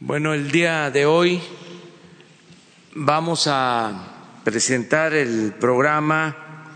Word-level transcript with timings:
Bueno, 0.00 0.32
el 0.32 0.52
día 0.52 0.92
de 0.92 1.06
hoy 1.06 1.40
vamos 2.94 3.48
a 3.48 4.38
presentar 4.44 5.12
el 5.12 5.54
programa 5.58 6.70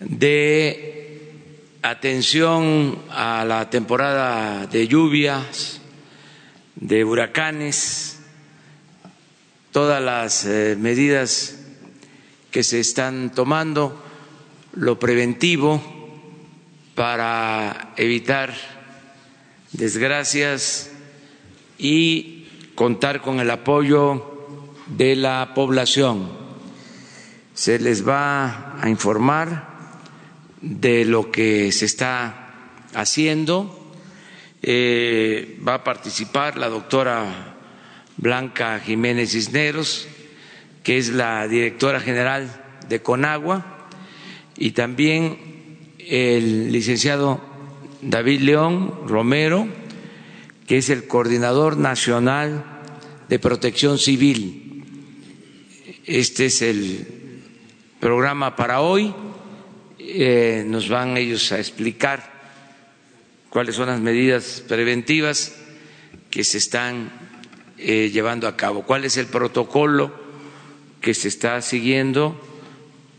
de 0.00 1.32
atención 1.80 2.98
a 3.08 3.46
la 3.46 3.70
temporada 3.70 4.66
de 4.66 4.86
lluvias, 4.86 5.80
de 6.74 7.06
huracanes, 7.06 8.18
todas 9.72 10.02
las 10.02 10.44
eh, 10.44 10.76
medidas 10.78 11.58
que 12.50 12.62
se 12.62 12.80
están 12.80 13.32
tomando, 13.32 13.98
lo 14.74 14.98
preventivo 14.98 15.82
para 16.94 17.94
evitar 17.96 18.52
desgracias 19.72 20.90
y 21.80 22.46
contar 22.74 23.22
con 23.22 23.40
el 23.40 23.50
apoyo 23.50 24.52
de 24.86 25.16
la 25.16 25.52
población. 25.54 26.28
Se 27.54 27.78
les 27.78 28.06
va 28.06 28.80
a 28.80 28.88
informar 28.88 29.68
de 30.60 31.04
lo 31.04 31.30
que 31.30 31.72
se 31.72 31.86
está 31.86 32.50
haciendo. 32.94 33.76
Eh, 34.62 35.58
va 35.66 35.74
a 35.74 35.84
participar 35.84 36.58
la 36.58 36.68
doctora 36.68 37.56
Blanca 38.18 38.78
Jiménez 38.80 39.32
Cisneros, 39.32 40.06
que 40.82 40.98
es 40.98 41.08
la 41.08 41.48
directora 41.48 42.00
general 42.00 42.62
de 42.88 43.00
Conagua, 43.00 43.88
y 44.58 44.72
también 44.72 45.38
el 45.98 46.72
licenciado 46.72 47.40
David 48.02 48.40
León 48.40 48.94
Romero, 49.06 49.66
que 50.70 50.78
es 50.78 50.88
el 50.88 51.08
coordinador 51.08 51.76
nacional 51.76 52.64
de 53.28 53.40
protección 53.40 53.98
civil. 53.98 54.84
Este 56.04 56.46
es 56.46 56.62
el 56.62 57.42
programa 57.98 58.54
para 58.54 58.80
hoy. 58.80 59.12
Eh, 59.98 60.62
nos 60.64 60.88
van 60.88 61.16
ellos 61.16 61.50
a 61.50 61.58
explicar 61.58 62.22
cuáles 63.48 63.74
son 63.74 63.88
las 63.88 63.98
medidas 63.98 64.62
preventivas 64.68 65.56
que 66.30 66.44
se 66.44 66.58
están 66.58 67.10
eh, 67.76 68.10
llevando 68.12 68.46
a 68.46 68.56
cabo, 68.56 68.84
cuál 68.86 69.04
es 69.04 69.16
el 69.16 69.26
protocolo 69.26 70.14
que 71.00 71.14
se 71.14 71.26
está 71.26 71.60
siguiendo 71.62 72.40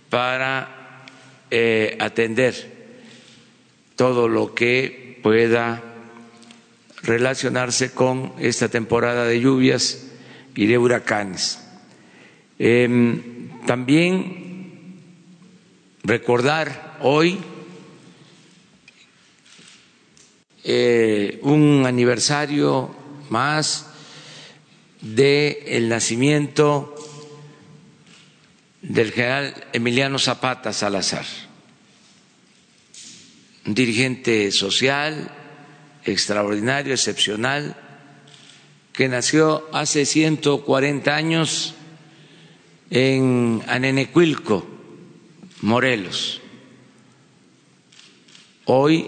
para 0.09 1.03
eh, 1.51 1.97
atender 1.99 2.95
todo 3.97 4.29
lo 4.29 4.55
que 4.55 5.19
pueda 5.21 5.90
relacionarse 7.03 7.91
con 7.91 8.33
esta 8.39 8.69
temporada 8.69 9.25
de 9.25 9.39
lluvias 9.39 10.07
y 10.55 10.67
de 10.67 10.77
huracanes. 10.77 11.59
Em, 12.59 13.49
también 13.65 14.99
recordar 16.03 16.97
hoy 17.01 17.39
eh, 20.63 21.39
un 21.41 21.85
aniversario 21.85 22.95
más 23.29 23.87
del 25.01 25.57
el 25.65 25.89
nacimiento 25.89 26.95
del 28.83 29.11
general 29.11 29.67
Emiliano 29.73 30.19
Zapata 30.19 30.73
Salazar, 30.73 31.25
un 33.65 33.73
dirigente 33.73 34.51
social 34.51 35.31
extraordinario, 36.05 36.93
excepcional, 36.93 37.75
que 38.93 39.07
nació 39.07 39.67
hace 39.73 40.05
140 40.05 41.15
años 41.15 41.75
en 42.89 43.61
Anenecuilco, 43.67 44.65
Morelos. 45.61 46.41
Hoy 48.65 49.07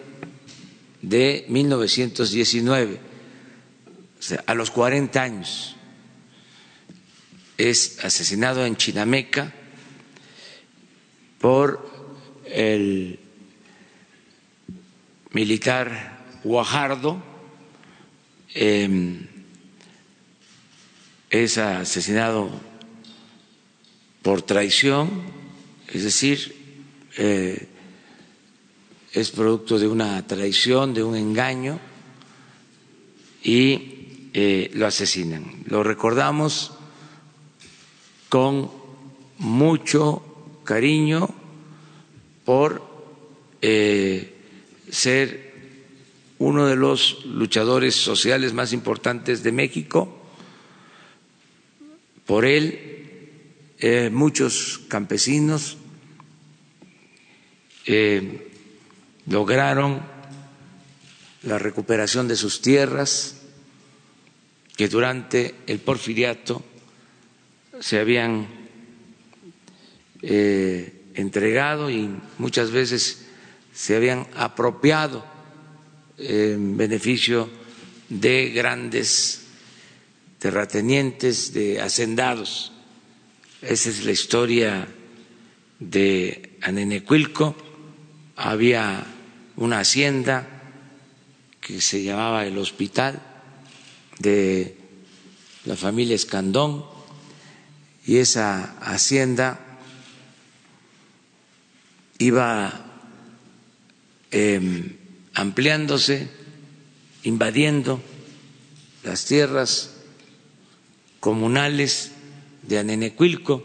de 1.02 1.44
1919, 1.48 3.00
o 4.18 4.22
sea, 4.22 4.44
a 4.46 4.54
los 4.54 4.70
40 4.70 5.20
años. 5.20 5.74
Es 7.58 7.98
asesinado 8.04 8.64
en 8.64 8.76
Chinameca 8.76 9.52
por 11.40 11.93
el 12.54 13.18
militar 15.32 16.38
Guajardo 16.44 17.20
em, 18.54 19.26
es 21.30 21.58
asesinado 21.58 22.48
por 24.22 24.42
traición, 24.42 25.10
es 25.92 26.04
decir, 26.04 26.54
eh, 27.18 27.66
es 29.12 29.30
producto 29.32 29.78
de 29.78 29.88
una 29.88 30.24
traición, 30.26 30.94
de 30.94 31.02
un 31.02 31.16
engaño, 31.16 31.80
y 33.42 34.30
eh, 34.32 34.70
lo 34.74 34.86
asesinan. 34.86 35.64
Lo 35.66 35.82
recordamos 35.82 36.72
con 38.28 38.70
mucho 39.38 40.22
cariño 40.64 41.28
por 42.44 42.82
eh, 43.62 44.34
ser 44.90 45.52
uno 46.38 46.66
de 46.66 46.76
los 46.76 47.24
luchadores 47.24 47.94
sociales 47.94 48.52
más 48.52 48.72
importantes 48.72 49.42
de 49.42 49.52
México. 49.52 50.20
Por 52.26 52.44
él, 52.44 53.00
eh, 53.78 54.10
muchos 54.12 54.80
campesinos 54.88 55.78
eh, 57.86 58.50
lograron 59.26 60.02
la 61.42 61.58
recuperación 61.58 62.28
de 62.28 62.36
sus 62.36 62.60
tierras 62.60 63.40
que 64.76 64.88
durante 64.88 65.54
el 65.66 65.78
porfiriato 65.78 66.64
se 67.80 67.98
habían 67.98 68.46
entregado 71.14 71.90
y 71.90 72.10
muchas 72.38 72.70
veces 72.70 73.26
se 73.72 73.96
habían 73.96 74.26
apropiado 74.36 75.24
en 76.18 76.76
beneficio 76.76 77.48
de 78.08 78.50
grandes 78.50 79.46
terratenientes, 80.38 81.52
de 81.52 81.80
hacendados. 81.80 82.72
Esa 83.62 83.88
es 83.88 84.04
la 84.04 84.12
historia 84.12 84.86
de 85.80 86.56
Anenecuilco. 86.62 87.56
Había 88.36 89.06
una 89.56 89.80
hacienda 89.80 90.46
que 91.60 91.80
se 91.80 92.02
llamaba 92.02 92.44
el 92.46 92.58
Hospital 92.58 93.22
de 94.18 94.76
la 95.64 95.76
familia 95.76 96.14
Escandón 96.14 96.84
y 98.06 98.18
esa 98.18 98.76
hacienda 98.80 99.63
iba 102.18 102.84
em, 104.30 104.96
ampliándose, 105.34 106.28
invadiendo 107.24 108.00
las 109.02 109.24
tierras 109.24 109.94
comunales 111.20 112.12
de 112.62 112.78
Anenecuilco, 112.78 113.64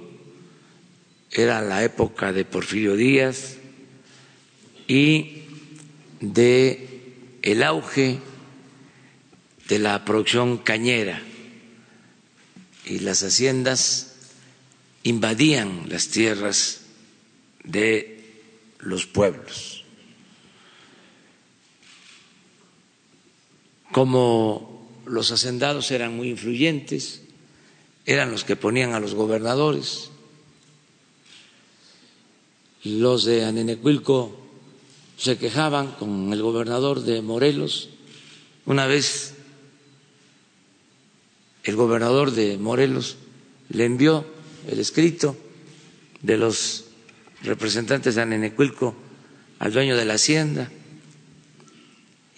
era 1.32 1.62
la 1.62 1.84
época 1.84 2.34
de 2.34 2.46
Porfirio 2.46 2.96
Díaz 2.96 3.58
y 4.88 5.44
de 6.20 6.88
el 7.42 7.64
auge 7.64 8.20
de 9.68 9.80
la 9.80 10.04
producción 10.04 10.58
cañera. 10.58 11.22
Y 12.86 13.00
las 13.00 13.22
haciendas 13.24 14.16
invadían 15.04 15.84
las 15.88 16.08
tierras 16.08 16.82
de 17.64 18.19
los 18.80 19.06
pueblos. 19.06 19.84
Como 23.92 24.88
los 25.06 25.32
hacendados 25.32 25.92
eran 25.92 26.16
muy 26.16 26.30
influyentes, 26.30 27.22
eran 28.06 28.32
los 28.32 28.44
que 28.44 28.56
ponían 28.56 28.94
a 28.94 29.00
los 29.00 29.14
gobernadores, 29.14 30.10
los 32.84 33.26
de 33.26 33.46
Anenecuilco 33.46 34.40
se 35.18 35.38
quejaban 35.38 35.92
con 35.94 36.32
el 36.32 36.42
gobernador 36.42 37.02
de 37.02 37.22
Morelos. 37.22 37.90
Una 38.66 38.88
vez 38.88 39.34
el 41.64 41.76
gobernador 41.76 42.32
de 42.32 42.58
Morelos 42.58 43.18
le 43.70 43.86
envió 43.86 44.26
el 44.68 44.80
escrito 44.80 45.36
de 46.22 46.38
los 46.38 46.86
representantes 47.44 48.16
de 48.16 48.22
Anenecuilco 48.22 48.96
al 49.60 49.74
dueño 49.74 49.96
de 49.96 50.06
la 50.06 50.16
hacienda 50.16 50.70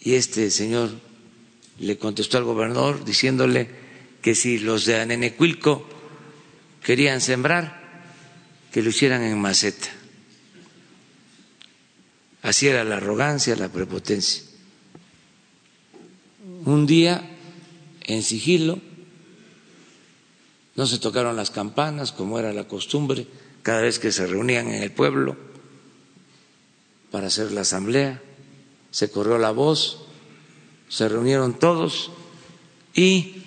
y 0.02 0.14
este 0.14 0.50
señor 0.50 0.92
le 1.80 1.98
contestó 1.98 2.38
al 2.38 2.44
gobernador 2.44 3.06
diciéndole 3.06 3.70
que 4.22 4.36
si 4.36 4.60
los 4.60 4.86
de 4.86 5.00
Anenecuilco 5.00 5.88
querían 6.84 7.22
sembrar, 7.22 7.82
que 8.72 8.82
lo 8.82 8.90
hicieran 8.90 9.24
en 9.24 9.40
maceta. 9.40 9.90
Así 12.42 12.68
era 12.68 12.84
la 12.84 12.98
arrogancia, 12.98 13.56
la 13.56 13.70
prepotencia. 13.70 14.44
Un 16.66 16.86
día, 16.86 17.22
en 18.04 18.24
sigilo, 18.24 18.80
no 20.76 20.86
se 20.86 21.00
tocaron 21.00 21.36
las 21.36 21.52
campanas 21.52 22.12
como 22.12 22.40
era 22.40 22.54
la 22.54 22.68
costumbre 22.68 23.28
cada 23.64 23.82
vez 23.82 24.00
que 24.00 24.12
se 24.12 24.28
reunían 24.28 24.68
en 24.68 24.84
el 24.84 24.92
pueblo 24.92 25.38
para 27.12 27.28
hacer 27.28 27.52
la 27.52 27.62
asamblea. 27.62 28.22
Se 28.92 29.10
corrió 29.10 29.38
la 29.38 29.52
voz, 29.52 30.06
se 30.90 31.08
reunieron 31.08 31.58
todos 31.58 32.12
y 32.94 33.44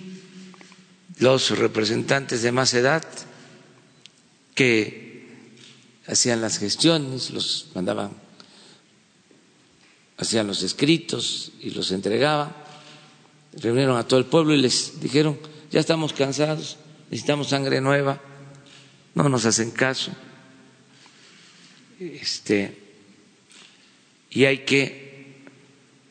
los 1.17 1.57
representantes 1.57 2.41
de 2.41 2.51
más 2.51 2.73
edad 2.73 3.03
que 4.53 5.05
hacían 6.07 6.41
las 6.41 6.57
gestiones, 6.57 7.31
los 7.31 7.67
mandaban, 7.75 8.11
hacían 10.17 10.47
los 10.47 10.63
escritos 10.63 11.51
y 11.59 11.71
los 11.71 11.91
entregaban, 11.91 12.55
reunieron 13.53 13.97
a 13.97 14.07
todo 14.07 14.19
el 14.19 14.25
pueblo 14.25 14.53
y 14.53 14.61
les 14.61 14.99
dijeron, 14.99 15.37
ya 15.71 15.79
estamos 15.79 16.13
cansados, 16.13 16.77
necesitamos 17.09 17.49
sangre 17.49 17.81
nueva, 17.81 18.21
no 19.15 19.29
nos 19.29 19.45
hacen 19.45 19.71
caso. 19.71 20.11
Este, 21.99 22.77
y 24.29 24.43
hay 24.43 24.59
que 24.59 25.45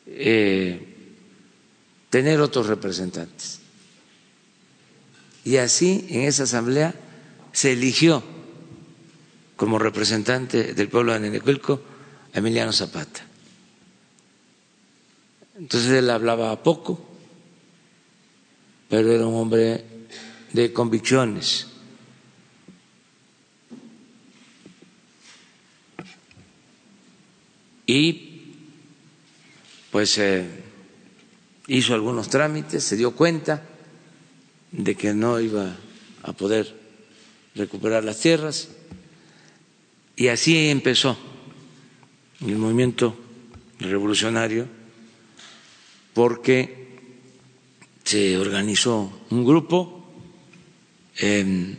eh, 0.07 0.95
tener 2.09 2.41
otros 2.41 2.67
representantes. 2.67 3.59
Y 5.43 5.57
así 5.57 6.07
en 6.09 6.21
esa 6.21 6.43
asamblea 6.43 6.95
se 7.51 7.73
eligió 7.73 8.23
como 9.55 9.77
representante 9.77 10.73
del 10.73 10.89
pueblo 10.89 11.13
de 11.13 11.19
Nenecuilco 11.19 11.81
a 12.33 12.39
Emiliano 12.39 12.73
Zapata. 12.73 13.25
Entonces 15.57 15.91
él 15.91 16.09
hablaba 16.09 16.61
poco, 16.63 16.99
pero 18.89 19.11
era 19.11 19.25
un 19.25 19.35
hombre 19.35 19.85
de 20.51 20.73
convicciones. 20.73 21.67
Y 27.85 28.53
pues 29.91 30.17
eh, 30.17 30.45
hizo 31.67 31.93
algunos 31.93 32.29
trámites, 32.29 32.83
se 32.83 32.97
dio 32.97 33.11
cuenta 33.11 33.63
de 34.71 34.95
que 34.95 35.13
no 35.13 35.39
iba 35.39 35.75
a 36.23 36.33
poder 36.33 36.75
recuperar 37.55 38.03
las 38.03 38.19
tierras. 38.19 38.69
Y 40.15 40.27
así 40.27 40.69
empezó 40.69 41.17
el 42.41 42.57
movimiento 42.57 43.17
revolucionario 43.79 44.67
porque 46.13 46.85
se 48.03 48.37
organizó 48.37 49.25
un 49.29 49.45
grupo 49.45 49.95
Em, 51.17 51.75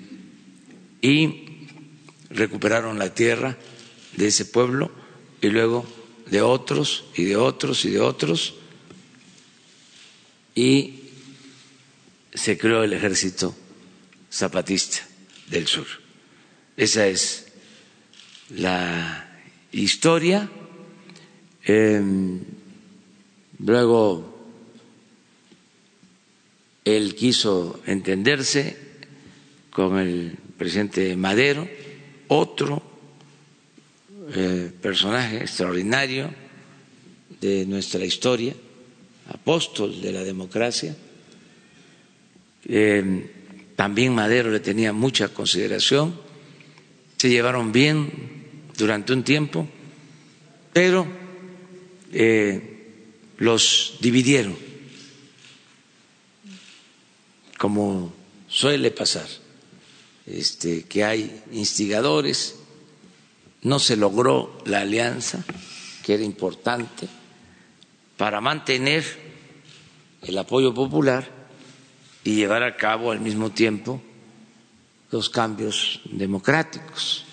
y 1.02 1.67
recuperaron 2.31 2.99
la 2.99 3.12
tierra 3.12 3.56
de 4.17 4.29
ese 4.29 4.47
pueblo 4.47 4.91
y 5.43 5.49
luego 5.49 5.85
de 6.31 6.43
otros 6.43 7.05
y 7.14 7.25
de 7.25 7.37
otros 7.37 7.84
y 7.84 7.90
de 7.90 8.00
otros 8.00 8.55
y 10.55 11.00
se 12.34 12.58
creó 12.58 12.82
el 12.82 12.93
ejército 12.93 13.55
zapatista 14.32 14.99
del 15.49 15.67
sur. 15.67 15.87
Esa 16.76 17.06
es 17.06 17.46
la 18.50 19.40
historia. 19.73 20.50
Em, 21.64 22.40
luego 23.58 24.37
él 26.84 27.14
quiso 27.14 27.81
entenderse 27.87 28.76
con 29.70 29.99
el 29.99 30.37
presidente 30.56 31.17
Madero, 31.17 31.69
otro 32.28 32.96
eh, 34.34 34.73
personaje 34.81 35.38
extraordinario 35.38 36.31
de 37.40 37.67
nuestra 37.67 38.05
historia, 38.05 38.55
apóstol 39.28 40.00
de 40.00 40.12
la 40.12 40.25
democracia. 40.25 40.97
Eh, 42.64 43.30
también 43.76 44.14
Madero 44.14 44.50
le 44.50 44.61
tenía 44.61 44.92
mucha 44.92 45.28
consideración, 45.28 46.18
se 47.16 47.28
llevaron 47.28 47.73
bien 47.73 48.11
durante 48.76 49.12
un 49.12 49.23
tiempo, 49.23 49.68
pero 50.73 51.06
eh, 52.12 52.76
los 53.38 53.99
dividieron, 54.00 54.56
como 57.59 58.12
suele 58.49 58.90
pasar 58.90 59.26
este, 60.26 60.83
que 60.85 61.04
hay 61.04 61.42
instigadores, 61.52 62.56
no 63.66 63.80
se 63.80 63.96
logró 63.96 64.62
la 64.64 64.82
alianza, 64.82 65.42
que 66.04 66.14
era 66.14 66.23
importante, 66.23 67.08
para 68.16 68.40
mantener 68.40 69.04
el 70.23 70.38
apoyo 70.38 70.73
popular 70.73 71.28
y 72.23 72.37
llevar 72.37 72.62
a 72.62 72.76
cabo 72.76 73.11
al 73.11 73.18
mismo 73.18 73.50
tiempo 73.50 74.00
los 75.11 75.28
cambios 75.30 76.00
democráticos. 76.04 77.25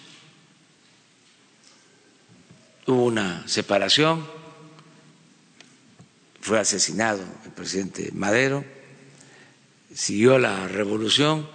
Hubo 2.88 3.04
una 3.04 3.48
separación, 3.48 4.26
fue 6.42 6.60
asesinado 6.60 7.22
el 7.46 7.52
presidente 7.52 8.10
Madero, 8.12 8.66
siguió 9.94 10.40
la 10.40 10.68
revolución 10.68 11.48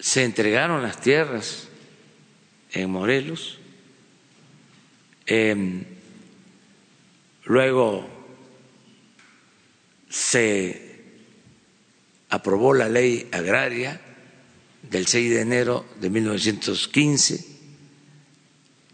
se 0.00 0.24
entregaron 0.24 0.82
las 0.82 0.98
tierras 0.98 1.68
en 2.72 2.90
Morelos, 2.90 3.58
em, 5.26 5.84
luego 7.44 8.08
se 10.08 10.92
aprobó 12.28 12.74
la 12.74 12.88
ley 12.88 13.28
agraria 13.32 14.00
del 14.82 15.06
6 15.06 15.30
de 15.30 15.40
enero 15.40 15.86
de 16.00 16.10
1915 16.10 17.46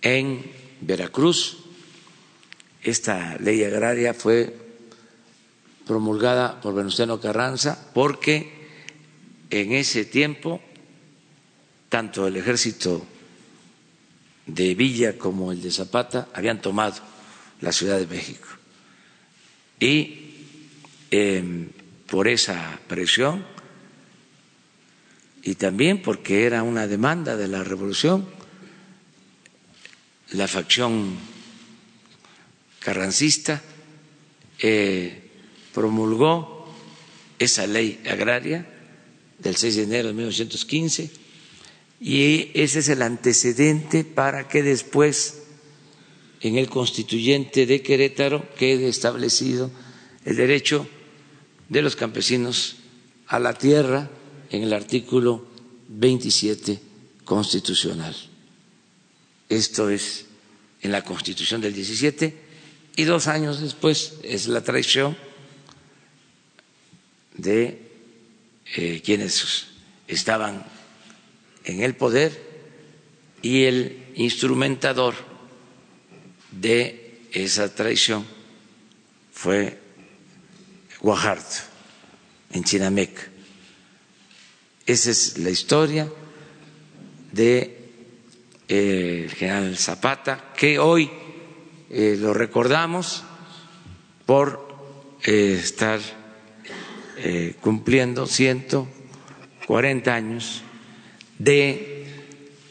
en 0.03 0.51
Veracruz. 0.81 1.59
Esta 2.83 3.37
ley 3.39 3.65
agraria 3.65 4.15
fue 4.15 4.55
promulgada 5.87 6.61
por 6.61 6.75
Venustiano 6.75 7.21
Carranza 7.21 7.91
porque 7.95 8.53
en 9.51 9.73
ese 9.73 10.05
tiempo 10.05 10.61
tanto 11.89 12.27
el 12.27 12.37
ejército 12.37 13.07
de 14.49 14.75
Villa 14.75 15.17
como 15.17 15.53
el 15.53 15.63
de 15.63 15.71
Zapata 15.71 16.29
habían 16.35 16.61
tomado 16.61 16.97
la 17.61 17.71
Ciudad 17.71 17.99
de 17.99 18.07
México. 18.07 18.49
Y 19.79 20.35
em, 21.11 21.69
por 22.07 22.27
esa 22.27 22.81
presión 22.89 23.45
y 25.43 25.55
también 25.55 26.03
porque 26.03 26.45
era 26.47 26.63
una 26.63 26.87
demanda 26.87 27.37
de 27.37 27.49
la 27.49 27.63
revolución, 27.63 28.27
la 30.33 30.49
facción 30.49 31.17
carrancista 32.81 33.63
eh, 34.59 35.31
promulgó 35.73 36.75
esa 37.39 37.67
ley 37.67 38.03
agraria 38.11 38.67
del 39.39 39.57
6 39.57 39.77
de 39.77 39.83
enero 39.85 40.09
de 40.09 40.15
1915 40.15 41.28
y 42.01 42.51
ese 42.55 42.79
es 42.81 42.89
el 42.89 43.03
antecedente 43.03 44.05
para 44.05 44.49
que 44.49 44.63
después 44.63 45.43
en 46.41 46.57
el 46.57 46.69
constituyente 46.69 47.67
de 47.67 47.83
Querétaro 47.83 48.49
quede 48.55 48.89
establecido 48.89 49.71
el 50.25 50.37
derecho 50.37 50.87
de 51.69 51.83
los 51.83 51.97
campesinos 51.97 52.77
a 53.27 53.39
la 53.39 53.55
tierra 53.55 54.11
en 54.51 54.63
el 54.63 54.73
artículo 54.73 55.47
27 55.89 56.79
constitucional. 57.25 58.15
Esto 59.49 59.91
es 59.91 60.27
en 60.83 60.93
la 60.93 61.03
constitución 61.05 61.61
del 61.61 61.75
17 61.75 62.35
y 62.97 63.05
dos 63.05 63.27
años 63.27 63.61
después 63.61 64.15
es 64.23 64.47
la 64.49 64.63
traición 64.63 65.17
de 67.37 67.81
eh, 68.77 69.01
quienes 69.05 69.67
estaban 70.07 70.65
en 71.69 71.83
el 71.83 71.95
poder 71.95 72.33
y 73.43 73.65
el 73.65 74.07
instrumentador 74.17 75.15
de 76.51 77.21
esa 77.31 77.75
traición 77.75 78.25
fue 79.33 79.79
Guajardo 81.01 81.45
en 82.53 82.65
Chinamec. 82.65 83.31
Esa 84.87 85.11
es 85.11 85.37
la 85.37 85.51
historia 85.51 86.11
de 87.33 87.77
eh, 88.67 89.31
general 89.37 89.77
Zapata, 89.77 90.53
que 90.57 90.79
hoy 90.79 91.11
eh, 91.91 92.17
lo 92.19 92.33
recordamos 92.33 93.23
por 94.25 94.67
eh, 95.25 95.61
estar 95.63 96.01
cumpliendo 97.61 98.29
140 98.29 100.15
años 100.15 100.63
de 101.39 102.07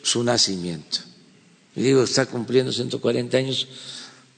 su 0.04 0.24
nacimiento. 0.24 1.00
Y 1.76 1.82
digo, 1.82 2.04
está 2.04 2.26
cumpliendo 2.26 2.72
140 2.72 3.38
años 3.38 3.68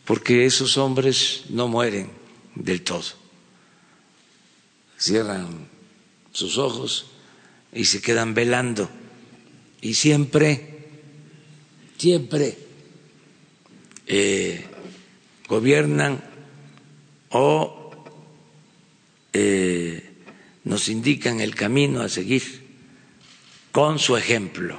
porque 0.05 0.45
esos 0.45 0.77
hombres 0.77 1.43
no 1.49 1.67
mueren 1.67 2.09
del 2.55 2.81
todo. 2.81 3.03
Cierran 4.97 5.67
sus 6.31 6.57
ojos 6.57 7.05
y 7.73 7.85
se 7.85 8.01
quedan 8.01 8.33
velando. 8.33 8.89
Y 9.81 9.93
siempre, 9.93 10.87
siempre 11.97 12.57
eh, 14.07 14.65
gobiernan 15.47 16.23
o 17.29 17.91
eh, 19.31 20.09
nos 20.63 20.89
indican 20.89 21.39
el 21.39 21.55
camino 21.55 22.01
a 22.01 22.09
seguir 22.09 22.58
con 23.71 23.99
su 23.99 24.17
ejemplo. 24.17 24.77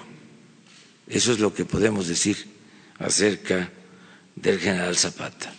Eso 1.08 1.32
es 1.32 1.40
lo 1.40 1.52
que 1.52 1.64
podemos 1.64 2.06
decir 2.06 2.36
acerca 2.98 3.70
del 4.36 4.58
general 4.58 4.96
Zapata. 4.96 5.52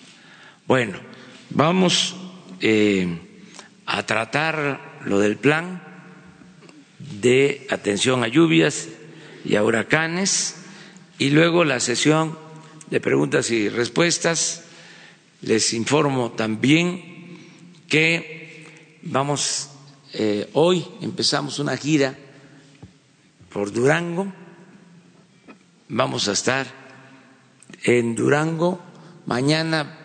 Bueno, 0.67 0.99
vamos 1.49 2.15
eh, 2.61 3.19
a 3.85 4.05
tratar 4.05 5.01
lo 5.05 5.19
del 5.19 5.37
plan 5.37 5.83
de 7.19 7.67
atención 7.69 8.23
a 8.23 8.27
lluvias 8.27 8.87
y 9.43 9.55
a 9.55 9.63
huracanes 9.63 10.55
y 11.17 11.29
luego 11.31 11.65
la 11.65 11.79
sesión 11.79 12.37
de 12.89 12.99
preguntas 12.99 13.51
y 13.51 13.69
respuestas. 13.69 14.63
Les 15.41 15.73
informo 15.73 16.31
también 16.31 17.39
que 17.87 18.99
vamos, 19.01 19.69
eh, 20.13 20.49
hoy 20.53 20.85
empezamos 21.01 21.59
una 21.59 21.75
gira 21.75 22.17
por 23.51 23.71
Durango. 23.71 24.31
Vamos 25.89 26.27
a 26.27 26.31
estar 26.31 26.67
en 27.83 28.15
Durango. 28.15 28.79
Mañana 29.25 29.97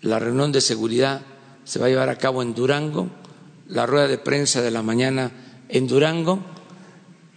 la 0.00 0.18
reunión 0.18 0.52
de 0.52 0.60
seguridad 0.60 1.22
se 1.64 1.78
va 1.78 1.86
a 1.86 1.88
llevar 1.90 2.08
a 2.08 2.18
cabo 2.18 2.42
en 2.42 2.54
Durango. 2.54 3.10
La 3.68 3.86
rueda 3.86 4.08
de 4.08 4.18
prensa 4.18 4.62
de 4.62 4.70
la 4.70 4.82
mañana 4.82 5.30
en 5.68 5.86
Durango. 5.86 6.44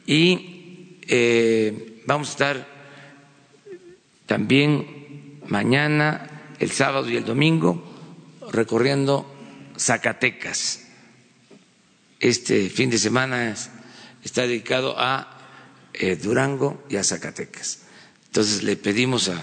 Y 0.05 0.99
eh, 1.07 2.01
vamos 2.05 2.29
a 2.29 2.31
estar 2.31 2.67
también 4.25 5.39
mañana, 5.47 6.53
el 6.59 6.71
sábado 6.71 7.09
y 7.09 7.17
el 7.17 7.25
domingo 7.25 7.83
recorriendo 8.51 9.25
Zacatecas. 9.77 10.87
Este 12.19 12.69
fin 12.69 12.89
de 12.89 12.97
semana 12.97 13.51
está 14.25 14.41
dedicado 14.41 14.99
a 14.99 15.37
eh, 15.93 16.17
Durango 16.17 16.83
y 16.89 16.97
a 16.97 17.03
Zacatecas. 17.03 17.83
Entonces 18.25 18.63
le 18.63 18.75
pedimos 18.75 19.29
a 19.29 19.41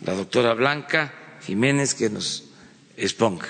la 0.00 0.14
doctora 0.14 0.54
Blanca 0.54 1.14
Jiménez 1.46 1.94
que 1.94 2.10
nos 2.10 2.50
exponga. 2.96 3.46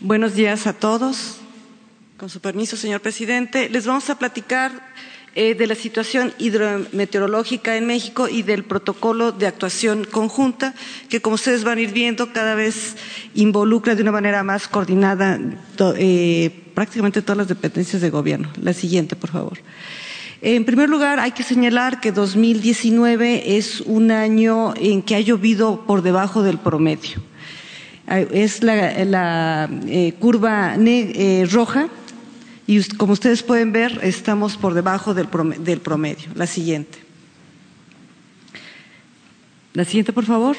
Buenos 0.00 0.34
días 0.34 0.66
a 0.68 0.74
todos. 0.74 1.38
Con 2.18 2.28
su 2.28 2.40
permiso, 2.40 2.76
señor 2.76 3.00
presidente, 3.00 3.68
les 3.68 3.86
vamos 3.86 4.10
a 4.10 4.18
platicar 4.18 4.94
eh, 5.34 5.54
de 5.54 5.66
la 5.66 5.74
situación 5.74 6.32
hidrometeorológica 6.38 7.76
en 7.76 7.86
México 7.86 8.28
y 8.28 8.42
del 8.42 8.64
protocolo 8.64 9.30
de 9.30 9.46
actuación 9.46 10.04
conjunta, 10.04 10.74
que 11.08 11.20
como 11.20 11.34
ustedes 11.34 11.64
van 11.64 11.78
a 11.78 11.80
ir 11.82 11.92
viendo, 11.92 12.32
cada 12.32 12.54
vez 12.54 12.96
involucra 13.34 13.94
de 13.94 14.02
una 14.02 14.12
manera 14.12 14.42
más 14.42 14.68
coordinada 14.68 15.38
eh, 15.96 16.50
prácticamente 16.74 17.22
todas 17.22 17.38
las 17.38 17.48
dependencias 17.48 18.02
de 18.02 18.10
gobierno. 18.10 18.50
La 18.60 18.72
siguiente, 18.72 19.16
por 19.16 19.30
favor. 19.30 19.58
En 20.40 20.64
primer 20.64 20.88
lugar, 20.88 21.20
hay 21.20 21.32
que 21.32 21.42
señalar 21.42 22.00
que 22.00 22.10
2019 22.10 23.58
es 23.58 23.80
un 23.82 24.10
año 24.10 24.72
en 24.76 25.02
que 25.02 25.14
ha 25.14 25.20
llovido 25.20 25.84
por 25.86 26.02
debajo 26.02 26.42
del 26.42 26.58
promedio. 26.58 27.20
Es 28.06 28.62
la, 28.62 29.68
eh, 29.86 30.14
curva 30.18 30.76
roja 31.50 31.88
y 32.68 32.84
como 32.98 33.14
ustedes 33.14 33.42
pueden 33.42 33.72
ver, 33.72 33.98
estamos 34.02 34.58
por 34.58 34.74
debajo 34.74 35.14
del 35.14 35.26
promedio. 35.26 36.28
La 36.34 36.46
siguiente. 36.46 36.98
La 39.72 39.86
siguiente, 39.86 40.12
por 40.12 40.26
favor. 40.26 40.54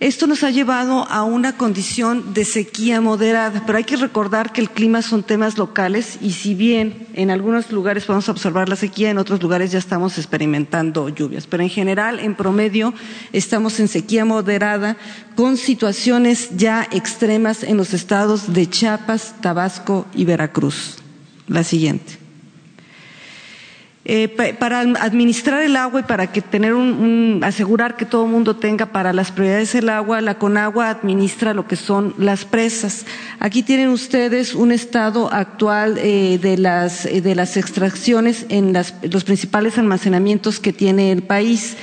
Esto 0.00 0.26
nos 0.26 0.44
ha 0.44 0.50
llevado 0.50 1.06
a 1.10 1.24
una 1.24 1.58
condición 1.58 2.32
de 2.32 2.46
sequía 2.46 3.02
moderada, 3.02 3.64
pero 3.66 3.76
hay 3.76 3.84
que 3.84 3.98
recordar 3.98 4.50
que 4.50 4.62
el 4.62 4.70
clima 4.70 5.02
son 5.02 5.22
temas 5.22 5.58
locales 5.58 6.16
y 6.22 6.32
si 6.32 6.54
bien 6.54 7.06
en 7.12 7.30
algunos 7.30 7.70
lugares 7.70 8.06
podemos 8.06 8.30
observar 8.30 8.70
la 8.70 8.76
sequía, 8.76 9.10
en 9.10 9.18
otros 9.18 9.42
lugares 9.42 9.72
ya 9.72 9.78
estamos 9.78 10.16
experimentando 10.16 11.10
lluvias. 11.10 11.46
Pero 11.46 11.62
en 11.62 11.68
general, 11.68 12.18
en 12.18 12.34
promedio, 12.34 12.94
estamos 13.34 13.78
en 13.78 13.88
sequía 13.88 14.24
moderada 14.24 14.96
con 15.36 15.58
situaciones 15.58 16.56
ya 16.56 16.88
extremas 16.90 17.62
en 17.62 17.76
los 17.76 17.92
estados 17.92 18.54
de 18.54 18.70
Chiapas, 18.70 19.34
Tabasco 19.42 20.06
y 20.14 20.24
Veracruz. 20.24 20.96
La 21.50 21.64
siguiente. 21.64 22.16
Eh, 24.06 24.28
para 24.58 24.80
administrar 24.80 25.62
el 25.62 25.76
agua 25.76 26.00
y 26.00 26.02
para 26.04 26.32
que 26.32 26.40
tener 26.40 26.74
un, 26.74 27.42
asegurar 27.44 27.96
que 27.96 28.06
todo 28.06 28.24
el 28.24 28.30
mundo 28.30 28.56
tenga 28.56 28.86
para 28.86 29.12
las 29.12 29.30
prioridades 29.30 29.74
el 29.74 29.88
agua, 29.88 30.20
la 30.20 30.38
Conagua 30.38 30.88
administra 30.88 31.52
lo 31.52 31.68
que 31.68 31.76
son 31.76 32.14
las 32.18 32.44
presas. 32.44 33.04
Aquí 33.40 33.62
tienen 33.62 33.88
ustedes 33.88 34.54
un 34.54 34.72
estado 34.72 35.30
actual 35.32 35.98
eh, 35.98 36.38
de, 36.40 36.56
las, 36.56 37.04
eh, 37.04 37.20
de 37.20 37.34
las 37.34 37.56
extracciones 37.56 38.46
en 38.48 38.72
los 38.72 39.24
principales 39.24 39.76
almacenamientos 39.76 40.60
que 40.60 40.72
tiene 40.72 41.12
el 41.12 41.22
país. 41.22 41.76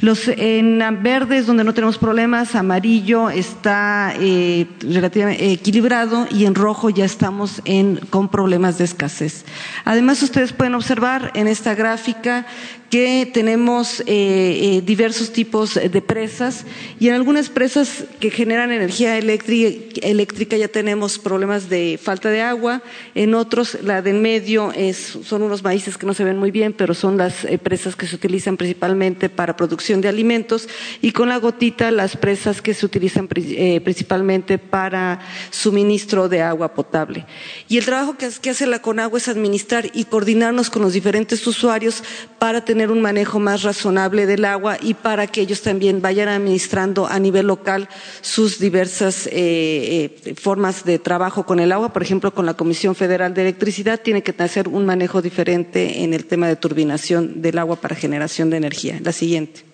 Los 0.00 0.28
en 0.28 0.78
verdes, 1.02 1.46
donde 1.46 1.64
no 1.64 1.74
tenemos 1.74 1.98
problemas, 1.98 2.54
amarillo 2.54 3.30
está 3.30 4.14
eh, 4.16 4.68
relativamente 4.80 5.50
equilibrado 5.50 6.28
y 6.30 6.44
en 6.44 6.54
rojo 6.54 6.88
ya 6.88 7.04
estamos 7.04 7.60
en, 7.64 7.96
con 8.08 8.28
problemas 8.28 8.78
de 8.78 8.84
escasez. 8.84 9.44
Además, 9.84 10.22
ustedes 10.22 10.52
pueden 10.52 10.76
observar 10.76 11.32
en 11.34 11.48
esta 11.48 11.74
gráfica 11.74 12.46
que 12.90 13.30
tenemos 13.32 14.02
eh, 14.06 14.82
diversos 14.84 15.32
tipos 15.32 15.74
de 15.74 16.02
presas 16.02 16.64
y 16.98 17.08
en 17.08 17.14
algunas 17.14 17.50
presas 17.50 18.04
que 18.18 18.30
generan 18.30 18.72
energía 18.72 19.18
eléctrica, 19.18 20.56
ya 20.56 20.68
tenemos 20.68 21.18
problemas 21.18 21.68
de 21.68 21.98
falta 22.02 22.30
de 22.30 22.40
agua, 22.40 22.82
en 23.14 23.34
otros 23.34 23.78
la 23.82 24.00
del 24.00 24.16
medio 24.16 24.72
son 24.92 25.42
unos 25.42 25.62
maíces 25.62 25.98
que 25.98 26.06
no 26.06 26.14
se 26.14 26.24
ven 26.24 26.38
muy 26.38 26.50
bien, 26.50 26.72
pero 26.72 26.94
son 26.94 27.16
las 27.16 27.46
presas 27.62 27.94
que 27.94 28.06
se 28.06 28.16
utilizan 28.16 28.56
principalmente 28.56 29.28
para 29.28 29.56
producción 29.56 30.00
de 30.00 30.08
alimentos 30.08 30.68
y 31.02 31.12
con 31.12 31.28
la 31.28 31.38
gotita 31.38 31.90
las 31.90 32.16
presas 32.16 32.62
que 32.62 32.74
se 32.74 32.86
utilizan 32.86 33.28
principalmente 33.28 34.58
para 34.58 35.20
suministro 35.50 36.28
de 36.28 36.42
agua 36.42 36.74
potable. 36.74 37.26
Y 37.68 37.78
el 37.78 37.84
trabajo 37.84 38.16
que, 38.16 38.50
hace 38.50 38.66
la 38.66 38.80
CONAGUA 38.80 39.18
es 39.18 39.28
administrar 39.28 39.90
y 39.92 40.04
coordinarnos 40.04 40.70
con 40.70 40.82
los 40.82 40.92
diferentes 40.92 41.46
usuarios 41.46 42.02
para 42.38 42.64
un 42.86 43.00
manejo 43.00 43.38
más 43.40 43.62
razonable 43.62 44.26
del 44.26 44.44
agua 44.44 44.78
y 44.80 44.94
para 44.94 45.26
que 45.26 45.40
ellos 45.40 45.62
también 45.62 46.00
vayan 46.00 46.28
administrando 46.28 47.06
a 47.06 47.18
nivel 47.18 47.46
local 47.46 47.88
sus 48.20 48.58
diversas 48.58 49.26
eh, 49.26 50.12
eh, 50.24 50.34
formas 50.34 50.84
de 50.84 50.98
trabajo 50.98 51.44
con 51.44 51.60
el 51.60 51.72
agua. 51.72 51.92
Por 51.92 52.02
ejemplo, 52.02 52.32
con 52.32 52.46
la 52.46 52.54
Comisión 52.54 52.94
Federal 52.94 53.34
de 53.34 53.42
Electricidad 53.42 54.00
tiene 54.00 54.22
que 54.22 54.34
hacer 54.42 54.68
un 54.68 54.86
manejo 54.86 55.20
diferente 55.20 56.02
en 56.02 56.14
el 56.14 56.26
tema 56.26 56.48
de 56.48 56.56
turbinación 56.56 57.42
del 57.42 57.58
agua 57.58 57.76
para 57.76 57.96
generación 57.96 58.50
de 58.50 58.56
energía. 58.56 58.98
La 59.02 59.12
siguiente 59.12 59.67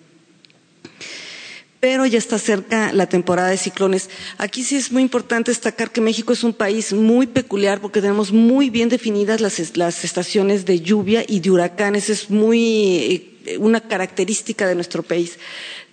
pero 1.85 2.07
ya 2.07 2.17
está 2.17 2.39
cerca 2.39 2.91
la 2.93 3.05
temporada 3.05 3.49
de 3.49 3.57
ciclones. 3.57 4.09
Aquí 4.39 4.63
sí 4.63 4.75
es 4.75 4.91
muy 4.91 5.03
importante 5.03 5.51
destacar 5.51 5.91
que 5.91 6.01
México 6.01 6.33
es 6.33 6.43
un 6.43 6.55
país 6.55 6.93
muy 6.93 7.27
peculiar 7.27 7.79
porque 7.79 8.01
tenemos 8.01 8.31
muy 8.31 8.71
bien 8.71 8.89
definidas 8.89 9.39
las, 9.39 10.03
estaciones 10.03 10.65
de 10.65 10.81
lluvia 10.81 11.23
y 11.27 11.41
de 11.41 11.51
huracanes. 11.51 12.09
Es 12.09 12.31
muy 12.31 13.37
eh, 13.45 13.59
una 13.59 13.81
característica 13.81 14.65
de 14.67 14.73
nuestro 14.73 15.03
país. 15.03 15.37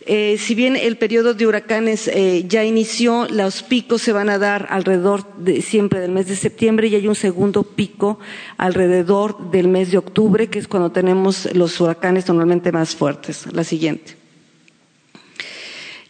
Eh, 0.07 0.39
si 0.39 0.55
bien 0.55 0.77
el 0.77 0.97
periodo 0.97 1.35
de 1.35 1.47
huracanes 1.47 2.09
eh, 2.09 2.47
ya 2.49 2.65
inició, 2.65 3.29
los 3.29 3.63
picos 3.63 4.01
se 4.01 4.13
van 4.13 4.31
a 4.31 4.39
dar 4.39 4.69
alrededor 4.71 5.27
de, 5.37 5.61
siempre 5.61 6.01
del 6.01 6.13
mes 6.13 6.27
de 6.27 6.37
septiembre 6.37 6.89
y 6.89 6.95
hay 6.95 7.07
un 7.07 7.15
segundo 7.15 7.65
pico 7.65 8.19
alrededor 8.57 9.51
del 9.51 9.69
mes 9.69 9.91
de 9.91 9.99
octubre, 9.99 10.49
que 10.49 10.59
es 10.59 10.69
cuando 10.69 10.91
tenemos 10.91 11.55
los 11.55 11.79
huracanes 11.83 12.27
normalmente 12.29 12.73
más 12.73 12.97
fuertes. 12.97 13.45
La 13.53 13.63
siguiente. 13.63 14.22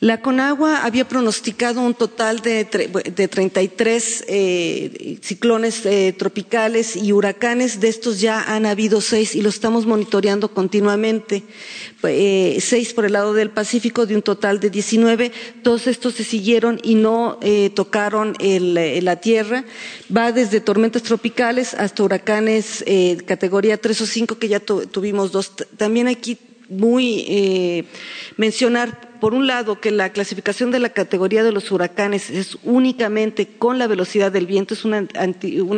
La 0.03 0.21
Conagua 0.21 0.85
había 0.85 1.07
pronosticado 1.07 1.81
un 1.81 1.95
total 1.95 2.41
de, 2.41 2.65
de 2.65 3.29
33 3.29 4.25
eh, 4.27 5.19
ciclones 5.23 5.87
eh, 5.87 6.13
tropicales 6.13 6.97
y 6.97 7.13
huracanes. 7.13 7.79
De 7.79 7.87
estos 7.87 8.21
ya 8.21 8.43
han 8.43 8.67
habido 8.67 9.01
seis 9.01 9.37
y 9.37 9.43
lo 9.43 9.49
estamos 9.49 9.87
monitoreando 9.87 10.53
continuamente. 10.53 11.45
Eh, 12.03 12.59
seis 12.61 12.95
por 12.95 13.05
el 13.05 13.13
lado 13.13 13.33
del 13.33 13.51
Pacífico 13.51 14.05
de 14.05 14.17
un 14.17 14.23
total 14.23 14.59
de 14.59 14.71
19. 14.71 15.31
Todos 15.63 15.87
estos 15.87 16.15
se 16.15 16.25
siguieron 16.25 16.81
y 16.83 16.97
no 16.97 17.39
tocaron 17.77 18.35
la 18.41 19.17
tierra. 19.21 19.65
Va 20.15 20.33
desde 20.33 20.61
tormentas 20.61 21.05
tropicales 21.05 21.75
hasta 21.75 22.03
huracanes 22.03 22.85
categoría 23.25 23.81
3 23.81 24.01
o 24.01 24.07
5 24.07 24.39
que 24.41 24.49
ya 24.49 24.59
tuvimos 24.59 25.31
dos. 25.31 25.53
También 25.77 26.09
aquí 26.09 26.37
muy 26.73 27.87
mencionar 28.37 29.13
por 29.23 29.35
un 29.35 29.47
lado, 29.47 29.81
que 29.81 29.93
la 29.93 30.11
clasificación 30.11 30.73
de 30.73 30.81
la 30.81 30.89
categoría 30.89 31.45
de 31.45 31.53
los 31.53 31.71
huracanes 31.71 32.29
es 32.29 32.59
únicamente 32.65 33.47
con 33.47 33.79
la 33.79 33.87
velocidad 33.87 34.33
del 34.33 34.49
viento, 34.49 34.75
es 34.75 34.85
una, 34.85 35.07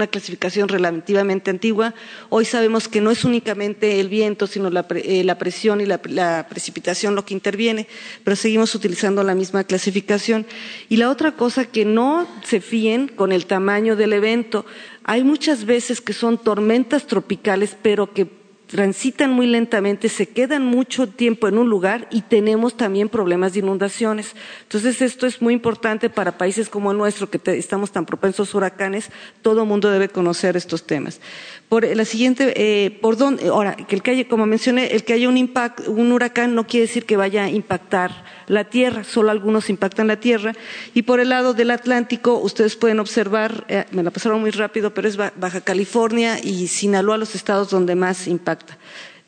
clasificación 0.07 0.67
relativamente 0.67 1.51
antigua. 1.51 1.93
Hoy 2.31 2.47
sabemos 2.47 2.89
que 2.89 3.03
no 3.03 3.11
es 3.11 3.23
únicamente 3.23 4.01
el 4.01 4.09
viento, 4.09 4.47
sino 4.47 4.71
la, 4.71 4.87
eh, 4.95 5.35
presión 5.39 5.83
y 5.83 5.85
la, 5.85 6.47
precipitación 6.49 7.15
lo 7.15 7.27
que 7.27 7.35
interviene, 7.35 7.87
pero 8.25 8.35
seguimos 8.35 8.75
utilizando 8.75 9.23
la 9.23 9.35
misma 9.35 9.65
clasificación. 9.65 10.47
Y 10.89 10.97
la 10.97 11.11
otra 11.11 11.33
cosa, 11.33 11.67
que 11.67 11.85
no 11.85 12.27
se 12.45 12.63
fíen 12.63 13.09
con 13.09 13.31
el 13.31 13.45
tamaño 13.45 13.95
del 13.95 14.15
evento. 14.15 14.65
Hay 15.03 15.23
muchas 15.23 15.67
veces 15.67 16.01
que 16.01 16.15
son 16.15 16.39
tormentas 16.39 17.07
tropicales, 17.07 17.77
pero 17.83 18.15
que 18.15 18.44
transitan 18.67 19.31
muy 19.31 19.47
lentamente, 19.47 20.09
se 20.09 20.27
quedan 20.27 20.65
mucho 20.65 21.09
tiempo 21.09 21.49
en 21.49 21.59
un 21.59 21.69
lugar 21.69 22.09
y 22.11 22.23
tenemos 22.23 22.77
también 22.77 23.09
problemas 23.09 23.53
de 23.53 23.61
inundaciones. 23.61 24.35
Entonces, 24.63 25.03
esto 25.03 25.27
es 25.27 25.43
muy 25.43 25.55
importante 25.55 26.11
para 26.11 26.39
países 26.39 26.69
como 26.69 26.91
el 26.91 26.99
nuestro, 26.99 27.29
que 27.29 27.41
estamos 27.53 27.93
tan 27.93 28.07
propensos 28.07 28.55
a 28.55 28.57
huracanes, 28.57 29.11
todo 29.43 29.63
el 29.63 29.69
mundo 29.69 29.91
debe 29.91 30.09
conocer 30.09 30.57
estos 30.57 30.87
temas. 30.87 31.21
Por 31.69 31.85
la 31.85 32.05
siguiente, 32.05 32.55
eh, 32.57 32.91
por 32.91 33.17
dónde, 33.17 33.49
ahora, 33.49 33.77
que 33.77 33.97
el 33.97 34.03
que 34.03 34.13
haya, 34.13 34.29
como 34.29 34.47
mencioné, 34.47 34.89
el 34.89 35.05
que 35.05 35.13
haya 35.13 35.29
un, 35.29 35.37
impact, 35.37 35.89
un 35.89 36.13
huracán 36.13 36.55
no 36.55 36.67
quiere 36.67 36.87
decir 36.87 37.05
que 37.05 37.17
vaya 37.17 37.45
a 37.45 37.51
impactar 37.51 38.25
la 38.47 38.65
Tierra, 38.65 39.05
solo 39.05 39.31
algunos 39.31 39.71
impactan 39.71 40.07
la 40.07 40.21
Tierra. 40.21 40.53
Y 40.95 41.03
por 41.03 41.21
el 41.21 41.31
lado 41.31 41.55
del 41.55 41.71
Atlántico, 41.71 42.39
ustedes 42.39 42.77
pueden 42.77 43.01
observar, 43.01 43.65
eh, 43.69 43.85
me 43.93 44.03
la 44.03 44.11
pasaron 44.11 44.41
muy 44.41 44.51
rápido, 44.51 44.93
pero 44.95 45.09
es 45.09 45.17
Baja 45.17 45.61
California 45.61 46.39
y 46.43 46.69
Sinaloa 46.69 47.19
los 47.19 47.35
estados 47.35 47.71
donde 47.71 47.95
más 47.95 48.27
impacta. 48.27 48.54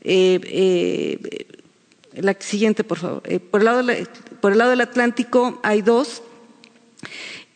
Eh, 0.02 0.40
eh, 0.44 1.46
la 2.14 2.36
siguiente, 2.38 2.84
por 2.84 2.98
favor. 2.98 3.22
por, 3.50 3.60
el 3.60 3.64
lado 3.64 3.82
por 4.40 4.52
el 4.52 4.58
lado 4.58 4.70
del 4.70 4.80
Atlántico 4.80 5.60
hay 5.62 5.82
dos 5.82 6.22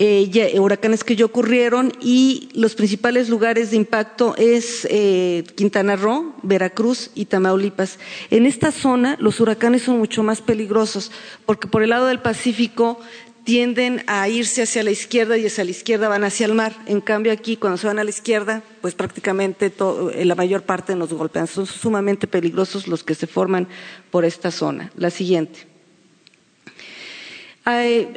eh, 0.03 0.59
huracanes 0.59 1.05
que 1.05 1.15
ya 1.15 1.27
ocurrieron 1.27 1.93
y 2.01 2.49
los 2.55 2.75
principales 2.75 3.29
lugares 3.29 3.71
de 3.71 3.77
impacto 3.77 4.35
es 4.39 4.89
eh, 4.91 5.45
Quintana 5.57 5.95
Roo, 5.95 6.35
Veracruz 6.43 7.11
y 7.15 7.27
Tamaulipas. 7.27 7.99
En 8.31 8.47
esta 8.47 8.73
zona 8.73 9.19
los 9.21 9.41
huracanes 9.41 9.83
son 9.83 9.99
mucho 9.99 10.23
más 10.23 10.41
peligrosos 10.41 11.13
porque 11.45 11.69
por 11.69 11.83
el 11.83 11.91
lado 11.91 12.07
del 12.07 12.21
Pacífico 12.21 12.99
tienden 13.51 14.05
a 14.07 14.29
irse 14.29 14.63
hacia 14.63 14.85
la 14.85 14.93
izquierda 14.93 15.37
y 15.37 15.45
hacia 15.45 15.65
la 15.65 15.73
izquierda 15.73 16.09
van 16.09 16.23
hacia 16.23 16.47
el 16.47 16.55
mar. 16.55 16.73
En 16.87 17.01
cambio 17.01 17.33
aquí 17.33 17.57
cuando 17.57 17.79
se 17.79 17.89
van 17.89 17.99
a 17.99 18.05
la 18.05 18.11
izquierda, 18.11 18.63
pues 18.81 18.95
prácticamente 18.95 19.73
eh, 20.15 20.25
la 20.25 20.37
mayor 20.37 20.63
parte 20.63 20.95
nos 20.95 21.13
golpean. 21.13 21.49
Son 21.49 21.67
sumamente 21.67 22.29
peligrosos 22.29 22.87
los 22.87 23.03
que 23.03 23.17
se 23.17 23.27
forman 23.27 23.67
por 24.13 24.25
esta 24.25 24.53
zona. 24.53 24.93
La 24.95 25.11
siguiente 25.11 25.70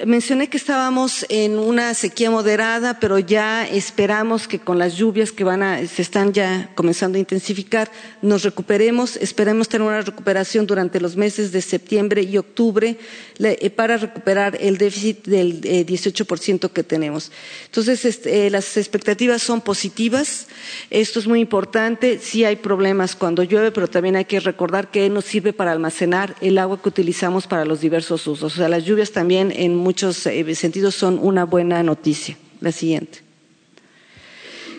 mencioné 0.06 0.48
que 0.48 0.58
estábamos 0.58 1.26
en 1.28 1.60
una 1.60 1.94
sequía 1.94 2.32
moderada, 2.32 3.00
pero 3.00 3.20
ya 3.20 3.68
esperamos 3.68 4.48
que 4.48 4.60
con 4.60 4.80
las 4.80 4.96
lluvias 4.96 5.32
que 5.32 5.44
van 5.44 5.62
a, 5.62 5.86
se 5.86 6.02
están 6.02 6.32
ya 6.32 6.72
comenzando 6.76 7.18
a 7.18 7.20
intensificar, 7.20 7.92
nos 8.22 8.44
recuperemos. 8.44 9.18
Esperemos 9.18 9.68
tener 9.68 9.86
una 9.86 10.02
recuperación 10.02 10.66
durante 10.66 11.02
los 11.02 11.18
meses 11.18 11.52
de 11.52 11.62
septiembre 11.62 12.24
y 12.24 12.38
octubre 12.38 12.98
eh, 13.40 13.70
para 13.70 13.98
recuperar 13.98 14.58
el 14.62 14.78
déficit 14.78 15.26
del 15.28 15.62
18% 15.62 16.66
eh, 16.66 16.70
que 16.74 16.84
tenemos. 16.84 17.32
Entonces, 17.66 18.06
este, 18.06 18.48
eh, 18.48 18.50
las 18.50 18.78
expectativas 18.78 19.42
son 19.42 19.60
positivas. 19.60 20.48
Esto 20.90 21.20
es 21.20 21.28
muy 21.28 21.42
importante. 21.42 22.18
Sí 22.20 22.46
hay 22.46 22.56
problemas 22.56 23.16
cuando 23.16 23.44
llueve, 23.44 23.72
pero 23.72 23.90
también 23.90 24.16
hay 24.16 24.26
que 24.26 24.40
recordar 24.40 24.90
que 24.90 25.10
nos 25.10 25.26
sirve 25.26 25.52
para 25.52 25.74
almacenar 25.74 26.36
el 26.40 26.58
agua 26.58 26.82
que 26.82 26.90
utilizamos 26.90 27.46
para 27.46 27.66
los 27.66 27.82
diversos 27.82 28.26
usos. 28.26 28.54
O 28.54 28.56
sea, 28.56 28.70
las 28.70 28.86
lluvias 28.86 29.12
también 29.12 29.33
en 29.40 29.76
muchos 29.76 30.26
eh, 30.26 30.56
sentidos 30.56 30.96
son 30.96 31.20
una 31.22 31.46
buena 31.46 31.84
noticia. 31.84 32.38
La 32.62 32.72
siguiente. 32.72 33.20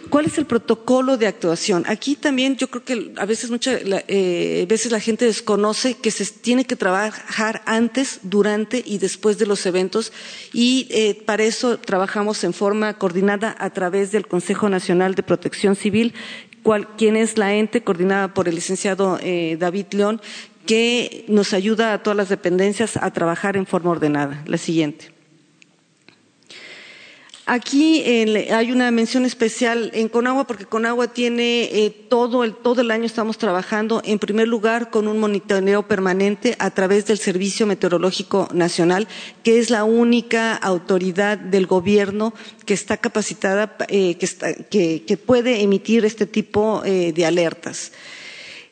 ¿Cuál 0.09 0.27
es 0.27 0.39
el 0.39 0.47
protocolo 0.47 1.17
de 1.17 1.27
actuación? 1.27 1.85
Aquí 1.87 2.15
también 2.15 2.57
yo 2.57 2.69
creo 2.69 2.85
que 2.85 3.13
a 3.17 3.27
veces, 3.27 3.51
muchas 3.51 3.81
eh, 3.85 4.65
veces 4.69 4.93
la 4.93 5.01
gente 5.01 5.25
desconoce 5.25 5.95
que 5.95 6.11
se 6.11 6.25
tiene 6.25 6.65
que 6.65 6.77
trabajar 6.77 7.63
antes, 7.67 8.21
durante 8.23 8.83
y 8.87 8.99
después 8.99 9.39
de 9.39 9.47
los 9.47 9.67
eventos 9.67 10.13
y 10.53 10.87
eh, 10.91 11.21
para 11.27 11.45
eso 11.45 11.79
trabajamos 11.79 12.45
en 12.45 12.53
forma 12.55 12.97
coordinada 12.97 13.55
a 13.59 13.71
través 13.71 14.13
del 14.13 14.27
Consejo 14.27 14.69
Nacional 14.69 15.15
de 15.15 15.23
Protección 15.23 15.75
Civil, 15.75 16.15
quien 16.97 17.17
es 17.17 17.37
la 17.37 17.55
ente 17.55 17.83
coordinada 17.83 18.33
por 18.33 18.49
el 18.49 18.55
licenciado 18.55 19.19
David 19.59 19.87
León, 19.91 20.23
que 20.67 21.25
nos 21.29 21.53
ayuda 21.53 21.93
a 21.93 22.03
todas 22.03 22.17
las 22.17 22.29
dependencias 22.29 22.97
a 22.97 23.11
trabajar 23.13 23.57
en 23.57 23.67
forma 23.67 23.91
ordenada. 23.91 24.43
La 24.47 24.59
siguiente. 24.59 25.15
Aquí 27.47 28.03
hay 28.51 28.73
una 28.73 28.91
mención 28.91 29.27
especial 29.27 29.91
en 29.93 30.09
Conagua 30.09 30.47
porque 30.47 30.65
Conagua 30.65 31.09
tiene 31.09 31.65
eh, 31.65 31.91
todo, 31.91 32.43
el, 32.43 32.55
todo 32.55 32.81
el 32.81 32.91
año 32.91 33.05
estamos 33.05 33.37
trabajando 33.37 34.01
en 34.03 34.19
primer 34.19 34.49
lugar 34.49 34.89
con 34.89 35.09
un 35.09 35.19
monitoreo 35.19 35.87
permanente 35.87 36.57
a 36.59 36.71
través 36.71 37.05
del 37.05 37.19
Servicio 37.19 37.67
Meteorológico 37.67 38.49
Nacional, 38.55 39.09
que 39.43 39.59
es 39.59 39.69
la 39.69 39.85
única 39.85 40.55
autoridad 40.55 41.37
del 41.37 41.67
gobierno 41.67 42.33
que 42.65 42.73
está 42.73 42.97
capacitada, 42.97 43.77
eh, 43.89 44.17
que, 44.17 45.19
puede 45.19 45.61
emitir 45.61 46.07
este 46.07 46.25
tipo 46.25 46.81
eh, 46.87 47.13
de 47.13 47.27
alertas. 47.27 47.93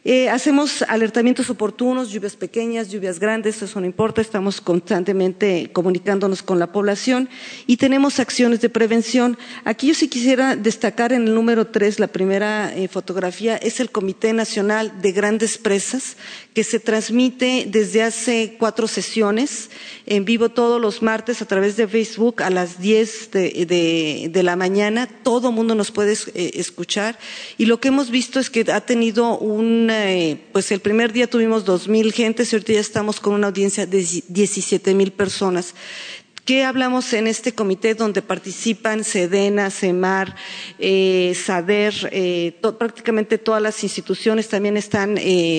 Eh, 0.04 0.28
hacemos 0.28 0.82
alertamientos 0.82 1.48
oportunos, 1.48 2.10
lluvias 2.10 2.34
pequeñas, 2.34 2.90
lluvias 2.90 3.20
grandes, 3.20 3.62
eso 3.62 3.78
no 3.78 3.86
importa, 3.86 4.20
estamos 4.20 4.60
constantemente 4.60 5.70
comunicándonos 5.72 6.42
con 6.42 6.58
la 6.58 6.72
población 6.72 7.28
y 7.68 7.76
tenemos 7.76 8.18
acciones 8.18 8.60
de 8.60 8.68
prevención. 8.68 9.38
Aquí 9.64 9.86
yo 9.86 9.94
sí 9.94 10.08
quisiera 10.08 10.56
destacar 10.56 11.12
en 11.12 11.28
el 11.28 11.34
número 11.34 11.68
tres, 11.68 12.00
la 12.00 12.08
primera 12.08 12.74
eh, 12.74 12.88
fotografía, 12.88 13.56
es 13.56 13.78
el 13.78 13.92
Comité 13.92 14.32
Nacional 14.32 15.00
de 15.00 15.12
Grandes 15.12 15.56
Presas, 15.56 16.16
que 16.52 16.64
se 16.64 16.80
transmite 16.80 17.66
desde 17.68 18.02
hace 18.02 18.56
cuatro 18.58 18.88
sesiones 18.88 19.70
en 20.06 20.24
vivo 20.24 20.48
todos 20.48 20.80
los 20.80 21.00
martes 21.00 21.42
a 21.42 21.46
través 21.46 21.76
de 21.76 21.86
Facebook 21.86 22.42
a 22.42 22.50
las 22.50 22.80
10 22.80 23.30
de, 23.30 24.40
la 24.42 24.56
mañana. 24.56 25.08
Todo 25.22 25.52
mundo 25.52 25.76
nos 25.76 25.92
puede 25.92 26.14
eh, 26.34 26.50
escuchar 26.54 27.20
y 27.56 27.66
lo 27.66 27.78
que 27.78 27.88
hemos 27.88 28.10
visto 28.10 28.40
es 28.40 28.50
que 28.50 28.66
ha 28.72 28.80
tenido 28.80 29.38
un 29.38 29.91
eh, 29.92 30.38
pues 30.52 30.72
el 30.72 30.80
primer 30.80 31.12
día 31.12 31.26
tuvimos 31.26 31.64
dos 31.64 31.88
mil 31.88 32.12
gentes 32.12 32.52
y 32.52 32.56
ahorita 32.56 32.72
estamos 32.72 33.20
con 33.20 33.34
una 33.34 33.48
audiencia 33.48 33.86
de 33.86 34.06
diecisiete 34.28 34.94
mil 34.94 35.12
personas. 35.12 35.74
¿Qué 36.44 36.64
hablamos 36.64 37.12
en 37.12 37.28
este 37.28 37.54
comité 37.54 37.94
donde 37.94 38.20
participan 38.20 39.04
Sedena, 39.04 39.70
CEMAR, 39.70 40.34
eh, 40.78 41.34
SADER, 41.36 42.10
eh, 42.10 42.58
prácticamente 42.78 43.38
todas 43.38 43.62
las 43.62 43.82
instituciones, 43.84 44.48
también 44.48 44.76
están 44.76 45.18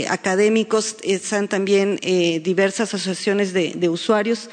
académicos, 0.09 0.97
están 1.03 1.47
también 1.47 1.99
diversas 2.43 2.93
asociaciones 2.93 3.53
de, 3.53 3.73
de 3.75 3.87
usuarios? 3.87 4.49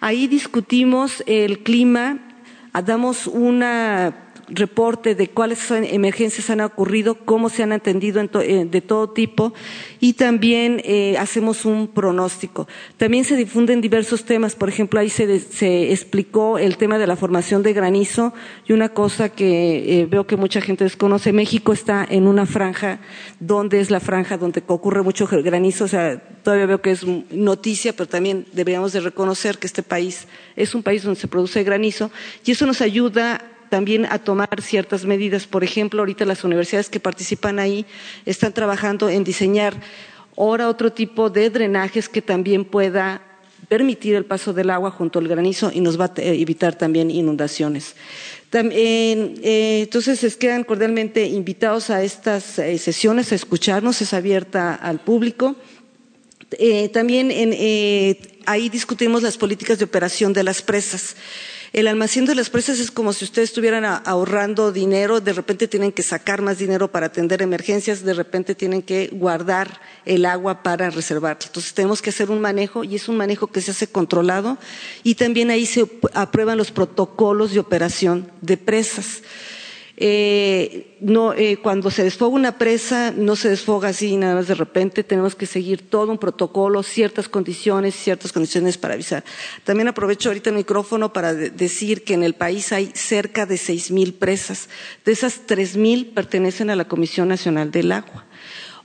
Ahí 0.00 0.26
discutimos 0.26 1.22
el 1.26 1.62
clima, 1.62 2.40
damos 2.84 3.26
una 3.26 4.27
reporte 4.48 5.14
de 5.14 5.28
cuáles 5.28 5.70
emergencias 5.70 6.50
han 6.50 6.60
ocurrido, 6.60 7.14
cómo 7.24 7.48
se 7.48 7.62
han 7.62 7.72
atendido 7.72 8.20
eh, 8.20 8.66
de 8.70 8.80
todo 8.80 9.10
tipo 9.10 9.52
y 10.00 10.14
también 10.14 10.80
eh, 10.84 11.16
hacemos 11.18 11.64
un 11.64 11.88
pronóstico. 11.88 12.66
También 12.96 13.24
se 13.24 13.36
difunden 13.36 13.80
diversos 13.80 14.24
temas, 14.24 14.54
por 14.54 14.68
ejemplo, 14.68 15.00
ahí 15.00 15.10
se, 15.10 15.40
se 15.40 15.92
explicó 15.92 16.58
el 16.58 16.76
tema 16.76 16.98
de 16.98 17.06
la 17.06 17.16
formación 17.16 17.62
de 17.62 17.72
granizo 17.72 18.32
y 18.66 18.72
una 18.72 18.90
cosa 18.90 19.28
que 19.28 20.00
eh, 20.00 20.06
veo 20.06 20.26
que 20.26 20.36
mucha 20.36 20.60
gente 20.60 20.84
desconoce, 20.84 21.32
México 21.32 21.72
está 21.72 22.06
en 22.08 22.26
una 22.26 22.46
franja 22.46 23.00
donde 23.40 23.80
es 23.80 23.90
la 23.90 24.00
franja 24.00 24.38
donde 24.38 24.62
ocurre 24.66 25.02
mucho 25.02 25.26
granizo, 25.26 25.84
o 25.84 25.88
sea, 25.88 26.18
todavía 26.42 26.66
veo 26.66 26.80
que 26.80 26.92
es 26.92 27.04
noticia, 27.30 27.92
pero 27.92 28.08
también 28.08 28.46
deberíamos 28.52 28.92
de 28.92 29.00
reconocer 29.00 29.58
que 29.58 29.66
este 29.66 29.82
país 29.82 30.26
es 30.56 30.74
un 30.74 30.82
país 30.82 31.02
donde 31.02 31.20
se 31.20 31.28
produce 31.28 31.62
granizo 31.64 32.10
y 32.44 32.52
eso 32.52 32.66
nos 32.66 32.80
ayuda 32.80 33.57
también 33.68 34.06
a 34.06 34.18
tomar 34.18 34.60
ciertas 34.62 35.04
medidas. 35.04 35.46
Por 35.46 35.64
ejemplo, 35.64 36.00
ahorita 36.00 36.24
las 36.24 36.44
universidades 36.44 36.88
que 36.88 37.00
participan 37.00 37.58
ahí 37.58 37.86
están 38.26 38.52
trabajando 38.52 39.08
en 39.08 39.24
diseñar 39.24 39.74
ahora 40.36 40.68
otro 40.68 40.92
tipo 40.92 41.30
de 41.30 41.50
drenajes 41.50 42.08
que 42.08 42.22
también 42.22 42.64
pueda 42.64 43.22
permitir 43.68 44.14
el 44.14 44.24
paso 44.24 44.52
del 44.52 44.70
agua 44.70 44.90
junto 44.90 45.18
al 45.18 45.28
granizo 45.28 45.70
y 45.72 45.80
nos 45.80 46.00
va 46.00 46.06
a 46.06 46.12
evitar 46.22 46.74
también 46.76 47.10
inundaciones. 47.10 47.96
También, 48.50 49.34
eh, 49.42 49.80
entonces, 49.82 50.22
les 50.22 50.36
quedan 50.36 50.64
cordialmente 50.64 51.26
invitados 51.26 51.90
a 51.90 52.02
estas 52.02 52.58
eh, 52.58 52.78
sesiones, 52.78 53.32
a 53.32 53.34
escucharnos, 53.34 54.00
es 54.00 54.14
abierta 54.14 54.74
al 54.74 55.00
público. 55.00 55.56
Eh, 56.52 56.88
también 56.88 57.30
eh, 57.30 58.18
ahí 58.46 58.70
discutimos 58.70 59.22
las 59.22 59.36
políticas 59.36 59.78
de 59.78 59.84
operación 59.84 60.32
de 60.32 60.44
las 60.44 60.62
presas. 60.62 61.16
El 61.72 61.86
almacén 61.86 62.24
de 62.24 62.34
las 62.34 62.48
presas 62.48 62.78
es 62.78 62.90
como 62.90 63.12
si 63.12 63.24
ustedes 63.24 63.50
estuvieran 63.50 63.84
ahorrando 63.84 64.72
dinero, 64.72 65.20
de 65.20 65.34
repente 65.34 65.68
tienen 65.68 65.92
que 65.92 66.02
sacar 66.02 66.40
más 66.40 66.58
dinero 66.58 66.90
para 66.90 67.06
atender 67.06 67.42
emergencias, 67.42 68.04
de 68.04 68.14
repente 68.14 68.54
tienen 68.54 68.80
que 68.82 69.08
guardar 69.12 69.80
el 70.06 70.24
agua 70.24 70.62
para 70.62 70.88
reservarla. 70.88 71.44
Entonces 71.46 71.74
tenemos 71.74 72.00
que 72.00 72.10
hacer 72.10 72.30
un 72.30 72.40
manejo 72.40 72.84
y 72.84 72.94
es 72.94 73.08
un 73.08 73.16
manejo 73.16 73.48
que 73.48 73.60
se 73.60 73.72
hace 73.72 73.86
controlado 73.86 74.56
y 75.02 75.16
también 75.16 75.50
ahí 75.50 75.66
se 75.66 75.84
aprueban 76.14 76.56
los 76.56 76.70
protocolos 76.70 77.52
de 77.52 77.60
operación 77.60 78.30
de 78.40 78.56
presas. 78.56 79.22
Eh, 80.00 80.96
no, 81.00 81.32
eh, 81.34 81.56
cuando 81.60 81.90
se 81.90 82.04
desfoga 82.04 82.36
una 82.36 82.56
presa, 82.56 83.10
no 83.10 83.34
se 83.34 83.48
desfoga 83.48 83.88
así 83.88 84.16
nada 84.16 84.36
más 84.36 84.46
de 84.46 84.54
repente, 84.54 85.02
tenemos 85.02 85.34
que 85.34 85.44
seguir 85.44 85.90
todo 85.90 86.12
un 86.12 86.18
protocolo, 86.18 86.84
ciertas 86.84 87.28
condiciones, 87.28 87.96
ciertas 87.96 88.32
condiciones 88.32 88.78
para 88.78 88.94
avisar. 88.94 89.24
También 89.64 89.88
aprovecho 89.88 90.28
ahorita 90.28 90.50
el 90.50 90.56
micrófono 90.56 91.12
para 91.12 91.34
de 91.34 91.50
decir 91.50 92.04
que 92.04 92.14
en 92.14 92.22
el 92.22 92.34
país 92.34 92.70
hay 92.72 92.92
cerca 92.94 93.44
de 93.44 93.56
seis 93.56 93.90
mil 93.90 94.14
presas. 94.14 94.68
De 95.04 95.10
esas 95.10 95.46
tres 95.46 95.76
mil 95.76 96.06
pertenecen 96.06 96.70
a 96.70 96.76
la 96.76 96.86
Comisión 96.86 97.26
Nacional 97.26 97.72
del 97.72 97.90
Agua. 97.90 98.27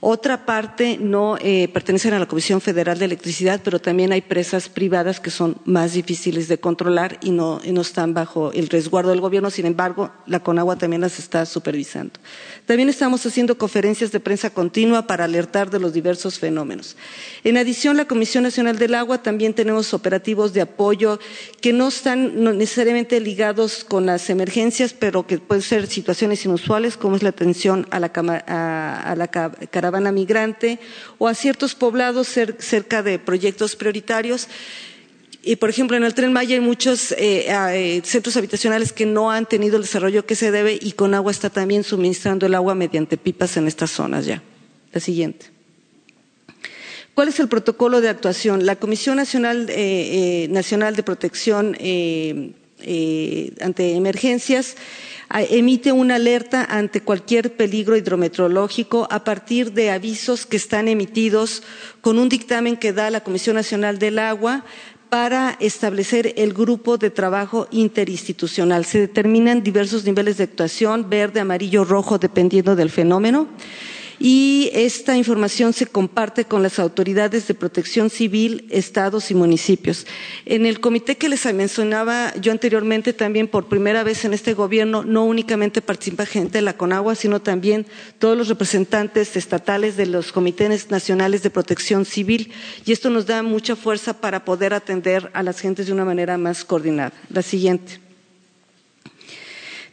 Otra 0.06 0.44
parte 0.44 0.98
no 1.00 1.38
eh, 1.40 1.66
pertenecen 1.72 2.12
a 2.12 2.18
la 2.18 2.26
Comisión 2.26 2.60
Federal 2.60 2.98
de 2.98 3.06
Electricidad, 3.06 3.62
pero 3.64 3.78
también 3.78 4.12
hay 4.12 4.20
presas 4.20 4.68
privadas 4.68 5.18
que 5.18 5.30
son 5.30 5.56
más 5.64 5.94
difíciles 5.94 6.46
de 6.46 6.58
controlar 6.58 7.16
y 7.22 7.30
no, 7.30 7.62
están 7.80 8.12
bajo 8.12 8.52
el 8.52 8.68
resguardo 8.68 9.12
del 9.12 9.22
gobierno. 9.22 9.48
Sin 9.48 9.64
embargo, 9.64 10.12
la 10.26 10.40
Conagua 10.40 10.76
también 10.76 11.00
las 11.00 11.18
está 11.18 11.46
supervisando. 11.46 12.20
También 12.66 12.90
estamos 12.90 13.24
haciendo 13.24 13.56
conferencias 13.56 14.12
de 14.12 14.20
prensa 14.20 14.50
continua 14.50 15.06
para 15.06 15.24
alertar 15.24 15.70
de 15.70 15.80
los 15.80 15.94
diversos 15.94 16.38
fenómenos. 16.38 16.98
En 17.42 17.56
adición, 17.56 17.96
la 17.96 18.04
Comisión 18.04 18.44
Nacional 18.44 18.78
del 18.78 18.96
Agua 18.96 19.22
también 19.22 19.54
tenemos 19.54 19.94
operativos 19.94 20.52
de 20.52 20.60
apoyo 20.60 21.18
que 21.62 21.72
no 21.72 21.88
están 21.88 22.44
necesariamente 22.58 23.20
ligados 23.20 23.84
con 23.84 24.04
las 24.04 24.28
emergencias, 24.28 24.92
pero 24.92 25.26
que 25.26 25.38
pueden 25.38 25.62
ser 25.62 25.86
situaciones 25.86 26.44
inusuales, 26.44 26.98
como 26.98 27.16
es 27.16 27.22
la 27.22 27.30
atención 27.30 27.86
a 27.90 28.00
la, 28.00 28.12
a, 28.46 29.12
a 29.12 29.16
la 29.16 29.28
caravana 29.28 29.93
caravana 29.94 30.12
migrante 30.12 30.78
o 31.18 31.28
a 31.28 31.34
ciertos 31.34 31.74
poblados 31.74 32.26
cerca 32.26 33.02
de 33.02 33.18
proyectos 33.18 33.76
prioritarios. 33.76 34.48
Y, 35.42 35.56
por 35.56 35.68
ejemplo, 35.68 35.96
en 35.96 36.04
el 36.04 36.14
Tren 36.14 36.32
Maya 36.32 36.54
hay 36.54 36.60
muchos 36.60 37.12
eh, 37.12 37.46
eh, 37.48 38.00
centros 38.04 38.36
habitacionales 38.36 38.92
que 38.92 39.04
no 39.06 39.30
han 39.30 39.46
tenido 39.46 39.76
el 39.76 39.82
desarrollo 39.82 40.24
que 40.24 40.34
se 40.34 40.50
debe 40.50 40.78
y 40.80 40.92
con 40.92 41.14
agua 41.14 41.30
está 41.30 41.50
también 41.50 41.84
suministrando 41.84 42.46
el 42.46 42.54
agua 42.54 42.74
mediante 42.74 43.16
pipas 43.16 43.56
en 43.56 43.68
estas 43.68 43.90
zonas 43.90 44.26
ya. 44.26 44.42
La 44.92 45.00
siguiente. 45.00 45.46
¿Cuál 47.14 47.28
es 47.28 47.38
el 47.38 47.48
protocolo 47.48 48.00
de 48.00 48.08
actuación? 48.08 48.66
La 48.66 48.76
Comisión 48.76 49.16
Nacional, 49.16 49.66
eh, 49.68 50.48
Nacional 50.50 50.96
de 50.96 51.02
Protección 51.02 51.76
ante 53.60 53.94
Emergencias 53.94 54.76
emite 55.50 55.90
una 55.92 56.16
alerta 56.16 56.64
ante 56.64 57.00
cualquier 57.00 57.56
peligro 57.56 57.96
hidrometeorológico 57.96 59.08
a 59.10 59.24
partir 59.24 59.72
de 59.72 59.90
avisos 59.90 60.46
que 60.46 60.56
están 60.56 60.86
emitidos 60.88 61.62
con 62.00 62.18
un 62.18 62.28
dictamen 62.28 62.76
que 62.76 62.92
da 62.92 63.10
la 63.10 63.22
Comisión 63.22 63.56
Nacional 63.56 63.98
del 63.98 64.18
Agua 64.18 64.64
para 65.08 65.56
establecer 65.60 66.34
el 66.36 66.52
grupo 66.52 66.98
de 66.98 67.10
trabajo 67.10 67.68
interinstitucional. 67.70 68.84
Se 68.84 68.98
determinan 68.98 69.62
diversos 69.62 70.04
niveles 70.04 70.38
de 70.38 70.44
actuación, 70.44 71.08
verde, 71.08 71.40
amarillo, 71.40 71.84
rojo, 71.84 72.18
dependiendo 72.18 72.74
del 72.76 72.90
fenómeno 72.90 73.48
y 74.18 74.70
esta 74.72 75.16
información 75.16 75.72
se 75.72 75.86
comparte 75.86 76.44
con 76.44 76.62
las 76.62 76.78
autoridades 76.78 77.46
de 77.46 77.54
protección 77.54 78.10
civil, 78.10 78.66
estados 78.70 79.30
y 79.30 79.34
municipios. 79.34 80.06
En 80.44 80.66
el 80.66 80.80
comité 80.80 81.16
que 81.16 81.28
les 81.28 81.44
mencionaba 81.52 82.32
yo 82.40 82.52
anteriormente, 82.52 83.12
también 83.12 83.48
por 83.48 83.68
primera 83.68 84.02
vez 84.02 84.24
en 84.24 84.34
este 84.34 84.54
gobierno, 84.54 85.04
no 85.04 85.24
únicamente 85.24 85.82
participa 85.82 86.26
gente 86.26 86.58
de 86.58 86.62
la 86.62 86.76
CONAGUA, 86.76 87.14
sino 87.14 87.40
también 87.40 87.86
todos 88.18 88.36
los 88.36 88.48
representantes 88.48 89.36
estatales 89.36 89.96
de 89.96 90.06
los 90.06 90.32
comités 90.32 90.90
nacionales 90.90 91.42
de 91.42 91.50
protección 91.50 92.04
civil 92.04 92.52
y 92.84 92.92
esto 92.92 93.10
nos 93.10 93.26
da 93.26 93.42
mucha 93.42 93.76
fuerza 93.76 94.20
para 94.20 94.44
poder 94.44 94.74
atender 94.74 95.30
a 95.34 95.42
las 95.42 95.60
gentes 95.60 95.86
de 95.86 95.92
una 95.92 96.04
manera 96.04 96.38
más 96.38 96.64
coordinada. 96.64 97.12
La 97.28 97.42
siguiente. 97.42 98.03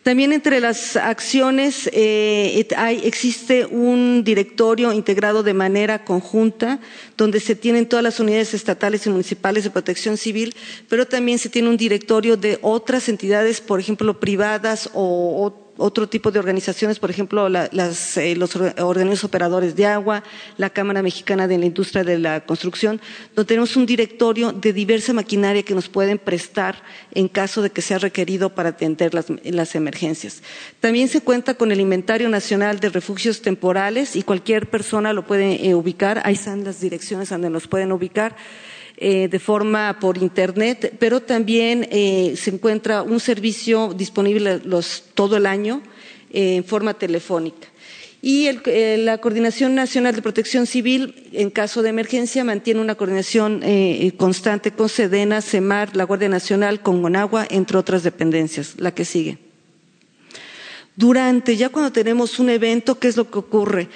También 0.04 0.34
entre 0.34 0.60
las 0.60 0.96
acciones 0.96 1.88
eh, 1.94 2.68
hay, 2.76 3.02
existe 3.04 3.68
un 3.68 4.24
directorio 4.24 4.94
integrado 4.94 5.44
de 5.44 5.54
manera 5.54 6.04
conjunta 6.04 6.80
donde 7.18 7.40
se 7.40 7.56
tienen 7.56 7.86
todas 7.86 8.02
las 8.02 8.20
unidades 8.20 8.56
estatales 8.56 9.06
y 9.06 9.12
municipales 9.12 9.64
de 9.64 9.70
protección 9.70 10.18
civil, 10.18 10.56
pero 10.90 11.06
también 11.08 11.38
se 11.38 11.50
tiene 11.50 11.70
un 11.70 11.78
directorio 11.78 12.36
de 12.36 12.58
otras 12.64 13.10
entidades, 13.10 13.62
por 13.62 13.80
ejemplo, 13.80 14.20
privadas 14.20 14.90
o, 14.94 15.61
otro 15.78 16.08
tipo 16.08 16.32
de 16.32 16.40
organizaciones, 16.40 17.00
por 17.00 17.10
ejemplo, 17.10 17.50
la, 17.50 17.70
las, 17.72 18.18
eh, 18.18 18.36
los 18.36 18.56
organismos 18.56 19.24
operadores 19.24 19.76
de 19.76 19.86
agua, 19.86 20.24
la 20.58 20.70
Cámara 20.70 21.02
Mexicana 21.02 21.48
de 21.48 21.58
la 21.58 21.66
Industria 21.66 22.04
de 22.04 22.20
la 22.20 22.46
Construcción, 22.46 23.02
donde 23.36 23.48
tenemos 23.48 23.76
un 23.76 23.86
directorio 23.86 24.52
de 24.52 24.74
diversa 24.74 25.14
maquinaria 25.14 25.64
que 25.64 25.76
nos 25.76 25.90
pueden 25.90 26.18
prestar 26.18 26.84
en 27.14 27.28
caso 27.28 27.62
de 27.62 27.70
que 27.70 27.82
sea 27.82 27.98
requerido 27.98 28.54
para 28.54 28.70
atender 28.70 29.14
las, 29.14 29.26
las 29.44 29.76
emergencias. 29.76 30.42
También 30.80 31.08
se 31.08 31.22
cuenta 31.22 31.54
con 31.56 31.72
el 31.72 31.80
Inventario 31.80 32.30
Nacional 32.30 32.80
de 32.80 32.90
Refugios 32.90 33.42
Temporales 33.42 34.16
y 34.16 34.24
cualquier 34.24 34.70
persona 34.70 35.14
lo 35.14 35.26
puede 35.26 35.68
eh, 35.68 35.76
ubicar. 35.76 36.22
Ahí 36.26 36.34
están 36.34 36.64
las 36.64 36.82
direcciones 36.82 37.30
donde 37.30 37.50
nos 37.50 37.68
pueden 37.68 37.92
ubicar. 37.92 38.36
Eh, 39.04 39.30
de 39.30 39.40
forma 39.40 39.98
por 40.00 40.20
Internet, 40.20 40.94
pero 41.00 41.22
también 41.22 41.88
eh, 41.90 42.36
se 42.38 42.52
encuentra 42.52 43.02
un 43.02 43.20
servicio 43.20 43.96
disponible 43.96 44.62
todo 45.16 45.38
el 45.38 45.48
año 45.48 45.82
eh, 46.30 46.58
en 46.58 46.64
forma 46.64 46.94
telefónica. 46.94 47.68
Y 48.22 48.48
la 48.98 49.18
Coordinación 49.18 49.74
Nacional 49.74 50.14
de 50.14 50.22
Protección 50.22 50.68
Civil, 50.68 51.16
en 51.32 51.50
caso 51.50 51.82
de 51.82 51.90
emergencia, 51.90 52.44
mantiene 52.44 52.80
una 52.80 52.94
coordinación 52.94 53.64
constante 54.18 54.70
con 54.70 54.90
Sedena, 54.90 55.42
CEMAR, 55.42 55.96
la 55.96 56.04
Guardia 56.04 56.30
Nacional, 56.30 56.84
con 56.84 57.02
Gonagua, 57.02 57.48
entre 57.50 57.80
otras 57.80 58.04
dependencias. 58.04 58.76
La 58.78 58.94
que 58.94 59.06
sigue. 59.06 59.40
Durante, 60.96 61.58
ya 61.58 61.70
cuando 61.70 61.92
tenemos 61.92 62.38
un 62.38 62.52
evento, 62.52 63.00
¿qué 63.00 63.08
es 63.08 63.18
lo 63.18 63.32
que 63.32 63.40
ocurre? 63.40 63.90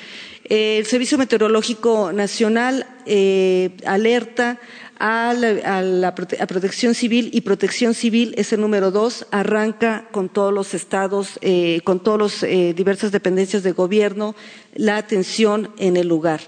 El 0.45 0.87
Servicio 0.87 1.19
Meteorológico 1.19 2.11
Nacional 2.11 2.87
alerta 3.85 4.59
a 4.97 5.33
la, 5.33 6.15
protección 6.15 6.95
civil 6.95 7.29
y 7.33 7.41
protección 7.41 7.93
civil 7.93 8.33
es 8.37 8.53
el 8.53 8.61
número 8.61 8.91
dos, 8.91 9.27
arranca 9.31 10.07
con 10.11 10.29
todos 10.29 10.53
los 10.53 10.73
estados, 10.73 11.37
eh, 11.41 11.81
con 11.83 12.01
todas 12.01 12.41
las 12.41 12.43
eh, 12.43 12.73
diversas 12.73 13.11
dependencias 13.11 13.63
de 13.63 13.73
gobierno, 13.73 14.35
la 14.73 14.97
atención 14.97 15.71
en 15.77 15.97
el 15.97 16.07
lugar. 16.07 16.41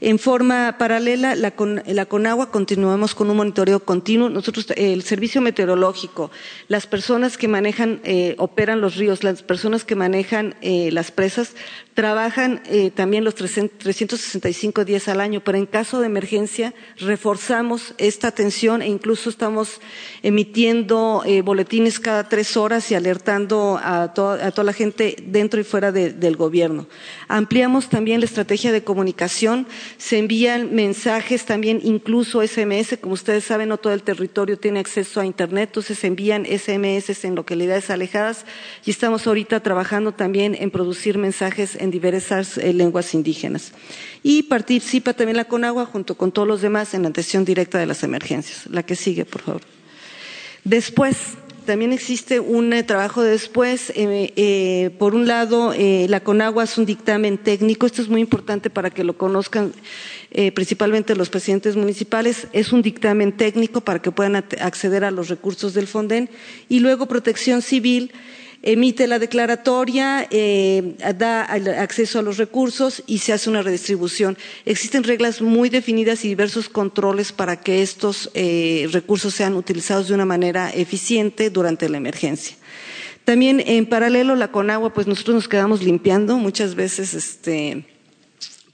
En 0.00 0.18
forma 0.18 0.76
paralela, 0.78 1.34
la, 1.34 1.52
CONAGUA 1.52 2.50
continuamos 2.50 3.14
con 3.14 3.30
un 3.30 3.36
monitoreo 3.36 3.80
continuo. 3.80 4.28
Nosotros, 4.30 4.66
el 4.76 5.02
servicio 5.02 5.40
meteorológico, 5.40 6.30
las 6.68 6.86
personas 6.86 7.36
que 7.36 7.48
manejan, 7.48 8.00
eh, 8.04 8.36
operan 8.38 8.80
los 8.80 8.96
ríos, 8.96 9.22
las 9.22 9.42
personas 9.42 9.84
que 9.84 9.96
manejan 9.96 10.54
las 10.62 11.10
presas, 11.10 11.54
trabajan 11.94 12.62
también 12.94 13.24
los 13.24 13.34
365 13.34 14.84
días 14.84 15.08
al 15.08 15.20
año, 15.20 15.42
pero 15.44 15.58
en 15.58 15.66
caso 15.66 16.00
de 16.00 16.06
emergencia 16.06 16.74
reforzamos 16.96 17.93
esta 17.98 18.28
atención 18.28 18.82
e 18.82 18.88
incluso 18.88 19.30
estamos 19.30 19.80
emitiendo 20.22 21.22
eh, 21.26 21.42
boletines 21.42 22.00
cada 22.00 22.28
tres 22.28 22.56
horas 22.56 22.90
y 22.90 22.94
alertando 22.94 23.78
a, 23.82 24.12
toda 24.14 24.64
la 24.64 24.72
gente 24.72 25.16
dentro 25.26 25.60
y 25.60 25.64
fuera 25.64 25.92
del 25.92 26.36
gobierno. 26.36 26.86
Ampliamos 27.28 27.88
también 27.88 28.20
la 28.20 28.26
estrategia 28.26 28.72
de 28.72 28.84
comunicación, 28.84 29.66
se 29.98 30.18
envían 30.18 30.74
mensajes 30.74 31.44
también, 31.44 31.80
incluso 31.82 32.46
SMS, 32.46 32.98
como 33.00 33.14
ustedes 33.14 33.44
saben, 33.44 33.68
no 33.68 33.78
todo 33.78 33.92
el 33.92 34.02
territorio 34.02 34.58
tiene 34.58 34.80
acceso 34.80 35.20
a 35.20 35.26
Internet, 35.26 35.70
entonces 35.70 35.98
se 35.98 36.06
envían 36.06 36.46
SMS 36.46 37.24
en 37.24 37.34
localidades 37.34 37.90
alejadas 37.90 38.44
y 38.84 38.90
estamos 38.90 39.26
ahorita 39.26 39.60
trabajando 39.60 40.12
también 40.12 40.56
en 40.58 40.70
producir 40.70 41.18
mensajes 41.18 41.76
en 41.76 41.90
diversas 41.90 42.58
eh, 42.58 42.72
lenguas 42.72 43.14
indígenas 43.14 43.72
y 44.24 44.44
participa 44.44 45.12
también 45.12 45.36
la 45.36 45.44
CONAGUA 45.44 45.84
junto 45.84 46.16
con 46.16 46.32
todos 46.32 46.48
los 46.48 46.62
demás 46.62 46.94
en 46.94 47.02
la 47.02 47.10
atención 47.10 47.44
directa 47.44 47.78
de 47.78 47.84
las 47.84 48.02
emergencias. 48.02 48.66
La 48.70 48.82
que 48.82 48.96
sigue, 48.96 49.26
por 49.26 49.42
favor. 49.42 49.60
Después, 50.64 51.36
también 51.66 51.92
existe 51.92 52.40
un 52.40 52.72
eh, 52.72 52.82
trabajo 52.82 53.22
de 53.22 53.32
después. 53.32 53.90
Eh, 53.90 54.32
eh, 54.36 54.90
por 54.98 55.14
un 55.14 55.26
lado, 55.26 55.74
la 55.76 56.20
CONAGUA 56.20 56.64
es 56.64 56.78
un 56.78 56.86
dictamen 56.86 57.36
técnico. 57.36 57.84
Esto 57.84 58.00
es 58.00 58.08
muy 58.08 58.22
importante 58.22 58.70
para 58.70 58.88
que 58.88 59.04
lo 59.04 59.18
conozcan 59.18 59.72
principalmente 60.54 61.14
los 61.14 61.28
presidentes 61.28 61.76
municipales. 61.76 62.48
Es 62.54 62.72
un 62.72 62.80
dictamen 62.80 63.32
técnico 63.32 63.82
para 63.82 64.00
que 64.00 64.10
puedan 64.10 64.36
acceder 64.36 65.04
a 65.04 65.10
los 65.10 65.28
recursos 65.28 65.74
del 65.74 65.86
FONDEN. 65.86 66.30
Y 66.70 66.80
luego, 66.80 67.06
Protección 67.06 67.60
Civil 67.60 68.10
emite 68.66 69.06
la 69.06 69.18
declaratoria, 69.18 70.26
eh, 70.30 70.96
da 71.16 71.42
acceso 71.42 72.18
a 72.18 72.22
los 72.22 72.38
recursos 72.38 73.02
y 73.06 73.18
se 73.18 73.34
hace 73.34 73.50
una 73.50 73.62
redistribución. 73.62 74.38
Existen 74.64 75.04
reglas 75.04 75.42
muy 75.42 75.68
definidas 75.68 76.24
y 76.24 76.28
diversos 76.28 76.70
controles 76.70 77.30
para 77.30 77.60
que 77.60 77.82
estos 77.82 78.30
eh, 78.32 78.88
recursos 78.90 79.34
sean 79.34 79.54
utilizados 79.54 80.08
de 80.08 80.14
una 80.14 80.24
manera 80.24 80.70
eficiente 80.70 81.50
durante 81.50 81.90
la 81.90 81.98
emergencia. 81.98 82.56
También 83.26 83.62
en 83.64 83.86
paralelo 83.86 84.34
la 84.34 84.50
Conagua, 84.50 84.94
pues 84.94 85.06
nosotros 85.06 85.34
nos 85.34 85.48
quedamos 85.48 85.82
limpiando 85.82 86.38
muchas 86.38 86.74
veces, 86.74 87.12
este, 87.12 87.84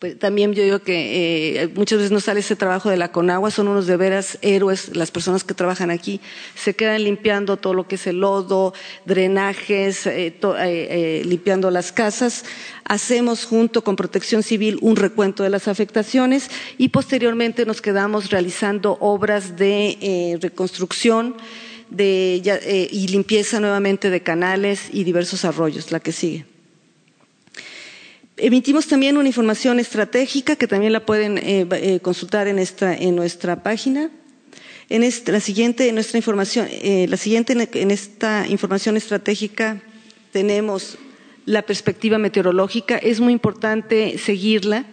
pues, 0.00 0.18
también 0.18 0.54
yo 0.54 0.62
digo 0.62 0.78
que 0.78 1.62
eh, 1.62 1.68
muchas 1.74 1.98
veces 1.98 2.10
no 2.10 2.20
sale 2.20 2.40
ese 2.40 2.56
trabajo 2.56 2.88
de 2.88 2.96
la 2.96 3.12
Conagua, 3.12 3.50
son 3.50 3.68
unos 3.68 3.86
de 3.86 3.98
veras 3.98 4.38
héroes 4.40 4.96
las 4.96 5.10
personas 5.10 5.44
que 5.44 5.52
trabajan 5.52 5.90
aquí, 5.90 6.22
se 6.54 6.74
quedan 6.74 7.04
limpiando 7.04 7.58
todo 7.58 7.74
lo 7.74 7.86
que 7.86 7.96
es 7.96 8.06
el 8.06 8.20
lodo, 8.20 8.72
drenajes, 9.04 10.06
eh, 10.06 10.34
eh, 10.42 11.22
limpiando 11.26 11.70
las 11.70 11.92
casas. 11.92 12.46
Hacemos 12.84 13.44
junto 13.44 13.84
con 13.84 13.94
Protección 13.94 14.42
Civil 14.42 14.78
un 14.80 14.96
recuento 14.96 15.42
de 15.42 15.50
las 15.50 15.68
afectaciones 15.68 16.50
y 16.78 16.88
posteriormente 16.88 17.66
nos 17.66 17.82
quedamos 17.82 18.30
realizando 18.30 18.96
obras 19.00 19.58
de 19.58 20.38
reconstrucción 20.40 21.36
y 21.94 23.06
limpieza 23.08 23.60
nuevamente 23.60 24.08
de 24.08 24.22
canales 24.22 24.88
y 24.92 25.04
diversos 25.04 25.44
arroyos. 25.44 25.92
La 25.92 26.00
que 26.00 26.12
sigue. 26.12 26.59
Emitimos 28.42 28.86
también 28.86 29.18
una 29.18 29.28
información 29.28 29.78
estratégica 29.80 30.56
que 30.56 30.66
también 30.66 30.94
la 30.94 31.04
pueden 31.04 31.36
eh, 31.36 31.66
eh, 31.72 32.00
consultar 32.00 32.48
en, 32.48 32.58
esta, 32.58 32.96
en 32.96 33.14
nuestra 33.14 33.62
página. 33.62 34.10
En 34.88 35.02
la 35.02 35.40
siguiente, 35.40 35.88
en 35.90 35.94
nuestra 35.94 36.16
información, 36.16 36.66
eh, 36.70 37.06
la 37.10 37.18
siguiente, 37.18 37.52
en 37.74 37.90
esta 37.90 38.46
información 38.48 38.96
estratégica 38.96 39.82
tenemos 40.32 40.96
la 41.44 41.60
perspectiva 41.62 42.16
meteorológica. 42.16 42.96
Es 42.96 43.20
muy 43.20 43.34
importante 43.34 44.16
seguirla 44.16 44.86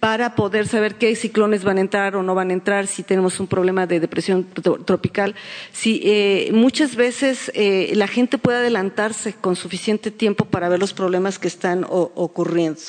para 0.00 0.34
poder 0.34 0.68
saber 0.68 0.96
qué 0.96 1.14
ciclones 1.16 1.64
van 1.64 1.78
a 1.78 1.80
entrar 1.80 2.16
o 2.16 2.22
no 2.22 2.34
van 2.34 2.50
a 2.50 2.52
entrar, 2.52 2.86
si 2.86 3.02
tenemos 3.02 3.40
un 3.40 3.46
problema 3.46 3.86
de 3.86 4.00
depresión 4.00 4.46
tropical. 4.84 5.34
Si, 5.72 6.00
eh, 6.04 6.50
muchas 6.52 6.96
veces 6.96 7.50
eh, 7.54 7.92
la 7.94 8.06
gente 8.06 8.38
puede 8.38 8.58
adelantarse 8.58 9.32
con 9.32 9.56
suficiente 9.56 10.10
tiempo 10.10 10.44
para 10.44 10.68
ver 10.68 10.78
los 10.78 10.92
problemas 10.92 11.38
que 11.38 11.48
están 11.48 11.86
ocurriendo. 11.88 12.80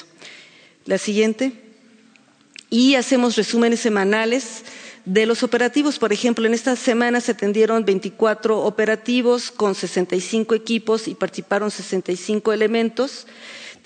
La 0.85 0.97
siguiente. 0.97 1.53
Y 2.69 2.95
hacemos 2.95 3.37
resúmenes 3.37 3.79
semanales 3.79 4.63
de 5.05 5.25
los 5.25 5.41
operativos. 5.41 5.99
Por 5.99 6.11
ejemplo, 6.11 6.45
en 6.45 6.53
esta 6.53 6.75
semana 6.75 7.21
se 7.21 7.31
atendieron 7.31 7.85
24 7.85 8.59
operativos 8.59 9.51
con 9.51 9.73
65 9.73 10.53
equipos 10.53 11.07
y 11.07 11.15
participaron 11.15 11.71
65 11.71 12.51
elementos. 12.51 13.25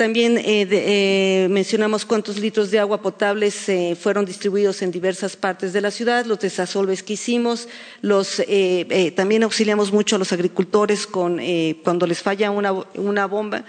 También 0.01 0.39
eh, 0.39 0.67
eh, 0.71 1.47
mencionamos 1.51 2.07
cuántos 2.07 2.39
litros 2.39 2.71
de 2.71 2.79
agua 2.79 3.03
potable 3.03 3.51
se 3.51 3.95
fueron 3.95 4.25
distribuidos 4.25 4.81
en 4.81 4.89
diversas 4.89 5.35
partes 5.35 5.73
de 5.73 5.81
la 5.81 5.91
ciudad, 5.91 6.25
los 6.25 6.39
desasolves 6.39 7.03
que 7.03 7.13
hicimos, 7.13 7.67
eh, 8.01 9.13
también 9.15 9.43
auxiliamos 9.43 9.93
mucho 9.93 10.15
a 10.15 10.17
los 10.17 10.33
agricultores 10.33 11.05
cuando 11.05 12.07
les 12.07 12.19
falla 12.19 12.49
una, 12.49 13.27
bomba. 13.27 13.63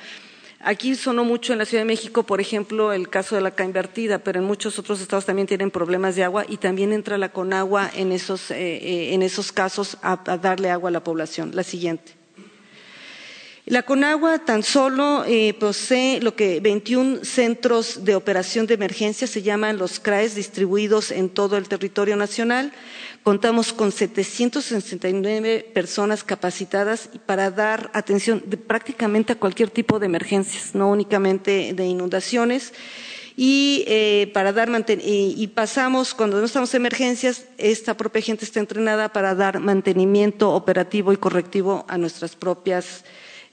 Aquí 0.61 0.95
sonó 0.95 1.23
mucho 1.23 1.53
en 1.53 1.59
la 1.59 1.67
Ciudad 1.67 1.83
de 1.83 1.89
México, 1.89 2.23
por 2.23 2.41
ejemplo, 2.41 2.95
el 2.95 3.11
caso 3.11 3.37
de 3.37 3.43
la 3.43 3.51
CA 3.51 3.67
invertida, 3.67 4.19
pero 4.21 4.41
en 4.41 4.47
muchos 4.47 4.79
otros 4.79 5.03
estados 5.03 5.27
también 5.27 5.47
tienen 5.47 5.71
problemas 5.71 6.17
de 6.17 6.25
agua 6.25 6.47
y 6.49 6.57
también 6.57 6.95
entra 6.95 7.19
la 7.19 7.31
Conagua 7.31 7.91
en 7.95 8.11
esos, 8.11 8.51
en 8.51 9.21
esos 9.21 9.53
casos 9.53 9.99
a 10.01 10.17
darle 10.39 10.71
agua 10.71 10.89
a 10.89 10.93
la 10.93 11.05
población. 11.05 11.51
La 11.53 11.63
siguiente. 11.63 12.22
La 13.73 13.85
Conagua 13.85 14.41
tan 14.41 14.63
solo 14.63 15.25
eh, 15.27 15.55
posee 15.55 16.21
lo 16.21 16.37
que 16.37 16.61
21 16.61 17.25
centros 17.25 18.05
de 18.05 18.15
operación 18.15 18.67
de 18.67 18.75
emergencia, 18.75 19.27
se 19.27 19.41
llaman 19.41 19.79
los 19.79 19.99
CRAES, 19.99 20.35
distribuidos 20.35 21.11
en 21.11 21.31
todo 21.31 21.57
el 21.57 21.71
territorio 21.71 22.17
nacional. 22.17 22.71
Contamos 23.23 23.73
con 23.73 23.91
769 23.91 25.71
personas 25.73 26.23
capacitadas 26.23 27.09
para 27.25 27.51
dar 27.51 27.91
atención 27.95 28.45
prácticamente 28.67 29.33
a 29.33 29.39
cualquier 29.39 29.71
tipo 29.71 29.99
de 29.99 30.05
emergencias, 30.05 30.75
no 30.75 30.91
únicamente 30.91 31.73
de 31.73 31.87
inundaciones. 31.87 32.75
Y 33.39 33.85
eh, 33.87 34.31
para 34.35 34.53
dar 34.53 34.69
y 35.03 35.47
pasamos 35.47 36.13
cuando 36.13 36.41
no 36.41 36.45
estamos 36.45 36.75
en 36.75 36.83
emergencias, 36.83 37.47
esta 37.57 37.97
propia 37.97 38.21
gente 38.21 38.45
está 38.45 38.61
entrenada 38.61 39.15
para 39.15 39.35
dar 39.35 39.61
mantenimiento 39.61 40.51
operativo 40.51 41.15
y 41.15 41.17
correctivo 41.17 41.87
a 41.89 41.97
nuestras 41.97 42.37
propias 42.37 43.05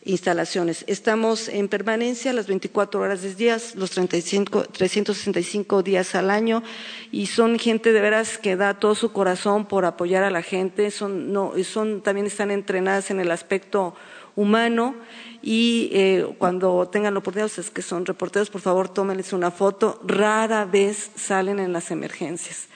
instalaciones. 0.05 0.85
Estamos 0.87 1.49
en 1.49 1.67
permanencia 1.67 2.31
las 2.33 2.47
24 2.47 3.01
horas 3.01 3.21
del 3.21 3.35
día, 3.35 3.57
los 3.75 3.91
35, 3.91 4.63
365 4.71 5.83
días 5.83 6.15
al 6.15 6.31
año 6.31 6.63
y 7.11 7.27
son 7.27 7.59
gente 7.59 7.91
de 7.91 8.01
veras 8.01 8.37
que 8.37 8.55
da 8.55 8.79
todo 8.79 8.95
su 8.95 9.11
corazón 9.11 9.65
por 9.65 9.85
apoyar 9.85 10.23
a 10.23 10.29
la 10.29 10.41
gente, 10.41 10.89
son, 10.91 11.33
no, 11.33 11.53
son, 11.63 12.01
también 12.01 12.27
están 12.27 12.51
entrenadas 12.51 13.11
en 13.11 13.19
el 13.19 13.31
aspecto 13.31 13.93
humano 14.35 14.95
y 15.41 15.89
eh, 15.93 16.25
cuando 16.37 16.87
tengan 16.87 17.13
la 17.13 17.19
oportunidad, 17.19 17.51
es 17.57 17.69
que 17.69 17.81
son 17.81 18.05
reporteros, 18.05 18.49
por 18.49 18.61
favor 18.61 18.89
tómenles 18.89 19.33
una 19.33 19.51
foto, 19.51 19.99
rara 20.05 20.65
vez 20.65 21.11
salen 21.15 21.59
en 21.59 21.73
las 21.73 21.91
emergencias. 21.91 22.67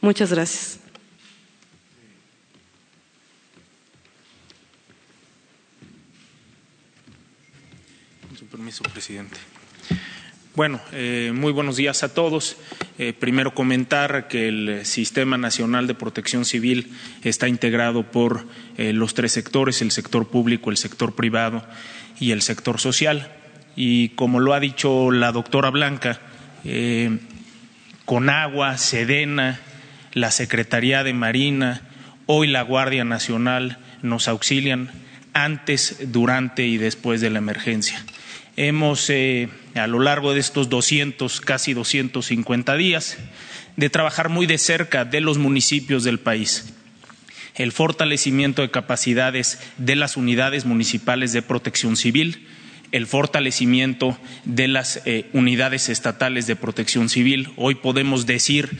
Muchas 0.00 0.32
gracias. 0.32 0.78
Permiso, 8.52 8.82
presidente. 8.82 9.38
Bueno, 10.54 10.78
eh, 10.92 11.32
muy 11.34 11.52
buenos 11.52 11.76
días 11.76 12.02
a 12.02 12.12
todos. 12.12 12.58
Eh, 12.98 13.14
primero 13.18 13.54
comentar 13.54 14.28
que 14.28 14.48
el 14.48 14.84
Sistema 14.84 15.38
Nacional 15.38 15.86
de 15.86 15.94
Protección 15.94 16.44
Civil 16.44 16.92
está 17.24 17.48
integrado 17.48 18.02
por 18.10 18.46
eh, 18.76 18.92
los 18.92 19.14
tres 19.14 19.32
sectores, 19.32 19.80
el 19.80 19.90
sector 19.90 20.28
público, 20.28 20.70
el 20.70 20.76
sector 20.76 21.14
privado 21.14 21.66
y 22.20 22.32
el 22.32 22.42
sector 22.42 22.78
social. 22.78 23.32
y 23.74 24.10
como 24.10 24.38
lo 24.38 24.52
ha 24.52 24.60
dicho 24.60 25.10
la 25.10 25.32
doctora 25.32 25.70
Blanca, 25.70 26.20
eh, 26.66 27.20
con 28.04 28.28
agua, 28.28 28.76
Sedena, 28.76 29.60
la 30.12 30.30
Secretaría 30.30 31.04
de 31.04 31.14
Marina, 31.14 31.88
hoy 32.26 32.48
la 32.48 32.60
Guardia 32.60 33.04
Nacional 33.04 33.78
nos 34.02 34.28
auxilian 34.28 34.90
antes, 35.32 36.12
durante 36.12 36.66
y 36.66 36.76
después 36.76 37.22
de 37.22 37.30
la 37.30 37.38
emergencia. 37.38 38.04
Hemos, 38.56 39.08
eh, 39.08 39.48
a 39.74 39.86
lo 39.86 39.98
largo 39.98 40.34
de 40.34 40.40
estos 40.40 40.68
200, 40.68 41.40
casi 41.40 41.72
250 41.72 42.76
días, 42.76 43.16
de 43.76 43.88
trabajar 43.88 44.28
muy 44.28 44.46
de 44.46 44.58
cerca 44.58 45.04
de 45.04 45.20
los 45.20 45.38
municipios 45.38 46.04
del 46.04 46.20
país. 46.20 46.74
El 47.54 47.72
fortalecimiento 47.72 48.62
de 48.62 48.70
capacidades 48.70 49.58
de 49.78 49.96
las 49.96 50.16
unidades 50.16 50.64
municipales 50.66 51.32
de 51.32 51.42
protección 51.42 51.96
civil, 51.96 52.46
el 52.92 53.06
fortalecimiento 53.06 54.18
de 54.44 54.68
las 54.68 55.00
eh, 55.06 55.30
unidades 55.32 55.88
estatales 55.88 56.46
de 56.46 56.56
protección 56.56 57.08
civil. 57.08 57.48
Hoy 57.56 57.74
podemos 57.74 58.26
decir 58.26 58.78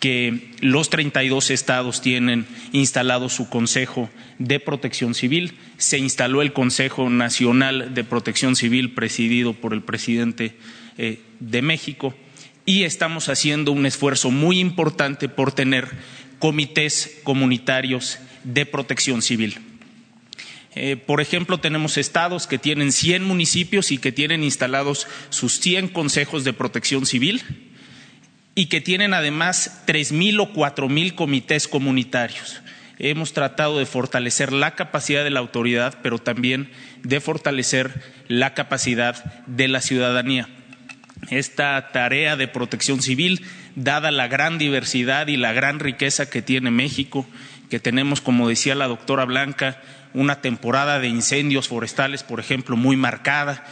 que 0.00 0.52
los 0.60 0.90
32 0.90 1.50
estados 1.50 2.00
tienen 2.00 2.46
instalado 2.72 3.28
su 3.28 3.48
Consejo 3.48 4.08
de 4.38 4.60
Protección 4.60 5.14
Civil. 5.14 5.54
Se 5.76 5.98
instaló 5.98 6.42
el 6.42 6.52
Consejo 6.52 7.10
Nacional 7.10 7.94
de 7.94 8.04
Protección 8.04 8.54
Civil 8.54 8.94
presidido 8.94 9.54
por 9.54 9.72
el 9.72 9.82
presidente 9.82 10.56
eh, 10.98 11.20
de 11.40 11.62
México 11.62 12.14
y 12.64 12.84
estamos 12.84 13.28
haciendo 13.28 13.72
un 13.72 13.86
esfuerzo 13.86 14.30
muy 14.30 14.60
importante 14.60 15.28
por 15.28 15.52
tener 15.52 15.88
comités 16.38 17.18
comunitarios 17.24 18.18
de 18.44 18.66
protección 18.66 19.22
civil. 19.22 19.58
Eh, 20.74 20.96
por 20.96 21.20
ejemplo, 21.20 21.58
tenemos 21.58 21.96
estados 21.96 22.46
que 22.46 22.58
tienen 22.58 22.92
100 22.92 23.24
municipios 23.24 23.90
y 23.90 23.98
que 23.98 24.12
tienen 24.12 24.44
instalados 24.44 25.08
sus 25.30 25.58
100 25.58 25.88
consejos 25.88 26.44
de 26.44 26.52
protección 26.52 27.06
civil 27.06 27.42
y 28.58 28.66
que 28.66 28.80
tienen 28.80 29.14
además 29.14 29.82
tres 29.84 30.10
mil 30.10 30.40
o 30.40 30.52
cuatro 30.52 30.88
mil 30.88 31.14
comités 31.14 31.68
comunitarios. 31.68 32.60
Hemos 32.98 33.32
tratado 33.32 33.78
de 33.78 33.86
fortalecer 33.86 34.52
la 34.52 34.74
capacidad 34.74 35.22
de 35.22 35.30
la 35.30 35.38
autoridad, 35.38 36.00
pero 36.02 36.18
también 36.18 36.68
de 37.04 37.20
fortalecer 37.20 38.02
la 38.26 38.54
capacidad 38.54 39.44
de 39.46 39.68
la 39.68 39.80
ciudadanía. 39.80 40.48
Esta 41.30 41.90
tarea 41.92 42.34
de 42.34 42.48
protección 42.48 43.00
civil, 43.00 43.46
dada 43.76 44.10
la 44.10 44.26
gran 44.26 44.58
diversidad 44.58 45.28
y 45.28 45.36
la 45.36 45.52
gran 45.52 45.78
riqueza 45.78 46.28
que 46.28 46.42
tiene 46.42 46.72
México, 46.72 47.28
que 47.70 47.78
tenemos, 47.78 48.20
como 48.20 48.48
decía 48.48 48.74
la 48.74 48.88
doctora 48.88 49.24
Blanca, 49.24 49.80
una 50.14 50.40
temporada 50.40 50.98
de 50.98 51.06
incendios 51.06 51.68
forestales, 51.68 52.24
por 52.24 52.40
ejemplo, 52.40 52.76
muy 52.76 52.96
marcada, 52.96 53.64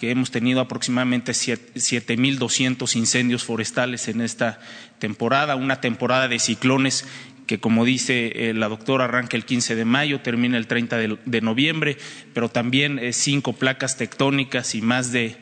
que 0.00 0.10
hemos 0.10 0.30
tenido 0.30 0.62
aproximadamente 0.62 1.32
7.200 1.32 2.96
incendios 2.96 3.44
forestales 3.44 4.08
en 4.08 4.22
esta 4.22 4.58
temporada, 4.98 5.56
una 5.56 5.82
temporada 5.82 6.26
de 6.26 6.38
ciclones 6.38 7.06
que, 7.46 7.60
como 7.60 7.84
dice 7.84 8.48
eh, 8.48 8.54
la 8.54 8.70
doctora, 8.70 9.04
arranca 9.04 9.36
el 9.36 9.44
15 9.44 9.74
de 9.74 9.84
mayo, 9.84 10.22
termina 10.22 10.56
el 10.56 10.66
30 10.66 11.18
de, 11.22 11.40
noviembre, 11.42 11.98
pero 12.32 12.48
también 12.48 12.98
eh, 12.98 13.12
cinco 13.12 13.52
placas 13.52 13.98
tectónicas 13.98 14.74
y 14.74 14.80
más 14.80 15.12
de 15.12 15.36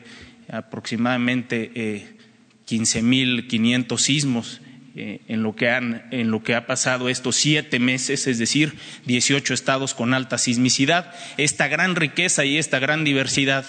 aproximadamente 0.51 1.71
eh, 1.75 2.17
15.500 2.67 3.97
sismos 3.97 4.59
eh, 5.01 5.21
en, 5.29 5.43
lo 5.43 5.55
que 5.55 5.69
han, 5.69 6.03
en 6.11 6.29
lo 6.29 6.43
que 6.43 6.55
ha 6.55 6.67
pasado 6.67 7.07
estos 7.07 7.37
siete 7.37 7.79
meses, 7.79 8.27
es 8.27 8.37
decir, 8.37 8.73
18 9.05 9.53
estados 9.53 9.93
con 9.93 10.13
alta 10.13 10.37
sismicidad. 10.37 11.13
Esta 11.37 11.69
gran 11.69 11.95
riqueza 11.95 12.43
y 12.43 12.57
esta 12.57 12.79
gran 12.79 13.05
diversidad 13.05 13.63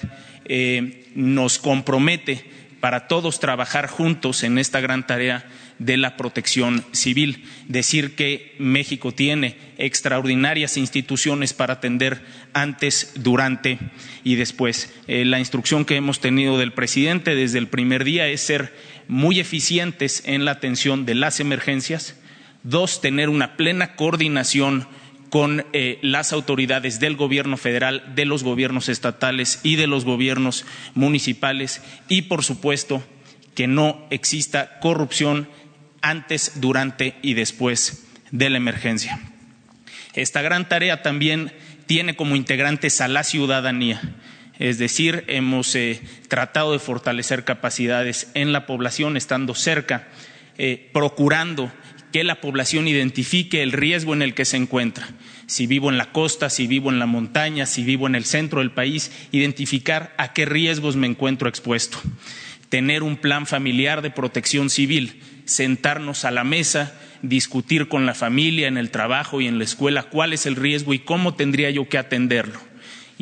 eh, 0.46 1.06
nos 1.14 1.60
compromete 1.60 2.44
para 2.80 3.06
todos 3.06 3.38
trabajar 3.38 3.86
juntos 3.86 4.42
en 4.42 4.58
esta 4.58 4.80
gran 4.80 5.06
tarea 5.06 5.46
de 5.78 5.96
la 5.96 6.16
protección 6.16 6.84
civil. 6.90 7.44
Decir 7.68 8.16
que 8.16 8.56
México 8.58 9.12
tiene 9.12 9.56
extraordinarias 9.78 10.76
instituciones 10.76 11.54
para 11.54 11.74
atender 11.74 12.22
antes, 12.54 13.12
durante 13.14 13.78
y 14.24 14.34
después. 14.34 14.92
Eh, 15.06 15.24
la 15.24 15.38
instrucción 15.38 15.84
que 15.84 15.94
hemos 15.94 16.20
tenido 16.20 16.58
del 16.58 16.72
presidente 16.72 17.36
desde 17.36 17.58
el 17.58 17.68
primer 17.68 18.02
día 18.02 18.26
es 18.26 18.40
ser 18.40 18.74
muy 19.10 19.40
eficientes 19.40 20.22
en 20.24 20.44
la 20.44 20.52
atención 20.52 21.04
de 21.04 21.16
las 21.16 21.40
emergencias. 21.40 22.14
Dos, 22.62 23.00
tener 23.00 23.28
una 23.28 23.56
plena 23.56 23.96
coordinación 23.96 24.86
con 25.30 25.66
eh, 25.72 25.98
las 26.00 26.32
autoridades 26.32 27.00
del 27.00 27.16
gobierno 27.16 27.56
federal, 27.56 28.14
de 28.14 28.24
los 28.24 28.44
gobiernos 28.44 28.88
estatales 28.88 29.60
y 29.64 29.74
de 29.74 29.88
los 29.88 30.04
gobiernos 30.04 30.64
municipales 30.94 31.82
y, 32.08 32.22
por 32.22 32.44
supuesto, 32.44 33.04
que 33.56 33.66
no 33.66 34.06
exista 34.10 34.78
corrupción 34.78 35.48
antes, 36.02 36.60
durante 36.60 37.16
y 37.20 37.34
después 37.34 38.06
de 38.30 38.48
la 38.48 38.58
emergencia. 38.58 39.18
Esta 40.14 40.40
gran 40.40 40.68
tarea 40.68 41.02
también 41.02 41.52
tiene 41.86 42.14
como 42.14 42.36
integrantes 42.36 43.00
a 43.00 43.08
la 43.08 43.24
ciudadanía 43.24 44.00
es 44.60 44.76
decir, 44.76 45.24
hemos 45.26 45.74
eh, 45.74 46.02
tratado 46.28 46.72
de 46.72 46.78
fortalecer 46.78 47.44
capacidades 47.44 48.30
en 48.34 48.52
la 48.52 48.66
población, 48.66 49.16
estando 49.16 49.54
cerca, 49.54 50.08
eh, 50.58 50.90
procurando 50.92 51.72
que 52.12 52.24
la 52.24 52.42
población 52.42 52.86
identifique 52.86 53.62
el 53.62 53.72
riesgo 53.72 54.12
en 54.12 54.20
el 54.20 54.34
que 54.34 54.44
se 54.44 54.58
encuentra. 54.58 55.08
Si 55.46 55.66
vivo 55.66 55.88
en 55.88 55.96
la 55.96 56.12
costa, 56.12 56.50
si 56.50 56.66
vivo 56.66 56.90
en 56.90 56.98
la 56.98 57.06
montaña, 57.06 57.64
si 57.64 57.84
vivo 57.84 58.06
en 58.06 58.14
el 58.14 58.26
centro 58.26 58.60
del 58.60 58.70
país, 58.70 59.10
identificar 59.32 60.12
a 60.18 60.34
qué 60.34 60.44
riesgos 60.44 60.94
me 60.94 61.06
encuentro 61.06 61.48
expuesto. 61.48 61.98
Tener 62.68 63.02
un 63.02 63.16
plan 63.16 63.46
familiar 63.46 64.02
de 64.02 64.10
protección 64.10 64.68
civil, 64.68 65.22
sentarnos 65.46 66.26
a 66.26 66.30
la 66.30 66.44
mesa, 66.44 67.00
discutir 67.22 67.88
con 67.88 68.04
la 68.04 68.14
familia, 68.14 68.68
en 68.68 68.76
el 68.76 68.90
trabajo 68.90 69.40
y 69.40 69.46
en 69.46 69.56
la 69.56 69.64
escuela 69.64 70.02
cuál 70.02 70.34
es 70.34 70.44
el 70.44 70.56
riesgo 70.56 70.92
y 70.92 70.98
cómo 70.98 71.34
tendría 71.34 71.70
yo 71.70 71.88
que 71.88 71.96
atenderlo 71.96 72.69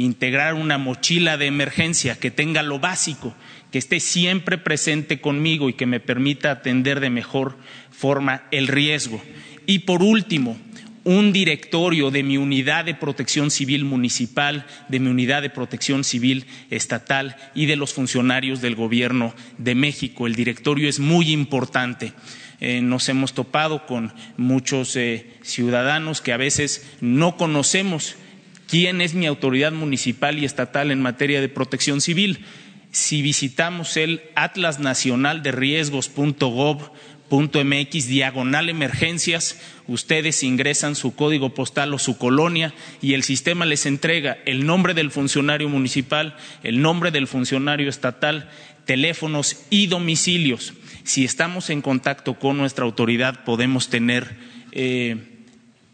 integrar 0.04 0.54
una 0.54 0.78
mochila 0.78 1.37
de 1.37 1.46
emergencia 1.46 2.18
que 2.18 2.30
tenga 2.30 2.62
lo 2.62 2.78
básico, 2.78 3.34
que 3.72 3.78
esté 3.78 4.00
siempre 4.00 4.56
presente 4.56 5.20
conmigo 5.20 5.68
y 5.68 5.74
que 5.74 5.87
me 5.87 6.00
permita 6.00 6.50
atender 6.50 7.00
de 7.00 7.11
mejor 7.11 7.56
forma 7.90 8.44
el 8.50 8.68
riesgo. 8.68 9.20
Y 9.66 9.80
por 9.80 10.02
último, 10.02 10.56
un 11.04 11.32
directorio 11.32 12.11
de 12.11 12.22
mi 12.22 12.37
unidad 12.37 12.84
de 12.84 12.94
protección 12.94 13.50
civil 13.50 13.84
municipal, 13.84 14.66
de 14.88 15.00
mi 15.00 15.08
unidad 15.08 15.42
de 15.42 15.50
protección 15.50 16.04
civil 16.04 16.46
estatal 16.70 17.37
y 17.54 17.66
de 17.66 17.76
los 17.76 17.92
funcionarios 17.92 18.61
del 18.61 18.76
Gobierno 18.76 19.34
de 19.58 19.74
México. 19.74 20.26
El 20.26 20.34
directorio 20.34 20.88
es 20.88 21.00
muy 21.00 21.32
importante. 21.32 22.12
Eh, 22.61 22.82
nos 22.82 23.08
hemos 23.08 23.34
topado 23.34 23.87
con 23.87 24.12
muchos 24.37 24.96
eh, 24.96 25.26
ciudadanos 25.42 26.20
que 26.20 26.32
a 26.32 26.37
veces 26.37 26.88
no 27.00 27.37
conocemos 27.37 28.16
quién 28.68 29.00
es 29.00 29.14
mi 29.14 29.26
autoridad 29.26 29.72
municipal 29.72 30.38
y 30.38 30.44
estatal 30.44 30.92
en 30.92 31.02
materia 31.02 31.40
de 31.40 31.48
protección 31.48 32.00
civil. 32.00 32.44
Si 32.92 33.22
visitamos 33.22 33.96
el 33.96 34.22
Atlas 34.37 34.78
Nacional 34.78 35.42
de 35.42 35.50
Riesgos.gov.mx 35.52 38.09
diagonal 38.09 38.68
emergencias, 38.68 39.59
ustedes 39.87 40.42
ingresan 40.42 40.94
su 40.94 41.14
código 41.14 41.54
postal 41.54 41.94
o 41.94 41.98
su 41.98 42.18
colonia 42.18 42.74
y 43.02 43.14
el 43.14 43.24
sistema 43.24 43.66
les 43.66 43.87
entrega 43.87 44.38
el 44.44 44.66
nombre 44.66 44.94
del 44.94 45.11
funcionario 45.11 45.68
municipal, 45.68 46.37
el 46.62 46.81
nombre 46.81 47.11
del 47.11 47.26
funcionario 47.26 47.88
estatal, 47.88 48.50
teléfonos 48.85 49.64
y 49.70 49.87
domicilios. 49.87 50.74
Si 51.04 51.24
estamos 51.24 51.70
en 51.70 51.83
contacto 51.83 52.38
con 52.38 52.59
nuestra 52.59 52.85
autoridad, 52.85 53.44
podemos 53.44 53.88
tener 53.88 54.37
eh, 54.72 55.38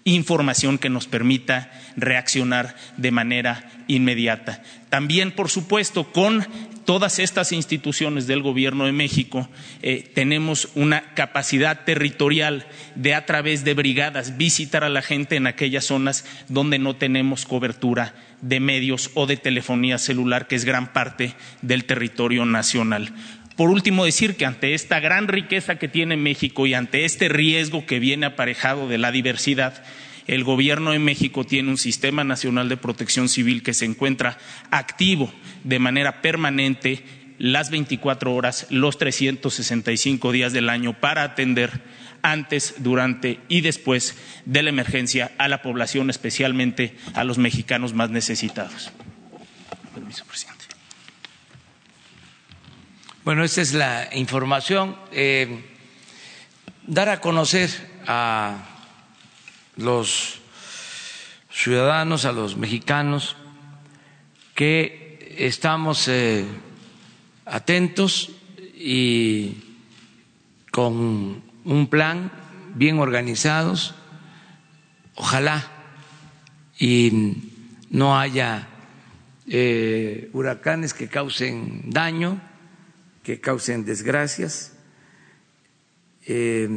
información 0.04 0.78
que 0.78 0.90
nos 0.90 1.06
permita 1.06 1.72
reaccionar 1.96 2.76
de 2.96 3.10
manera 3.10 3.70
inmediata. 3.88 4.62
También, 4.90 5.32
por 5.32 5.48
supuesto, 5.48 6.12
con 6.12 6.46
todas 6.84 7.18
estas 7.18 7.52
instituciones 7.52 8.26
del 8.26 8.42
Gobierno 8.42 8.84
de 8.84 8.92
México 8.92 9.48
eh, 9.82 10.08
tenemos 10.14 10.68
una 10.74 11.14
capacidad 11.14 11.84
territorial 11.84 12.66
de 12.94 13.14
a 13.14 13.24
través 13.24 13.64
de 13.64 13.74
brigadas 13.74 14.36
visitar 14.36 14.84
a 14.84 14.90
la 14.90 15.02
gente 15.02 15.36
en 15.36 15.46
aquellas 15.46 15.86
zonas 15.86 16.26
donde 16.48 16.78
no 16.78 16.96
tenemos 16.96 17.46
cobertura 17.46 18.14
de 18.42 18.60
medios 18.60 19.10
o 19.14 19.26
de 19.26 19.38
telefonía 19.38 19.96
celular, 19.96 20.46
que 20.46 20.56
es 20.56 20.66
gran 20.66 20.92
parte 20.92 21.34
del 21.62 21.86
territorio 21.86 22.44
nacional. 22.44 23.14
Por 23.56 23.70
último, 23.70 24.04
decir 24.04 24.36
que 24.36 24.46
ante 24.46 24.74
esta 24.74 24.98
gran 24.98 25.28
riqueza 25.28 25.76
que 25.76 25.88
tiene 25.88 26.16
México 26.16 26.66
y 26.66 26.74
ante 26.74 27.04
este 27.04 27.28
riesgo 27.28 27.86
que 27.86 28.00
viene 28.00 28.26
aparejado 28.26 28.88
de 28.88 28.98
la 28.98 29.12
diversidad, 29.12 29.84
el 30.26 30.42
Gobierno 30.42 30.90
de 30.90 30.98
México 30.98 31.44
tiene 31.44 31.70
un 31.70 31.78
sistema 31.78 32.24
nacional 32.24 32.68
de 32.68 32.76
protección 32.76 33.28
civil 33.28 33.62
que 33.62 33.74
se 33.74 33.84
encuentra 33.84 34.38
activo 34.70 35.32
de 35.62 35.78
manera 35.78 36.20
permanente 36.20 37.04
las 37.38 37.70
24 37.70 38.34
horas, 38.34 38.66
los 38.70 38.98
365 38.98 40.32
días 40.32 40.52
del 40.52 40.68
año 40.68 40.98
para 40.98 41.22
atender 41.22 41.82
antes, 42.22 42.76
durante 42.78 43.38
y 43.48 43.60
después 43.60 44.16
de 44.46 44.62
la 44.62 44.70
emergencia 44.70 45.32
a 45.38 45.46
la 45.46 45.62
población, 45.62 46.10
especialmente 46.10 46.96
a 47.12 47.22
los 47.22 47.38
mexicanos 47.38 47.92
más 47.92 48.10
necesitados. 48.10 48.92
Permiso, 49.94 50.24
presidente. 50.24 50.53
Bueno, 53.24 53.42
esta 53.42 53.62
es 53.62 53.72
la 53.72 54.10
información. 54.12 54.96
Eh, 55.10 55.64
dar 56.86 57.08
a 57.08 57.22
conocer 57.22 57.70
a 58.06 58.66
los 59.76 60.40
ciudadanos, 61.50 62.26
a 62.26 62.32
los 62.32 62.58
mexicanos, 62.58 63.36
que 64.54 65.34
estamos 65.38 66.06
eh, 66.08 66.44
atentos 67.46 68.30
y 68.76 69.56
con 70.70 71.42
un 71.64 71.86
plan 71.86 72.30
bien 72.74 72.98
organizados. 72.98 73.94
Ojalá 75.14 75.64
y 76.78 77.38
no 77.88 78.18
haya 78.18 78.68
eh, 79.46 80.28
huracanes 80.34 80.92
que 80.92 81.08
causen 81.08 81.84
daño, 81.86 82.38
que 83.24 83.40
causen 83.40 83.84
desgracias 83.84 84.74
eh, 86.26 86.68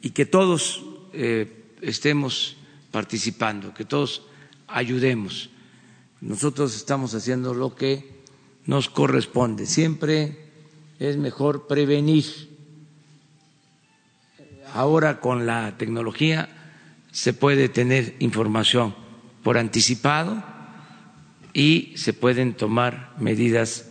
y 0.00 0.10
que 0.10 0.24
todos 0.24 0.84
eh, 1.12 1.74
estemos 1.82 2.56
participando, 2.90 3.74
que 3.74 3.84
todos 3.84 4.22
ayudemos. 4.68 5.50
Nosotros 6.20 6.76
estamos 6.76 7.14
haciendo 7.14 7.54
lo 7.54 7.74
que 7.74 8.22
nos 8.66 8.88
corresponde. 8.88 9.66
Siempre 9.66 10.38
es 11.00 11.16
mejor 11.16 11.66
prevenir. 11.66 12.24
Ahora 14.72 15.20
con 15.20 15.44
la 15.44 15.76
tecnología 15.76 16.48
se 17.10 17.32
puede 17.32 17.68
tener 17.68 18.14
información 18.20 18.94
por 19.42 19.58
anticipado 19.58 20.42
y 21.52 21.94
se 21.96 22.12
pueden 22.12 22.54
tomar 22.54 23.12
medidas 23.18 23.90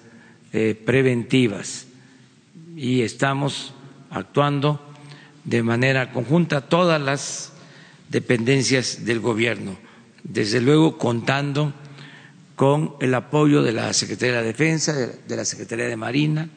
eh, 0.53 0.81
preventivas. 0.85 1.88
Y 2.81 3.01
estamos 3.01 3.73
actuando 4.09 4.79
de 5.43 5.63
manera 5.63 6.13
conjunta 6.13 6.61
todas 6.61 7.01
las 7.01 7.51
dependencias 8.07 9.03
del 9.03 9.19
gobierno, 9.19 9.77
desde 10.23 10.61
luego 10.61 10.97
contando 10.97 11.73
con 12.55 12.93
el 13.01 13.13
apoyo 13.15 13.63
de 13.63 13.73
la 13.73 13.91
Secretaría 13.91 14.35
de 14.35 14.41
la 14.43 14.47
Defensa, 14.47 14.93
de 14.93 15.35
la 15.35 15.43
Secretaría 15.43 15.89
de 15.89 15.97
Marina 15.97 16.47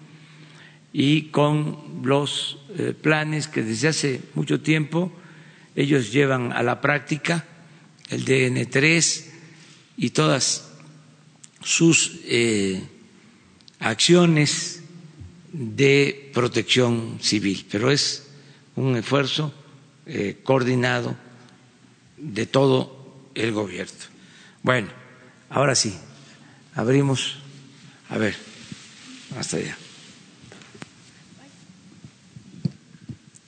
y 0.93 1.23
con 1.23 2.05
los 2.05 2.59
eh, 2.79 2.95
planes 2.95 3.49
que 3.49 3.65
desde 3.65 3.89
hace 3.89 4.21
mucho 4.35 4.61
tiempo 4.61 5.11
ellos 5.75 6.13
llevan 6.13 6.53
a 6.53 6.63
la 6.63 6.81
práctica, 6.81 7.45
el 8.11 8.25
DN3 8.25 9.25
y 9.97 10.11
todas 10.11 10.71
sus 11.65 12.21
eh, 12.27 12.81
acciones 13.81 14.82
de 15.53 16.31
protección 16.33 17.19
civil, 17.21 17.67
pero 17.71 17.91
es 17.91 18.29
un 18.77 18.97
esfuerzo 18.97 19.53
eh, 20.07 20.41
coordinado 20.43 21.15
de 22.17 22.47
todo 22.47 23.31
el 23.35 23.53
gobierno. 23.53 23.93
Bueno, 24.63 24.89
ahora 25.51 25.75
sí, 25.75 25.95
abrimos, 26.75 27.37
a 28.09 28.19
ver, 28.19 28.37
hasta 29.37 29.59
allá. 29.59 29.77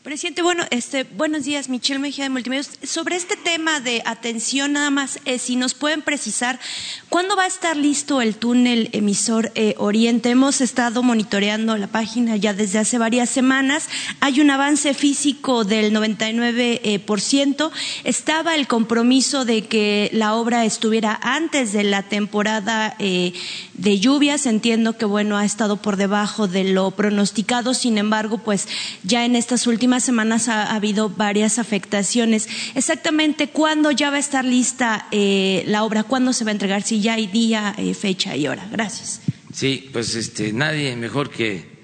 Presidente, 0.04 0.42
bueno, 0.42 0.64
este, 0.68 1.04
buenos 1.04 1.44
días, 1.44 1.70
Michelle 1.70 1.98
Mejía 1.98 2.26
de 2.26 2.28
Multimedios. 2.28 2.68
Sobre 2.82 3.16
este 3.16 3.38
tema 3.38 3.80
de 3.80 4.02
atención, 4.04 4.74
nada 4.74 4.90
más, 4.90 5.18
eh, 5.24 5.38
si 5.38 5.56
nos 5.56 5.72
pueden 5.72 6.02
precisar, 6.02 6.60
¿cuándo 7.08 7.36
va 7.36 7.44
a 7.44 7.46
estar 7.46 7.74
listo 7.74 8.20
el 8.20 8.36
túnel 8.36 8.90
emisor 8.92 9.50
eh, 9.54 9.74
Oriente? 9.78 10.28
Hemos 10.28 10.60
estado 10.60 11.02
monitoreando 11.02 11.78
la 11.78 11.86
página 11.86 12.36
ya 12.36 12.52
desde 12.52 12.80
hace 12.80 12.98
varias 12.98 13.30
semanas. 13.30 13.88
Hay 14.20 14.42
un 14.42 14.50
avance 14.50 14.92
físico 14.92 15.64
del 15.64 15.90
99%. 15.94 17.70
Estaba 18.04 18.56
el 18.56 18.66
compromiso 18.66 19.46
de 19.46 19.64
que 19.64 20.10
la 20.12 20.34
obra 20.34 20.66
estuviera 20.66 21.18
antes 21.22 21.72
de 21.72 21.82
la 21.82 22.02
temporada 22.02 22.94
eh, 22.98 23.32
de 23.74 23.98
lluvias. 23.98 24.46
Entiendo 24.46 24.96
que, 24.96 25.04
bueno, 25.04 25.36
ha 25.36 25.44
estado 25.44 25.76
por 25.76 25.96
debajo 25.96 26.48
de 26.48 26.64
lo 26.64 26.90
pronosticado. 26.92 27.74
Sin 27.74 27.98
embargo, 27.98 28.38
pues 28.38 28.68
ya 29.02 29.24
en 29.24 29.36
estas 29.36 29.66
últimas 29.66 30.04
semanas 30.04 30.48
ha, 30.48 30.74
habido 30.74 31.08
varias 31.08 31.58
afectaciones. 31.58 32.48
Exactamente 32.74 33.48
cuándo 33.48 33.90
ya 33.90 34.10
va 34.10 34.16
a 34.16 34.20
estar 34.20 34.44
lista 34.44 35.06
eh, 35.10 35.64
la 35.66 35.84
obra, 35.84 36.04
cuándo 36.04 36.32
se 36.32 36.44
va 36.44 36.50
a 36.50 36.52
entregar, 36.52 36.82
si 36.82 37.00
ya 37.00 37.14
hay 37.14 37.26
día, 37.26 37.74
eh, 37.78 37.94
fecha 37.94 38.36
y 38.36 38.46
hora. 38.46 38.66
Gracias. 38.70 39.20
Sí, 39.52 39.88
pues 39.92 40.14
este, 40.16 40.52
nadie 40.52 40.96
mejor 40.96 41.30
que 41.30 41.74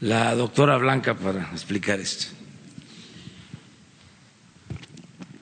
la 0.00 0.34
doctora 0.34 0.76
Blanca 0.76 1.14
para 1.16 1.50
explicar 1.52 2.00
esto. 2.00 2.26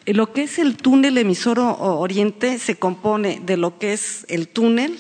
Lo 0.07 0.33
que 0.33 0.45
es 0.45 0.61
el 0.61 0.77
túnel 0.77 1.19
emisor 1.19 1.59
oriente 1.59 2.61
se 2.61 2.77
compone 2.77 3.41
de 3.45 3.57
lo 3.57 3.79
que 3.79 3.93
es 3.93 4.25
el 4.29 4.47
túnel 4.47 4.97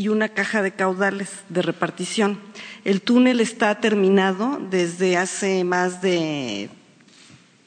y 0.00 0.08
una 0.08 0.30
caja 0.30 0.62
de 0.62 0.72
caudales 0.72 1.28
de 1.50 1.60
repartición. 1.60 2.40
El 2.86 3.02
túnel 3.02 3.38
está 3.38 3.80
terminado 3.80 4.58
desde 4.70 5.18
hace 5.18 5.62
más 5.62 6.00
de 6.00 6.70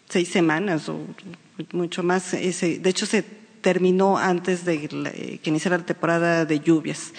seis 0.09 0.29
semanas 0.29 0.89
o 0.89 0.99
mucho 1.73 2.01
más. 2.01 2.31
De 2.31 2.89
hecho, 2.89 3.05
se 3.05 3.21
terminó 3.61 4.17
antes 4.17 4.65
de 4.65 4.87
que 5.43 5.49
iniciara 5.49 5.77
la 5.77 5.85
temporada 5.85 6.45
de 6.45 6.59
lluvias. 6.59 7.13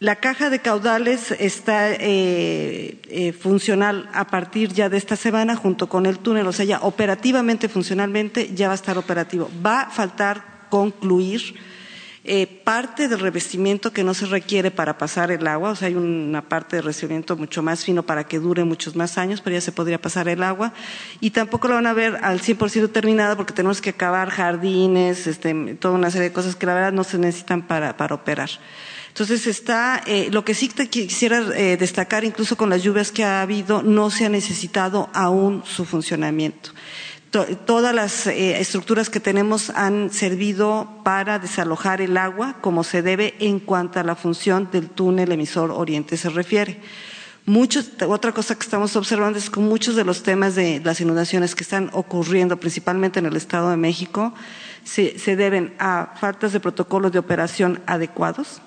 La 0.00 0.16
caja 0.16 0.48
de 0.48 0.60
caudales 0.60 1.30
está 1.38 1.92
eh, 1.92 3.02
eh, 3.10 3.32
funcional 3.34 4.08
a 4.14 4.28
partir 4.28 4.72
ya 4.72 4.88
de 4.88 4.96
esta 4.96 5.16
semana 5.16 5.56
junto 5.56 5.90
con 5.90 6.06
el 6.06 6.20
túnel, 6.20 6.46
o 6.46 6.52
sea, 6.52 6.64
ya 6.64 6.80
operativamente, 6.80 7.68
funcionalmente, 7.68 8.54
ya 8.54 8.68
va 8.68 8.72
a 8.72 8.76
estar 8.76 8.96
operativo. 8.96 9.50
Va 9.64 9.82
a 9.82 9.90
faltar 9.90 10.68
concluir 10.70 11.73
eh, 12.26 12.46
parte 12.46 13.06
del 13.06 13.20
revestimiento 13.20 13.92
que 13.92 14.02
no 14.02 14.14
se 14.14 14.24
requiere 14.24 14.70
para 14.70 14.96
pasar 14.96 15.30
el 15.30 15.46
agua, 15.46 15.72
o 15.72 15.76
sea, 15.76 15.88
hay 15.88 15.94
una 15.94 16.48
parte 16.48 16.76
de 16.76 16.82
revestimiento 16.82 17.36
mucho 17.36 17.62
más 17.62 17.84
fino 17.84 18.02
para 18.04 18.24
que 18.24 18.38
dure 18.38 18.64
muchos 18.64 18.96
más 18.96 19.18
años, 19.18 19.42
pero 19.42 19.52
ya 19.52 19.60
se 19.60 19.72
podría 19.72 20.00
pasar 20.00 20.28
el 20.28 20.42
agua. 20.42 20.72
Y 21.20 21.32
tampoco 21.32 21.68
lo 21.68 21.74
van 21.74 21.86
a 21.86 21.92
ver 21.92 22.18
al 22.22 22.40
100% 22.40 22.90
terminada 22.92 23.36
porque 23.36 23.52
tenemos 23.52 23.82
que 23.82 23.90
acabar 23.90 24.30
jardines, 24.30 25.26
este, 25.26 25.52
toda 25.74 25.92
una 25.92 26.10
serie 26.10 26.30
de 26.30 26.32
cosas 26.32 26.56
que 26.56 26.64
la 26.64 26.72
verdad 26.72 26.92
no 26.92 27.04
se 27.04 27.18
necesitan 27.18 27.66
para, 27.66 27.94
operar. 28.14 28.48
Entonces 29.08 29.46
está, 29.46 30.02
eh, 30.06 30.28
lo 30.32 30.46
que 30.46 30.54
sí 30.54 30.68
quisiera 30.68 31.44
eh, 31.54 31.76
destacar, 31.76 32.24
incluso 32.24 32.56
con 32.56 32.70
las 32.70 32.82
lluvias 32.82 33.12
que 33.12 33.22
ha 33.22 33.42
habido, 33.42 33.82
no 33.82 34.10
se 34.10 34.24
ha 34.24 34.28
necesitado 34.30 35.10
aún 35.12 35.62
su 35.66 35.84
funcionamiento 35.84 36.70
todas 37.66 37.94
las 37.94 38.26
eh, 38.26 38.60
estructuras 38.60 39.10
que 39.10 39.20
tenemos 39.20 39.70
han 39.70 40.10
servido 40.10 41.00
para 41.02 41.38
desalojar 41.38 42.00
el 42.00 42.16
agua 42.16 42.56
como 42.60 42.84
se 42.84 43.02
debe 43.02 43.34
en 43.40 43.58
cuanto 43.58 43.98
a 43.98 44.04
la 44.04 44.14
función 44.14 44.68
del 44.70 44.88
túnel 44.88 45.32
emisor 45.32 45.70
oriente 45.70 46.16
se 46.16 46.30
refiere. 46.30 46.80
otra 48.06 48.32
cosa 48.32 48.54
que 48.54 48.62
estamos 48.62 48.96
observando 48.96 49.38
es 49.38 49.50
que 49.50 49.60
muchos 49.60 49.96
de 49.96 50.04
los 50.04 50.22
temas 50.22 50.54
de 50.54 50.80
las 50.84 51.00
inundaciones 51.00 51.54
que 51.54 51.64
están 51.64 51.90
ocurriendo, 51.92 52.56
principalmente 52.56 53.18
en 53.18 53.26
el 53.26 53.36
Estado 53.36 53.70
de 53.70 53.76
México, 53.76 54.32
se, 54.84 55.18
se 55.18 55.36
deben 55.36 55.74
a 55.78 56.14
faltas 56.20 56.52
de 56.52 56.60
protocolos 56.60 57.12
de 57.12 57.18
operación 57.18 57.80
adecuados 57.86 58.62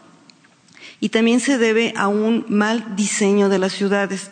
y 1.00 1.10
también 1.10 1.40
se 1.40 1.58
debe 1.58 1.94
a 1.96 2.08
un 2.08 2.46
mal 2.50 2.96
diseño 2.96 3.50
de 3.50 3.60
las 3.60 3.74
ciudades. 3.74 4.32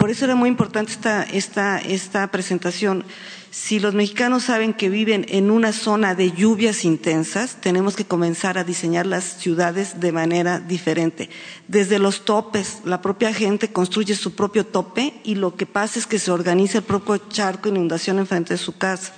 Por 0.00 0.08
eso 0.08 0.24
era 0.24 0.34
muy 0.34 0.48
importante 0.48 0.92
esta, 0.92 1.24
esta, 1.24 1.78
esta 1.78 2.26
presentación. 2.30 3.04
Si 3.50 3.78
los 3.78 3.92
mexicanos 3.92 4.44
saben 4.44 4.72
que 4.72 4.88
viven 4.88 5.26
en 5.28 5.50
una 5.50 5.74
zona 5.74 6.14
de 6.14 6.32
lluvias 6.32 6.86
intensas, 6.86 7.60
tenemos 7.60 7.96
que 7.96 8.06
comenzar 8.06 8.56
a 8.56 8.64
diseñar 8.64 9.04
las 9.04 9.24
ciudades 9.24 10.00
de 10.00 10.10
manera 10.10 10.58
diferente. 10.58 11.28
Desde 11.68 11.98
los 11.98 12.24
topes, 12.24 12.78
la 12.86 13.02
propia 13.02 13.34
gente 13.34 13.72
construye 13.72 14.14
su 14.14 14.34
propio 14.34 14.64
tope 14.64 15.20
y 15.22 15.34
lo 15.34 15.54
que 15.54 15.66
pasa 15.66 15.98
es 15.98 16.06
que 16.06 16.18
se 16.18 16.30
organiza 16.30 16.78
el 16.78 16.84
propio 16.84 17.18
charco 17.28 17.68
inundación 17.68 18.18
enfrente 18.20 18.54
de 18.54 18.58
su 18.58 18.78
casa. 18.78 19.12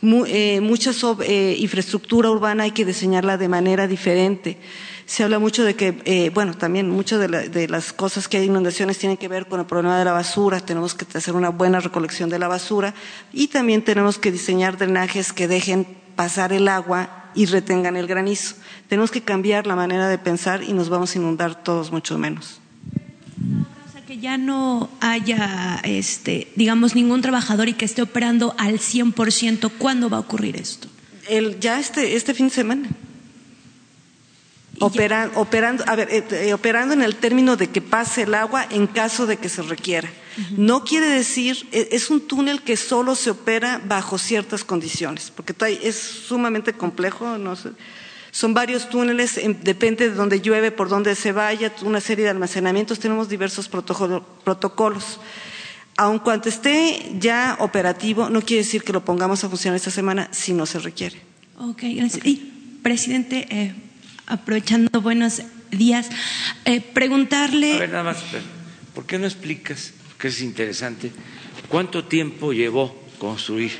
Eh, 0.00 0.60
mucha 0.62 0.92
eh, 1.26 1.56
infraestructura 1.58 2.30
urbana 2.30 2.64
hay 2.64 2.70
que 2.70 2.86
diseñarla 2.86 3.36
de 3.36 3.48
manera 3.48 3.86
diferente. 3.86 4.56
Se 5.06 5.22
habla 5.22 5.38
mucho 5.38 5.64
de 5.64 5.76
que, 5.76 6.02
eh, 6.04 6.30
bueno, 6.34 6.54
también 6.54 6.90
muchas 6.90 7.20
de, 7.20 7.68
las 7.68 7.92
cosas 7.92 8.26
que 8.26 8.38
hay 8.38 8.46
inundaciones 8.46 8.98
tienen 8.98 9.16
que 9.16 9.28
ver 9.28 9.46
con 9.46 9.60
el 9.60 9.66
problema 9.66 9.98
de 9.98 10.04
la 10.04 10.12
basura. 10.12 10.58
Tenemos 10.58 10.94
que 10.94 11.06
hacer 11.16 11.34
una 11.34 11.50
buena 11.50 11.78
recolección 11.78 12.28
de 12.28 12.40
la 12.40 12.48
basura 12.48 12.92
y 13.32 13.48
también 13.48 13.82
tenemos 13.82 14.18
que 14.18 14.32
diseñar 14.32 14.76
drenajes 14.76 15.32
que 15.32 15.46
dejen 15.46 15.86
pasar 16.16 16.52
el 16.52 16.66
agua 16.66 17.30
y 17.36 17.46
retengan 17.46 17.96
el 17.96 18.08
granizo. 18.08 18.56
Tenemos 18.88 19.12
que 19.12 19.22
cambiar 19.22 19.68
la 19.68 19.76
manera 19.76 20.08
de 20.08 20.18
pensar 20.18 20.64
y 20.64 20.72
nos 20.72 20.88
vamos 20.88 21.14
a 21.14 21.18
inundar 21.18 21.62
todos 21.62 21.92
mucho 21.92 22.18
menos 22.18 22.60
que 24.06 24.18
ya 24.18 24.38
no 24.38 24.88
haya, 25.00 25.80
este, 25.82 26.46
digamos, 26.54 26.94
ningún 26.94 27.22
trabajador 27.22 27.68
y 27.68 27.72
que 27.72 27.84
esté 27.84 28.02
operando 28.02 28.54
al 28.56 28.78
100%, 28.78 29.72
¿cuándo 29.78 30.08
va 30.08 30.18
a 30.18 30.20
ocurrir 30.20 30.54
esto? 30.56 30.86
El, 31.28 31.58
ya 31.58 31.80
este, 31.80 32.14
este 32.14 32.32
fin 32.32 32.46
de 32.46 32.54
semana. 32.54 32.88
Operando, 34.80 35.84
a 35.86 35.96
ver, 35.96 36.08
eh, 36.10 36.24
eh, 36.30 36.54
operando 36.54 36.94
en 36.94 37.02
el 37.02 37.16
término 37.16 37.56
de 37.56 37.68
que 37.68 37.80
pase 37.80 38.22
el 38.22 38.34
agua 38.34 38.66
en 38.70 38.86
caso 38.86 39.26
de 39.26 39.36
que 39.36 39.48
se 39.48 39.62
requiera. 39.62 40.10
No 40.56 40.84
quiere 40.84 41.08
decir, 41.08 41.66
e, 41.72 41.88
es 41.92 42.10
un 42.10 42.20
túnel 42.20 42.62
que 42.62 42.76
solo 42.76 43.14
se 43.14 43.30
opera 43.30 43.80
bajo 43.82 44.18
ciertas 44.18 44.64
condiciones, 44.64 45.32
porque 45.34 45.54
es 45.82 45.96
sumamente 45.96 46.74
complejo, 46.74 47.38
no 47.38 47.56
son 48.36 48.52
varios 48.52 48.90
túneles, 48.90 49.40
depende 49.62 50.10
de 50.10 50.14
dónde 50.14 50.42
llueve, 50.42 50.70
por 50.70 50.90
dónde 50.90 51.14
se 51.14 51.32
vaya, 51.32 51.72
una 51.80 52.02
serie 52.02 52.24
de 52.24 52.30
almacenamientos, 52.32 52.98
tenemos 52.98 53.30
diversos 53.30 53.66
protocolos. 53.66 55.20
Aun 55.96 56.18
cuando 56.18 56.50
esté 56.50 57.16
ya 57.18 57.56
operativo, 57.60 58.28
no 58.28 58.42
quiere 58.42 58.62
decir 58.62 58.82
que 58.82 58.92
lo 58.92 59.02
pongamos 59.02 59.42
a 59.42 59.48
funcionar 59.48 59.76
esta 59.76 59.90
semana 59.90 60.28
si 60.32 60.52
no 60.52 60.66
se 60.66 60.78
requiere. 60.80 61.16
Ok, 61.58 61.84
gracias. 61.96 62.26
Y, 62.26 62.78
presidente, 62.82 63.46
eh, 63.48 63.74
aprovechando 64.26 65.00
buenos 65.00 65.42
días, 65.70 66.08
eh, 66.64 66.80
preguntarle. 66.80 67.74
A 67.74 67.78
ver, 67.78 67.90
nada 67.90 68.04
más, 68.04 68.18
¿por 68.94 69.06
qué 69.06 69.18
no 69.18 69.26
explicas, 69.26 69.92
que 70.18 70.28
es 70.28 70.40
interesante, 70.40 71.10
cuánto 71.68 72.04
tiempo 72.04 72.52
llevó 72.52 72.94
construir 73.18 73.72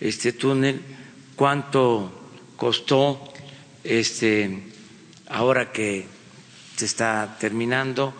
este 0.00 0.32
túnel? 0.32 0.80
¿Cuánto 1.36 2.30
costó? 2.56 3.32
Este, 3.84 4.62
ahora 5.28 5.72
que 5.72 6.06
se 6.76 6.84
está 6.84 7.36
terminando, 7.40 8.14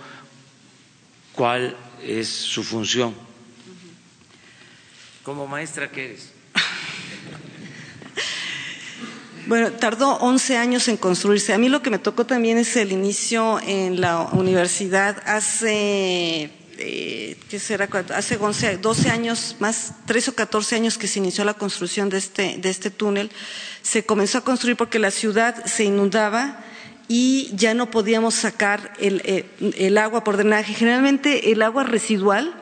¿cuál 1.33 1.77
es 2.05 2.29
su 2.29 2.63
función. 2.63 3.15
Como 5.23 5.47
maestra, 5.47 5.91
¿qué 5.91 6.07
eres? 6.07 6.32
Bueno, 9.47 9.73
tardó 9.73 10.17
11 10.19 10.57
años 10.57 10.87
en 10.87 10.97
construirse. 10.97 11.53
A 11.53 11.59
mí 11.59 11.69
lo 11.69 11.83
que 11.83 11.91
me 11.91 11.99
tocó 11.99 12.25
también 12.25 12.59
es 12.59 12.77
el 12.77 12.93
inicio 12.93 13.59
en 13.61 14.01
la 14.01 14.29
universidad 14.33 15.21
hace, 15.27 16.51
eh, 16.79 17.37
¿qué 17.49 17.59
será? 17.59 17.89
Hace 18.15 18.37
11, 18.37 18.77
12 18.77 19.11
años, 19.11 19.57
más 19.59 19.95
13 20.07 20.31
o 20.31 20.35
14 20.35 20.77
años 20.77 20.97
que 20.97 21.09
se 21.09 21.19
inició 21.19 21.45
la 21.45 21.55
construcción 21.55 22.09
de 22.09 22.19
este, 22.19 22.57
de 22.59 22.71
este 22.71 22.91
túnel. 22.91 23.33
Se 23.83 24.05
comenzó 24.05 24.39
a 24.39 24.45
construir 24.45 24.77
porque 24.77 25.01
la 25.01 25.11
ciudad 25.11 25.65
se 25.67 25.85
inundaba 25.85 26.65
y 27.09 27.51
ya 27.57 27.75
no 27.75 27.91
podíamos 27.91 28.35
sacar 28.35 28.93
eh, 29.01 29.45
el, 29.77 29.99
agua 29.99 30.23
por 30.23 30.37
drenaje. 30.37 30.73
Generalmente 30.73 31.51
el 31.51 31.63
agua 31.63 31.83
residual 31.83 32.62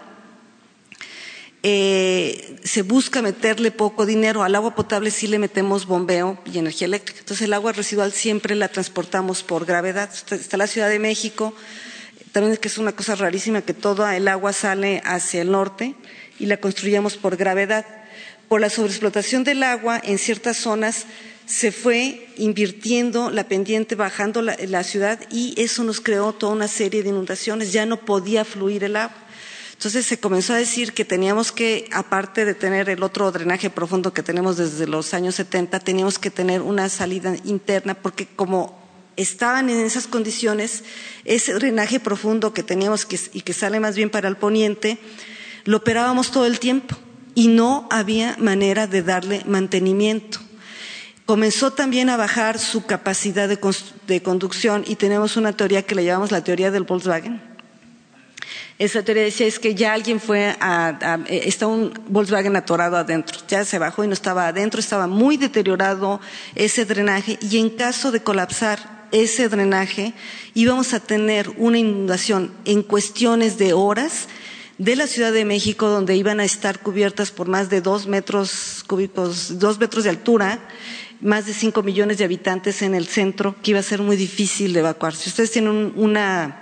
eh, 1.63 2.57
se 2.65 2.83
busca 2.83 3.23
meterle 3.23 3.71
poco 3.71 4.07
dinero, 4.07 4.43
al 4.43 4.55
agua 4.55 4.75
potable 4.75 5.11
sí 5.11 5.27
le 5.27 5.39
metemos 5.39 5.87
bombeo 5.87 6.39
y 6.45 6.59
energía 6.59 6.87
eléctrica. 6.87 7.21
Entonces 7.21 7.47
el 7.47 7.53
agua 7.53 7.73
residual 7.73 8.13
siempre 8.13 8.55
la 8.55 8.69
transportamos 8.69 9.43
por 9.43 9.67
gravedad. 9.67 10.11
Está 10.31 10.57
la 10.57 10.67
Ciudad 10.67 10.89
de 10.89 10.99
México, 10.99 11.55
también 12.33 12.53
es 12.53 12.59
que 12.61 12.69
es 12.69 12.79
una 12.79 12.93
cosa 12.93 13.17
rarísima 13.17 13.63
que 13.63 13.75
toda 13.75 14.17
el 14.17 14.29
agua 14.29 14.53
sale 14.53 15.03
hacia 15.05 15.43
el 15.43 15.51
norte 15.51 15.95
y 16.39 16.47
la 16.47 16.59
construyamos 16.59 17.17
por 17.17 17.37
gravedad. 17.37 17.85
Por 18.49 18.61
la 18.61 18.71
sobreexplotación 18.71 19.45
del 19.45 19.63
agua 19.63 20.01
en 20.03 20.19
ciertas 20.19 20.57
zonas 20.57 21.07
se 21.47 21.73
fue 21.73 22.29
invirtiendo 22.37 23.31
la 23.31 23.49
pendiente, 23.49 23.97
bajando 23.97 24.43
la, 24.43 24.85
ciudad 24.85 25.19
y 25.31 25.61
eso 25.61 25.83
nos 25.83 26.01
creó 26.01 26.33
toda 26.33 26.53
una 26.53 26.69
serie 26.69 27.03
de 27.03 27.09
inundaciones. 27.09 27.73
Ya 27.73 27.85
no 27.87 27.99
podía 27.99 28.45
fluir 28.45 28.85
el 28.85 28.97
agua. 28.97 29.17
Entonces 29.81 30.05
se 30.05 30.21
comenzó 30.21 30.53
a 30.53 30.59
decir 30.59 30.93
que 30.93 31.07
teníamos 31.07 31.53
que, 31.53 31.89
aparte 31.91 32.45
de 32.45 32.53
tener 32.53 32.91
el 32.91 33.03
otro 33.03 33.33
drenaje 33.33 33.71
profundo 33.71 34.13
que 34.13 34.23
tenemos 34.23 34.59
desde 34.59 34.87
los 34.87 35.15
años 35.15 35.37
70, 35.37 35.81
teníamos 35.81 36.19
que 36.19 36.31
tener 36.31 36.61
una 36.61 36.91
salida 36.91 37.35
interna 37.45 37.95
porque 37.95 38.27
como 38.27 38.79
estaban 39.17 39.71
en 39.71 39.81
esas 39.81 40.07
condiciones, 40.07 40.85
ese 41.25 41.55
drenaje 41.55 41.99
profundo 41.99 42.53
que 42.53 42.63
teníamos 42.63 43.09
y 43.33 43.41
que 43.41 43.55
sale 43.55 43.81
más 43.81 43.97
bien 43.97 44.11
para 44.11 44.29
el 44.29 44.37
poniente, 44.37 44.99
lo 45.65 45.79
operábamos 45.79 46.31
todo 46.31 46.45
el 46.45 46.61
tiempo 46.61 46.95
y 47.35 47.49
no 47.49 47.89
había 47.91 48.37
manera 48.39 48.87
de 48.87 49.03
darle 49.03 49.43
mantenimiento 49.47 50.41
comenzó 51.31 51.73
también 51.73 52.11
a 52.11 52.17
bajar 52.17 52.59
su 52.59 52.87
capacidad 52.87 53.49
de, 53.49 54.21
conducción 54.21 54.83
y 54.85 54.97
tenemos 54.97 55.37
una 55.37 55.53
teoría 55.53 55.83
que 55.83 55.95
le 55.95 56.05
llamamos 56.05 56.33
la 56.33 56.43
teoría 56.43 56.73
del 56.73 56.83
Volkswagen. 56.83 57.50
Esa 58.81 59.03
teoría 59.03 59.25
decía 59.25 59.47
es 59.47 59.59
que 59.59 59.75
ya 59.75 59.93
alguien 59.93 60.21
fue 60.21 60.57
a, 60.59 61.19
eh, 61.29 61.43
está 61.45 61.67
un 61.67 61.93
Volkswagen 62.09 62.57
atorado 62.57 62.97
adentro, 62.97 63.39
ya 63.47 63.63
se 63.67 63.79
bajó 63.79 64.05
y 64.05 64.07
no 64.07 64.15
estaba 64.15 64.49
adentro, 64.49 64.81
estaba 64.81 65.07
muy 65.07 65.37
deteriorado 65.37 66.19
ese 66.55 66.87
drenaje 66.87 67.39
y 67.43 67.59
en 67.59 67.69
caso 67.69 68.11
de 68.11 68.23
colapsar 68.23 69.07
ese 69.13 69.51
drenaje 69.51 70.15
íbamos 70.55 70.95
a 70.95 71.01
tener 71.01 71.51
una 71.59 71.77
inundación 71.77 72.55
en 72.65 72.83
cuestiones 72.83 73.59
de 73.59 73.75
horas 73.75 74.29
de 74.79 74.97
la 74.97 75.07
Ciudad 75.07 75.35
de 75.35 75.45
México 75.45 75.91
donde 75.91 76.17
iban 76.17 76.41
a 76.41 76.45
estar 76.45 76.79
cubiertas 76.79 77.33
por 77.33 77.49
más 77.49 77.69
de 77.69 77.83
dos 77.83 78.07
metros 78.07 78.83
cúbicos, 78.87 79.59
dos 79.59 79.79
metros 79.79 80.05
de 80.05 80.11
altura 80.11 80.59
más 81.21 81.45
de 81.45 81.53
cinco 81.53 81.83
millones 81.83 82.17
de 82.17 82.25
habitantes 82.25 82.81
en 82.81 82.95
el 82.95 83.07
centro, 83.07 83.55
que 83.63 83.73
iba 83.73 83.81
a 83.81 83.83
ser 83.83 84.01
muy 84.01 84.17
difícil 84.17 84.73
de 84.73 84.81
evacuar. 84.81 85.15
Si 85.15 85.29
ustedes 85.29 85.51
tienen 85.51 85.93
una 85.97 86.60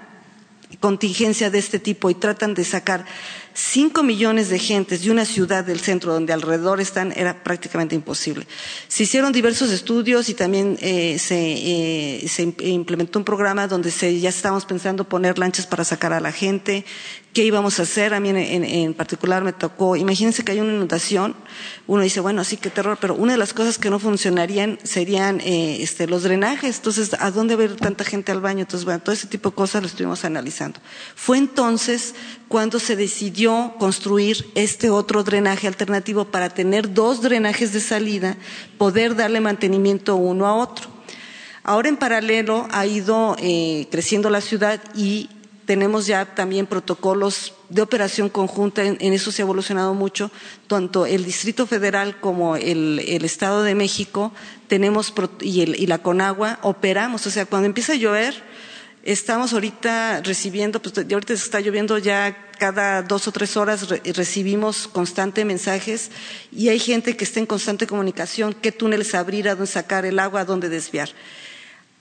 contingencia 0.81 1.51
de 1.51 1.59
este 1.59 1.79
tipo 1.79 2.11
y 2.11 2.15
tratan 2.15 2.55
de 2.55 2.65
sacar 2.65 3.05
cinco 3.55 4.03
millones 4.03 4.51
de 4.51 4.59
gentes 4.59 5.03
de 5.03 5.11
una 5.11 5.25
ciudad 5.25 5.65
del 5.65 5.81
centro 5.81 6.13
donde 6.13 6.33
alrededor 6.33 6.81
están 6.81 7.13
era 7.17 7.43
prácticamente 7.43 7.95
imposible. 7.95 8.47
Se 8.87 9.03
hicieron 9.03 9.33
diversos 9.33 9.71
estudios 9.71 10.29
y 10.29 10.35
también 10.35 10.79
eh, 10.81 11.19
se, 11.19 11.37
eh, 11.39 12.29
se, 12.29 12.43
implementó 12.69 13.19
un 13.19 13.25
programa 13.25 13.67
donde 13.67 13.91
se, 13.91 14.21
ya 14.21 14.29
estábamos 14.29 14.65
pensando 14.65 15.09
poner 15.09 15.39
lanchas 15.39 15.67
para 15.67 15.85
sacar 15.85 16.13
a 16.13 16.21
la 16.21 16.31
gente, 16.31 16.85
qué 17.39 17.45
íbamos 17.45 17.79
a 17.79 17.85
hacer. 17.85 18.15
A 18.15 18.19
mí 18.19 18.31
en, 18.35 18.95
particular 18.95 19.45
me 19.45 19.53
tocó, 19.53 19.95
imagínense 19.95 20.43
que 20.43 20.51
hay 20.51 20.59
una 20.59 20.73
inundación, 20.73 21.37
uno 21.87 22.03
dice, 22.03 22.19
bueno, 22.19 22.43
sí, 22.43 22.57
qué 22.57 22.69
terror, 22.69 22.99
pero 23.01 23.15
una 23.15 23.31
de 23.31 23.39
las 23.39 23.53
cosas 23.53 23.79
que 23.79 23.91
no 23.91 24.01
funcionarían 24.01 24.81
serían 24.83 25.41
eh, 25.43 25.79
este, 25.81 26.09
los 26.09 26.25
drenajes. 26.25 26.79
Entonces, 26.79 27.15
¿a 27.21 27.31
dónde 27.31 27.55
va 27.55 27.63
a 27.63 27.65
ir 27.67 27.77
tanta 27.77 28.03
gente 28.03 28.33
al 28.33 28.41
baño? 28.41 28.63
Entonces, 28.63 28.85
bueno, 28.85 29.01
todo 29.01 29.13
ese 29.13 29.29
tipo 29.29 29.51
de 29.51 29.55
cosas 29.55 29.83
lo 29.83 29.87
estuvimos 29.87 30.25
analizando. 30.25 30.81
Fue 31.15 31.39
entonces 31.39 32.17
cuando 32.49 32.81
se 32.81 32.97
decidió 32.97 33.77
construir 33.79 34.51
este 34.57 34.91
otro 34.91 35.23
drenaje 35.23 35.69
alternativo 35.69 36.25
para 36.33 36.49
tener 36.49 36.93
dos 36.93 37.23
drenajes 37.23 37.73
de 37.73 37.79
salida, 37.79 38.37
poder 38.79 39.15
darle 39.15 39.41
mantenimiento 39.41 40.17
uno 40.17 40.45
a 40.45 40.55
otro. 40.57 40.89
Ahora 41.63 41.89
en 41.89 41.99
paralelo 41.99 42.67
ha 42.73 42.85
ido 42.87 43.37
eh, 43.39 43.87
creciendo 43.93 44.29
la 44.29 44.41
ciudad 44.41 44.81
y 44.97 45.29
tenemos 45.69 46.07
ya 46.07 46.25
también 46.35 46.65
protocolos 46.65 47.53
de 47.69 47.83
operación 47.83 48.31
conjunta, 48.31 48.83
en, 48.83 49.13
eso 49.13 49.31
se 49.31 49.43
ha 49.43 49.45
evolucionado 49.45 49.93
mucho, 49.93 50.31
tanto 50.67 51.05
el 51.05 51.27
Distrito 51.27 51.67
Federal 51.67 52.19
como 52.21 52.57
el, 52.57 52.99
Estado 53.23 53.63
de 53.63 53.75
México 53.75 54.33
tenemos 54.67 55.13
y, 55.43 55.87
la 55.87 55.99
Conagua 55.99 56.59
operamos, 56.63 57.27
o 57.27 57.31
sea, 57.31 57.45
cuando 57.45 57.67
empieza 57.67 57.93
a 57.93 57.97
llover, 57.97 58.43
estamos 59.03 59.53
ahorita 59.53 60.23
recibiendo, 60.23 60.81
pues 60.81 60.97
ahorita 60.97 61.37
se 61.37 61.45
está 61.45 61.61
lloviendo 61.61 61.99
ya 61.99 62.51
cada 62.59 63.03
dos 63.03 63.29
o 63.29 63.33
tres 63.33 63.59
horas 63.59 63.89
recibimos 63.91 64.89
constante 64.89 65.45
mensajes 65.45 66.11
y 66.51 66.71
hay 66.71 66.79
gente 66.79 67.15
que 67.15 67.25
está 67.25 67.41
en 67.41 67.47
constante 67.47 67.87
comunicación, 67.87 68.55
qué 68.55 68.73
túneles 68.73 69.15
abrir, 69.15 69.51
a 69.51 69.55
dónde 69.55 69.71
sacar 69.71 70.07
el 70.07 70.19
agua, 70.19 70.41
a 70.41 70.45
dónde 70.47 70.71
desviar. 70.71 71.11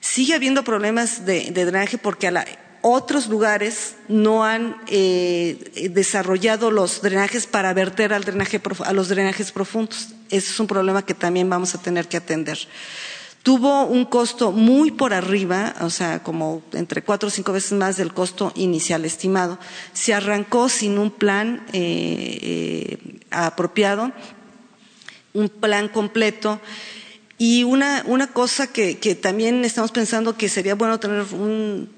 Sigue 0.00 0.32
habiendo 0.32 0.64
problemas 0.64 1.26
de, 1.26 1.50
de 1.50 1.64
drenaje 1.66 1.98
porque 1.98 2.28
a 2.28 2.30
la, 2.30 2.46
otros 2.82 3.28
lugares 3.28 3.96
no 4.08 4.44
han 4.44 4.76
eh, 4.86 5.90
desarrollado 5.92 6.70
los 6.70 7.02
drenajes 7.02 7.46
para 7.46 7.72
verter 7.74 8.12
al 8.12 8.24
drenaje, 8.24 8.60
a 8.84 8.92
los 8.92 9.08
drenajes 9.08 9.52
profundos. 9.52 10.08
Ese 10.30 10.52
es 10.52 10.60
un 10.60 10.66
problema 10.66 11.04
que 11.04 11.14
también 11.14 11.48
vamos 11.48 11.74
a 11.74 11.82
tener 11.82 12.08
que 12.08 12.16
atender. 12.16 12.58
Tuvo 13.42 13.84
un 13.84 14.04
costo 14.04 14.52
muy 14.52 14.90
por 14.90 15.14
arriba, 15.14 15.74
o 15.80 15.90
sea, 15.90 16.22
como 16.22 16.62
entre 16.72 17.02
cuatro 17.02 17.28
o 17.28 17.30
cinco 17.30 17.52
veces 17.52 17.72
más 17.72 17.96
del 17.96 18.12
costo 18.12 18.52
inicial 18.56 19.04
estimado. 19.04 19.58
Se 19.92 20.12
arrancó 20.12 20.68
sin 20.68 20.98
un 20.98 21.10
plan 21.10 21.64
eh, 21.72 22.38
eh, 22.42 23.20
apropiado, 23.30 24.12
un 25.32 25.48
plan 25.48 25.88
completo. 25.88 26.60
Y 27.40 27.62
una, 27.62 28.02
una 28.06 28.26
cosa 28.26 28.66
que, 28.66 28.96
también 29.14 29.64
estamos 29.64 29.92
pensando 29.92 30.36
que 30.36 30.48
sería 30.48 30.74
bueno 30.74 30.98
tener 30.98 31.22
un, 31.32 31.88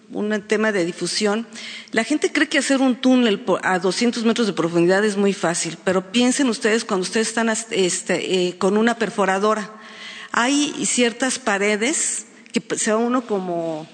tema 0.46 0.70
de 0.70 0.84
difusión. 0.84 1.46
La 1.92 2.04
gente 2.04 2.30
cree 2.30 2.48
que 2.48 2.58
hacer 2.58 2.82
un 2.82 2.96
túnel 2.96 3.42
a 3.62 3.78
200 3.78 4.22
metros 4.24 4.46
de 4.46 4.52
profundidad 4.52 5.02
es 5.02 5.16
muy 5.16 5.32
fácil, 5.32 5.78
pero 5.82 6.12
piensen 6.12 6.48
ustedes 6.50 6.84
cuando 6.84 7.04
ustedes 7.04 7.28
están 7.28 7.48
este, 7.48 8.48
eh, 8.48 8.58
con 8.58 8.76
una 8.76 8.96
perforadora. 8.98 9.70
Hay 10.30 10.74
ciertas 10.84 11.38
paredes 11.38 12.26
que 12.52 12.62
se 12.76 12.92
va 12.92 12.98
uno 12.98 13.26
como 13.26 13.88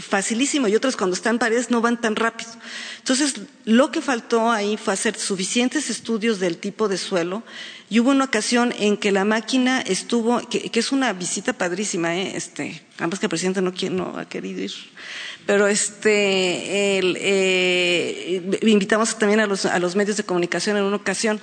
facilísimo 0.00 0.68
y 0.68 0.76
otras 0.76 0.96
cuando 0.96 1.14
están 1.14 1.38
paredes 1.38 1.70
no 1.70 1.80
van 1.80 2.00
tan 2.00 2.16
rápido. 2.16 2.50
Entonces, 2.98 3.34
lo 3.64 3.90
que 3.90 4.00
faltó 4.00 4.50
ahí 4.50 4.76
fue 4.76 4.94
hacer 4.94 5.16
suficientes 5.16 5.90
estudios 5.90 6.40
del 6.40 6.58
tipo 6.58 6.88
de 6.88 6.98
suelo 6.98 7.42
y 7.90 8.00
hubo 8.00 8.10
una 8.10 8.24
ocasión 8.24 8.74
en 8.78 8.96
que 8.96 9.12
la 9.12 9.24
máquina 9.24 9.80
estuvo, 9.80 10.40
que, 10.48 10.70
es 10.72 10.92
una 10.92 11.12
visita 11.12 11.52
padrísima, 11.52 12.16
¿eh? 12.16 12.36
este, 12.36 12.82
ambas 12.98 13.18
que 13.18 13.26
el 13.26 13.30
presidente 13.30 13.62
no, 13.62 13.72
no 13.90 14.18
ha 14.18 14.28
querido 14.28 14.60
ir, 14.60 14.72
pero 15.46 15.66
este, 15.66 16.98
eh, 16.98 18.58
invitamos 18.62 19.18
también 19.18 19.40
a 19.40 19.46
los, 19.46 19.64
a 19.64 19.78
los 19.78 19.96
medios 19.96 20.18
de 20.18 20.24
comunicación 20.24 20.76
en 20.76 20.84
una 20.84 20.96
ocasión 20.96 21.40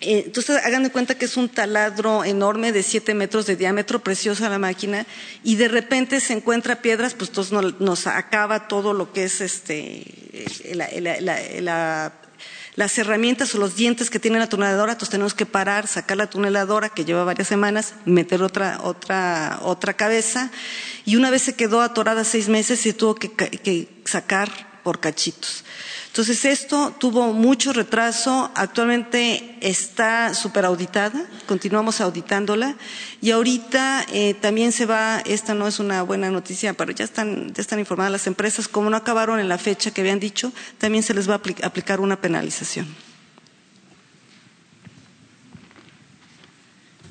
entonces, 0.00 0.64
hagan 0.64 0.84
de 0.84 0.90
cuenta 0.90 1.16
que 1.16 1.24
es 1.24 1.36
un 1.36 1.48
taladro 1.48 2.24
enorme 2.24 2.70
de 2.70 2.84
siete 2.84 3.14
metros 3.14 3.46
de 3.46 3.56
diámetro, 3.56 3.98
preciosa 3.98 4.48
la 4.48 4.58
máquina, 4.58 5.06
y 5.42 5.56
de 5.56 5.66
repente 5.66 6.20
se 6.20 6.34
encuentra 6.34 6.82
piedras, 6.82 7.14
pues 7.14 7.30
entonces 7.30 7.80
nos, 7.80 8.06
acaba 8.06 8.68
todo 8.68 8.92
lo 8.92 9.12
que 9.12 9.24
es 9.24 9.40
este, 9.40 10.04
las 12.76 12.98
herramientas 12.98 13.52
o 13.56 13.58
los 13.58 13.74
dientes 13.74 14.08
que 14.08 14.20
tiene 14.20 14.38
la 14.38 14.48
tuneladora, 14.48 14.92
entonces 14.92 15.10
tenemos 15.10 15.34
que 15.34 15.46
parar, 15.46 15.88
sacar 15.88 16.16
la 16.16 16.30
tuneladora, 16.30 16.90
que 16.90 17.04
lleva 17.04 17.24
varias 17.24 17.48
semanas, 17.48 17.94
meter 18.04 18.42
otra, 18.44 18.78
otra, 18.84 19.58
otra 19.62 19.94
cabeza, 19.94 20.52
y 21.04 21.16
una 21.16 21.30
vez 21.30 21.42
se 21.42 21.56
quedó 21.56 21.80
atorada 21.80 22.22
seis 22.22 22.48
meses 22.48 22.86
y 22.86 22.92
tuvo 22.92 23.16
que 23.16 23.88
sacar 24.04 24.80
por 24.84 25.00
cachitos. 25.00 25.64
Entonces, 26.18 26.44
esto 26.46 26.96
tuvo 26.98 27.32
mucho 27.32 27.72
retraso, 27.72 28.50
actualmente 28.56 29.56
está 29.60 30.34
superauditada, 30.34 31.24
continuamos 31.46 32.00
auditándola 32.00 32.74
y 33.20 33.30
ahorita 33.30 34.04
eh, 34.12 34.34
también 34.34 34.72
se 34.72 34.84
va, 34.84 35.20
esta 35.20 35.54
no 35.54 35.68
es 35.68 35.78
una 35.78 36.02
buena 36.02 36.28
noticia, 36.28 36.74
pero 36.74 36.90
ya 36.90 37.04
están, 37.04 37.54
ya 37.54 37.60
están 37.60 37.78
informadas 37.78 38.10
las 38.10 38.26
empresas, 38.26 38.66
como 38.66 38.90
no 38.90 38.96
acabaron 38.96 39.38
en 39.38 39.48
la 39.48 39.58
fecha 39.58 39.92
que 39.92 40.00
habían 40.00 40.18
dicho, 40.18 40.52
también 40.78 41.04
se 41.04 41.14
les 41.14 41.30
va 41.30 41.34
a 41.34 41.66
aplicar 41.68 42.00
una 42.00 42.20
penalización. 42.20 42.88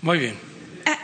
Muy 0.01 0.17
bien. 0.17 0.35
Ah, 0.85 0.97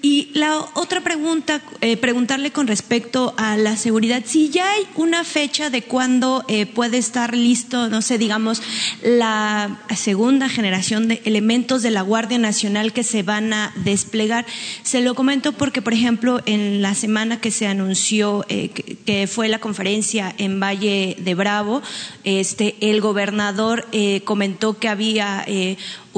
y 0.00 0.30
la 0.34 0.58
otra 0.74 1.00
pregunta, 1.00 1.60
eh, 1.80 1.96
preguntarle 1.96 2.52
con 2.52 2.68
respecto 2.68 3.34
a 3.36 3.56
la 3.56 3.76
seguridad, 3.76 4.22
si 4.24 4.48
ya 4.48 4.70
hay 4.70 4.86
una 4.94 5.24
fecha 5.24 5.70
de 5.70 5.82
cuándo 5.82 6.44
eh, 6.46 6.66
puede 6.66 6.98
estar 6.98 7.34
listo, 7.34 7.88
no 7.88 8.00
sé, 8.00 8.16
digamos, 8.16 8.62
la 9.02 9.80
segunda 9.96 10.48
generación 10.48 11.08
de 11.08 11.20
elementos 11.24 11.82
de 11.82 11.90
la 11.90 12.02
Guardia 12.02 12.38
Nacional 12.38 12.92
que 12.92 13.02
se 13.02 13.24
van 13.24 13.52
a 13.52 13.72
desplegar. 13.76 14.46
Se 14.84 15.00
lo 15.00 15.14
comento 15.14 15.52
porque, 15.52 15.82
por 15.82 15.94
ejemplo, 15.94 16.40
en 16.46 16.80
la 16.80 16.94
semana 16.94 17.40
que 17.40 17.50
se 17.50 17.66
anunció 17.66 18.44
eh, 18.48 18.68
que, 18.68 19.26
fue 19.26 19.48
la 19.48 19.58
conferencia 19.58 20.32
en 20.38 20.60
Valle 20.60 21.16
de 21.18 21.34
Bravo, 21.34 21.82
este, 22.22 22.76
el 22.80 23.00
gobernador 23.00 23.86
comentó 24.24 24.78
que 24.78 24.88
había 24.88 25.44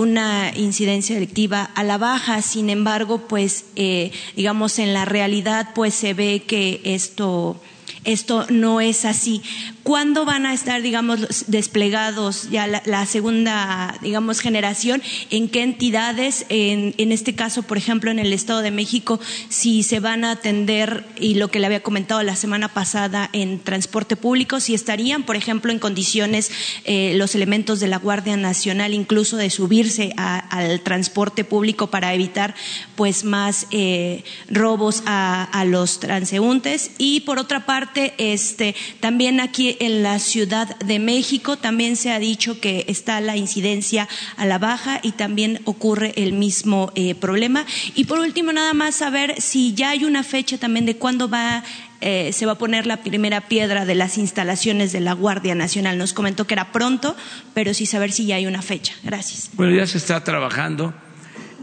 una 0.01 0.53
incidencia 0.57 1.15
delictiva 1.15 1.71
a 1.75 1.85
la 1.85 1.99
baja. 1.99 2.41
Sin 2.43 2.71
embargo, 2.71 3.19
pues, 3.29 3.67
eh, 3.77 4.13
digamos, 4.35 4.79
en 4.79 4.95
la 4.95 5.05
realidad, 5.05 5.71
pues 5.75 5.95
se 5.95 6.15
ve 6.15 6.43
que 6.47 6.81
esto 6.85 7.61
esto 8.05 8.47
no 8.49 8.81
es 8.81 9.05
así. 9.05 9.43
¿Cuándo 9.83 10.27
van 10.27 10.45
a 10.45 10.53
estar, 10.53 10.83
digamos, 10.83 11.47
desplegados 11.47 12.51
ya 12.51 12.67
la, 12.67 13.07
segunda, 13.07 13.97
digamos, 14.03 14.41
generación? 14.41 15.03
¿En 15.31 15.49
qué 15.49 15.63
entidades? 15.63 16.45
En, 16.51 17.13
este 17.13 17.35
caso, 17.35 17.63
por 17.63 17.79
ejemplo, 17.79 18.11
en 18.11 18.19
el 18.19 18.35
Estado 18.35 18.61
de 18.61 18.71
México, 18.71 19.19
si 19.49 19.83
se 19.83 19.99
van 19.99 20.25
a 20.25 20.33
atender, 20.33 21.07
y 21.19 21.35
lo 21.35 21.49
que 21.49 21.61
le 21.61 21.67
había 21.67 21.83
comentado 21.83 22.23
la 22.23 22.37
semana 22.37 22.69
pasada, 22.69 23.31
en 23.33 23.59
transporte 23.59 24.17
público, 24.17 24.61
si 24.61 24.75
estarían, 24.75 25.23
por 25.23 25.37
ejemplo, 25.37 25.73
en 25.73 25.79
condiciones 25.79 26.51
eh, 26.85 27.15
los 27.17 27.35
elementos 27.35 27.81
de 27.81 27.89
la 27.89 27.97
Guardia 27.97 28.37
Nacional, 28.37 28.93
incluso 28.93 29.39
de 29.39 29.49
subirse 29.49 30.13
al 30.17 30.83
transporte 30.83 31.43
público 31.43 31.87
para 31.87 32.13
evitar, 32.13 32.55
pues, 32.97 33.25
más 33.25 33.67
eh, 33.71 34.25
robos 34.51 35.03
a, 35.07 35.45
a 35.45 35.65
los 35.65 36.01
transeúntes. 36.01 36.91
Y 36.99 37.21
por 37.21 37.39
otra 37.39 37.65
parte, 37.65 38.13
este, 38.19 38.75
también 39.01 39.41
aquí 39.41 39.71
en 39.81 40.05
la 40.05 40.19
Ciudad 40.19 40.79
de 40.79 40.99
México 41.01 41.57
también 41.57 41.97
se 41.97 42.13
ha 42.13 42.21
dicho 42.21 42.61
que 42.61 42.85
está 42.87 43.21
la 43.21 43.37
incidencia 43.37 44.09
a 44.37 44.47
la 44.47 44.59
baja 44.59 45.01
y 45.03 45.13
también 45.13 45.61
ocurre 45.65 46.13
el 46.17 46.35
mismo 46.35 46.93
eh, 46.95 47.15
problema. 47.15 47.67
Y 47.95 48.05
por 48.05 48.21
último, 48.21 48.53
nada 48.53 48.75
más 48.75 48.95
saber 48.95 49.41
si 49.41 49.75
ya 49.75 49.91
hay 49.91 50.05
una 50.05 50.23
fecha 50.23 50.59
también 50.59 50.87
de 50.87 50.97
cuándo 50.97 51.29
va 51.29 51.65
eh, 52.03 52.33
se 52.33 52.47
va 52.47 52.53
a 52.53 52.59
poner 52.59 52.87
la 52.87 53.03
primera 53.03 53.43
piedra 53.43 53.85
de 53.85 53.95
las 53.95 54.17
instalaciones 54.17 54.93
de 54.93 55.01
la 55.01 55.13
Guardia 55.13 55.55
Nacional. 55.55 55.99
Nos 55.99 56.15
comentó 56.15 56.47
que 56.47 56.55
era 56.55 56.73
pronto, 56.73 57.15
pero 57.53 57.75
sí 57.75 57.85
saber 57.85 58.13
si 58.13 58.25
ya 58.25 58.37
hay 58.37 58.47
una 58.47 58.63
fecha. 58.63 58.95
Gracias. 59.03 59.51
Bueno, 59.53 59.75
ya 59.77 59.87
se 59.87 59.99
está 59.99 60.25
trabajando 60.25 60.95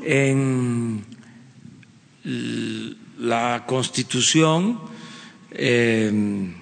en 0.03 1.03
la 3.17 3.63
Constitución. 3.65 4.79
Eh, 5.51 6.53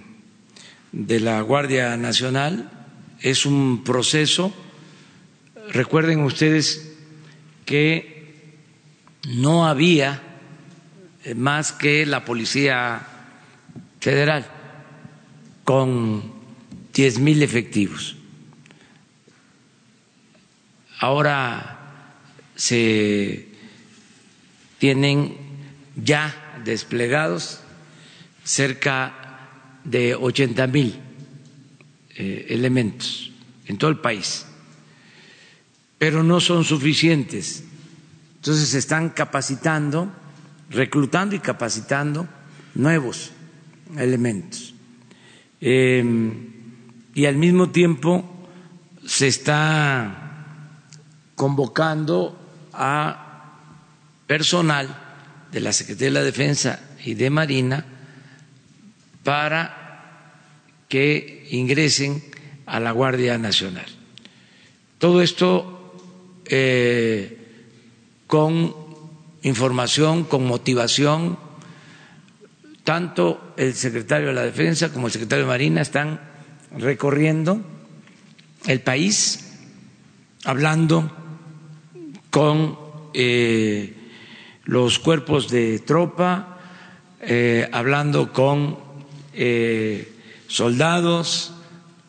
de 0.96 1.20
la 1.20 1.42
Guardia 1.42 1.98
Nacional. 1.98 2.72
Es 3.20 3.46
un 3.46 3.84
proceso. 3.84 4.54
Recuerden 5.70 6.22
ustedes 6.22 6.94
que 7.66 8.54
no 9.28 9.68
había 9.68 10.22
eh, 11.24 11.36
más 11.36 11.74
que 11.74 12.06
la 12.06 12.24
Policía 12.24 13.02
Federal 14.00 14.46
con 15.64 16.32
diez 16.94 17.20
mil 17.20 17.44
efectivos. 17.44 18.16
Ahora 21.00 21.80
se 22.56 23.50
tienen 24.78 25.36
ya 25.96 26.62
desplegados 26.64 27.60
cerca 28.44 29.25
de 29.86 30.16
80 30.16 30.68
mil 30.68 31.00
eh, 32.16 32.48
elementos 32.50 33.32
en 33.68 33.78
todo 33.78 33.90
el 33.90 34.00
país, 34.00 34.46
pero 35.98 36.24
no 36.24 36.40
son 36.40 36.64
suficientes. 36.64 37.64
Entonces 38.36 38.70
se 38.70 38.80
están 38.80 39.10
capacitando, 39.10 40.12
reclutando 40.70 41.36
y 41.36 41.40
capacitando 41.40 42.28
nuevos 42.76 43.32
elementos. 43.98 44.74
Em, 45.62 46.52
y 47.14 47.26
al 47.26 47.38
mismo 47.38 47.70
tiempo 47.72 48.48
se 49.06 49.28
está 49.28 50.82
convocando 51.36 52.38
a 52.74 53.60
personal 54.28 55.02
de 55.52 55.60
la 55.60 55.72
Secretaría 55.72 56.08
de 56.08 56.12
la 56.12 56.24
Defensa 56.24 56.80
y 57.04 57.14
de 57.14 57.30
Marina 57.30 57.86
para 59.26 60.38
que 60.88 61.48
ingresen 61.50 62.24
a 62.68 62.80
la 62.80 62.92
Guardia 62.92 63.38
Nacional. 63.38 63.86
Todo 65.00 65.22
esto 65.22 65.98
eh, 66.46 67.38
con 68.28 68.74
información, 69.42 70.26
con 70.26 70.46
motivación. 70.46 71.38
Tanto 72.84 73.54
el 73.58 73.74
secretario 73.74 74.28
de 74.28 74.34
la 74.34 74.44
Defensa 74.44 74.94
como 74.94 75.08
el 75.08 75.14
secretario 75.14 75.46
de 75.46 75.50
Marina 75.50 75.82
están 75.82 76.22
recorriendo 76.78 77.62
el 78.68 78.82
país 78.82 79.58
hablando 80.44 81.12
con 82.30 82.78
eh, 83.14 83.94
los 84.66 85.00
cuerpos 85.00 85.50
de 85.50 85.80
tropa, 85.80 86.60
eh, 87.22 87.68
hablando 87.72 88.32
con 88.32 88.85
eh, 89.36 90.12
soldados, 90.48 91.54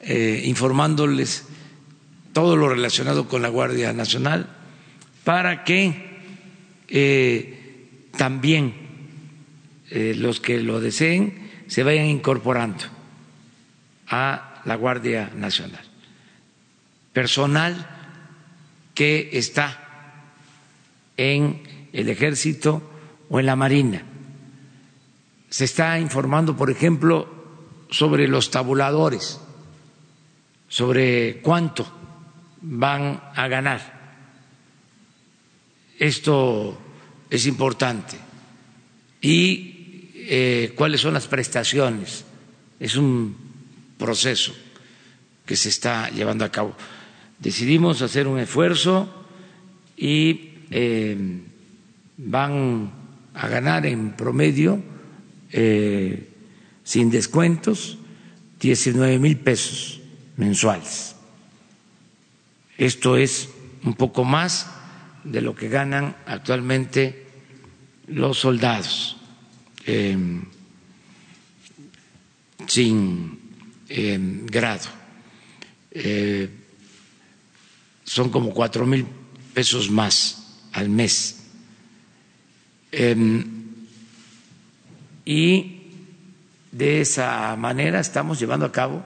eh, 0.00 0.42
informándoles 0.44 1.46
todo 2.32 2.56
lo 2.56 2.68
relacionado 2.68 3.28
con 3.28 3.42
la 3.42 3.48
Guardia 3.48 3.92
Nacional, 3.92 4.48
para 5.24 5.64
que 5.64 6.20
eh, 6.88 8.08
también 8.16 8.86
los 9.90 10.40
que 10.40 10.60
lo 10.60 10.80
deseen 10.80 11.48
se 11.68 11.82
vayan 11.82 12.06
incorporando 12.06 12.84
a 14.08 14.62
la 14.64 14.74
Guardia 14.74 15.30
Nacional. 15.34 15.84
Personal 17.12 17.86
que 18.94 19.30
está 19.32 20.28
en 21.16 21.62
el 21.92 22.08
ejército 22.08 22.82
o 23.30 23.40
en 23.40 23.46
la 23.46 23.56
marina 23.56 24.02
se 25.48 25.64
está 25.64 25.98
informando, 25.98 26.56
por 26.56 26.70
ejemplo, 26.70 27.28
sobre 27.90 28.28
los 28.28 28.50
tabuladores, 28.50 29.40
sobre 30.68 31.40
cuánto 31.40 31.86
van 32.62 33.22
a 33.34 33.48
ganar. 33.48 33.96
Esto 35.98 36.78
es 37.30 37.46
importante. 37.46 38.16
Y 39.20 40.10
eh, 40.28 40.72
cuáles 40.74 41.00
son 41.00 41.14
las 41.14 41.26
prestaciones. 41.26 42.24
Es 42.78 42.96
un 42.96 43.36
proceso 43.96 44.54
que 45.44 45.56
se 45.56 45.68
está 45.68 46.10
llevando 46.10 46.44
a 46.44 46.50
cabo. 46.50 46.74
Decidimos 47.38 48.02
hacer 48.02 48.26
un 48.26 48.38
esfuerzo 48.38 49.08
y 49.96 50.50
eh, 50.70 51.16
van 52.16 52.92
a 53.34 53.48
ganar 53.48 53.86
en 53.86 54.12
promedio, 54.12 54.82
eh, 55.52 56.28
sin 56.84 57.10
descuentos, 57.10 57.98
19 58.60 59.18
mil 59.18 59.36
pesos 59.38 60.00
mensuales. 60.36 61.16
Esto 62.78 63.16
es 63.16 63.48
un 63.84 63.94
poco 63.94 64.24
más 64.24 64.70
de 65.24 65.40
lo 65.40 65.54
que 65.54 65.68
ganan 65.68 66.16
actualmente 66.26 67.26
los 68.06 68.38
soldados 68.38 69.16
em, 69.84 70.44
sin 72.66 73.38
em, 73.88 74.46
grado. 74.46 74.88
Eh, 75.90 76.50
son 78.04 78.30
como 78.30 78.52
cuatro 78.52 78.86
mil 78.86 79.06
pesos 79.54 79.90
más 79.90 80.68
al 80.72 80.88
mes. 80.88 81.42
Y 85.26 85.82
de 86.72 87.02
esa 87.02 87.54
manera 87.56 88.00
estamos 88.00 88.38
llevando 88.38 88.64
a 88.64 88.72
cabo 88.72 89.04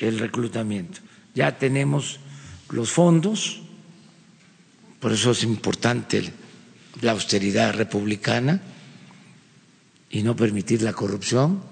el 0.00 0.18
reclutamiento. 0.18 1.00
Ya 1.34 1.56
tenemos 1.56 2.20
los 2.70 2.90
fondos, 2.90 3.62
por 5.00 5.12
eso 5.12 5.30
es 5.30 5.42
importante 5.44 6.32
la 7.02 7.12
austeridad 7.12 7.74
republicana 7.74 8.60
y 10.10 10.22
no 10.22 10.34
permitir 10.34 10.82
la 10.82 10.92
corrupción, 10.92 11.62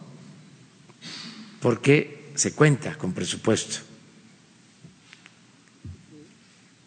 porque 1.60 2.30
se 2.34 2.52
cuenta 2.52 2.96
con 2.96 3.12
presupuesto 3.12 3.78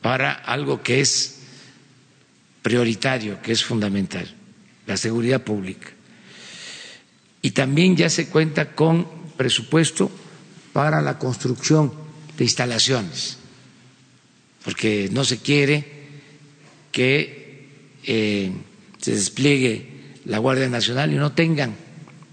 para 0.01 0.31
algo 0.31 0.81
que 0.81 1.01
es 1.01 1.39
prioritario, 2.61 3.41
que 3.41 3.51
es 3.51 3.63
fundamental, 3.63 4.27
la 4.85 4.95
seguridad 4.95 5.43
pública. 5.43 5.96
Y 7.41 7.51
también 7.51 7.95
ya 7.95 8.09
se 8.09 8.27
cuenta 8.29 8.73
con 8.75 9.07
presupuesto 9.37 10.11
para 10.73 11.01
la 11.01 11.17
construcción 11.17 11.91
de 12.37 12.43
instalaciones, 12.43 13.37
porque 14.63 15.09
no 15.11 15.23
se 15.23 15.39
quiere 15.39 15.97
que 16.91 17.69
eh, 18.03 18.51
se 18.99 19.11
despliegue 19.11 20.19
la 20.25 20.39
Guardia 20.39 20.69
Nacional 20.69 21.13
y 21.13 21.15
no 21.15 21.31
tengan 21.33 21.75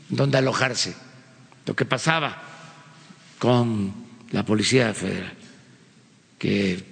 donde 0.09 0.39
alojarse. 0.39 0.95
Lo 1.67 1.75
que 1.75 1.85
pasaba 1.85 2.43
con 3.39 3.93
la 4.33 4.45
Policía 4.45 4.93
Federal, 4.95 5.33
que 6.39 6.83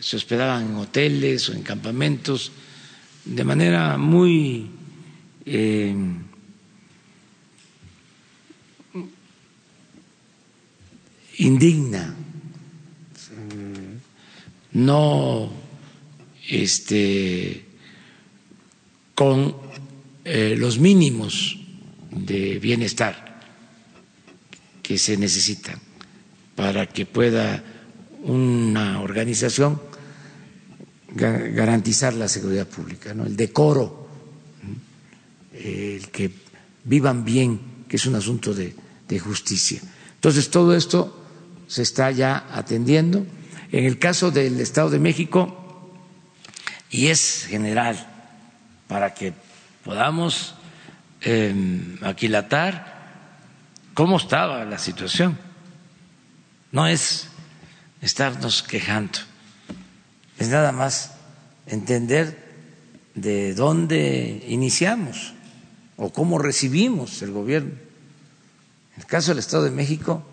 se 0.00 0.16
hospedaban 0.16 0.66
en 0.66 0.76
hoteles 0.76 1.48
o 1.48 1.52
en 1.52 1.62
campamentos 1.62 2.52
de 3.24 3.44
manera 3.44 3.98
muy 3.98 4.70
eh, 5.44 5.94
indigna, 11.38 12.14
no 14.72 15.50
este, 16.48 17.64
con 19.14 19.56
eh, 20.24 20.54
los 20.58 20.78
mínimos 20.78 21.58
de 22.10 22.58
bienestar 22.58 23.40
que 24.82 24.98
se 24.98 25.16
necesitan 25.16 25.80
para 26.56 26.86
que 26.86 27.06
pueda 27.06 27.62
una 28.22 29.00
organización 29.00 29.80
garantizar 31.14 32.14
la 32.14 32.28
seguridad 32.28 32.66
pública, 32.66 33.14
¿no? 33.14 33.24
el 33.24 33.36
decoro, 33.36 34.08
el 35.54 36.08
que 36.08 36.30
vivan 36.84 37.24
bien, 37.24 37.84
que 37.88 37.96
es 37.96 38.06
un 38.06 38.14
asunto 38.14 38.52
de, 38.54 38.74
de 39.08 39.18
justicia. 39.18 39.80
Entonces, 40.14 40.50
todo 40.50 40.74
esto 40.76 41.17
se 41.68 41.82
está 41.82 42.10
ya 42.10 42.46
atendiendo. 42.52 43.24
En 43.70 43.84
el 43.84 43.98
caso 43.98 44.30
del 44.30 44.58
Estado 44.60 44.90
de 44.90 44.98
México, 44.98 45.54
y 46.90 47.08
es 47.08 47.44
general, 47.46 48.06
para 48.88 49.14
que 49.14 49.34
podamos 49.84 50.54
em, 51.20 51.98
aquilatar 52.02 52.98
cómo 53.94 54.16
estaba 54.16 54.64
la 54.64 54.78
situación. 54.78 55.38
No 56.72 56.86
es 56.86 57.28
estarnos 58.00 58.62
quejando, 58.62 59.18
es 60.38 60.48
nada 60.48 60.72
más 60.72 61.12
entender 61.66 62.48
de 63.14 63.54
dónde 63.54 64.44
iniciamos 64.48 65.34
o 65.96 66.12
cómo 66.12 66.38
recibimos 66.38 67.20
el 67.22 67.32
gobierno. 67.32 67.72
En 68.94 69.02
el 69.02 69.06
caso 69.06 69.32
del 69.32 69.40
Estado 69.40 69.64
de 69.64 69.70
México, 69.70 70.24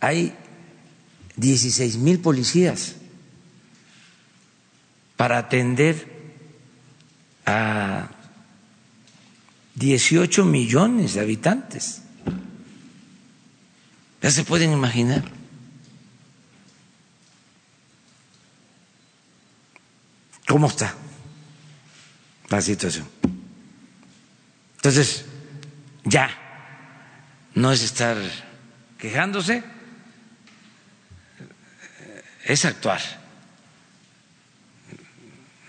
hay 0.00 0.34
16 1.36 1.96
mil 1.98 2.20
policías 2.20 2.96
para 5.16 5.38
atender 5.38 6.06
a 7.44 8.08
18 9.74 10.44
millones 10.44 11.14
de 11.14 11.20
habitantes. 11.20 12.02
Ya 14.22 14.30
se 14.30 14.44
pueden 14.44 14.72
imaginar. 14.72 15.24
¿Cómo 20.46 20.66
está 20.66 20.94
la 22.48 22.60
situación? 22.60 23.06
Entonces, 24.76 25.24
ya, 26.04 26.30
no 27.54 27.72
es 27.72 27.82
estar 27.82 28.16
quejándose, 28.98 29.62
es 32.52 32.64
actuar. 32.64 33.00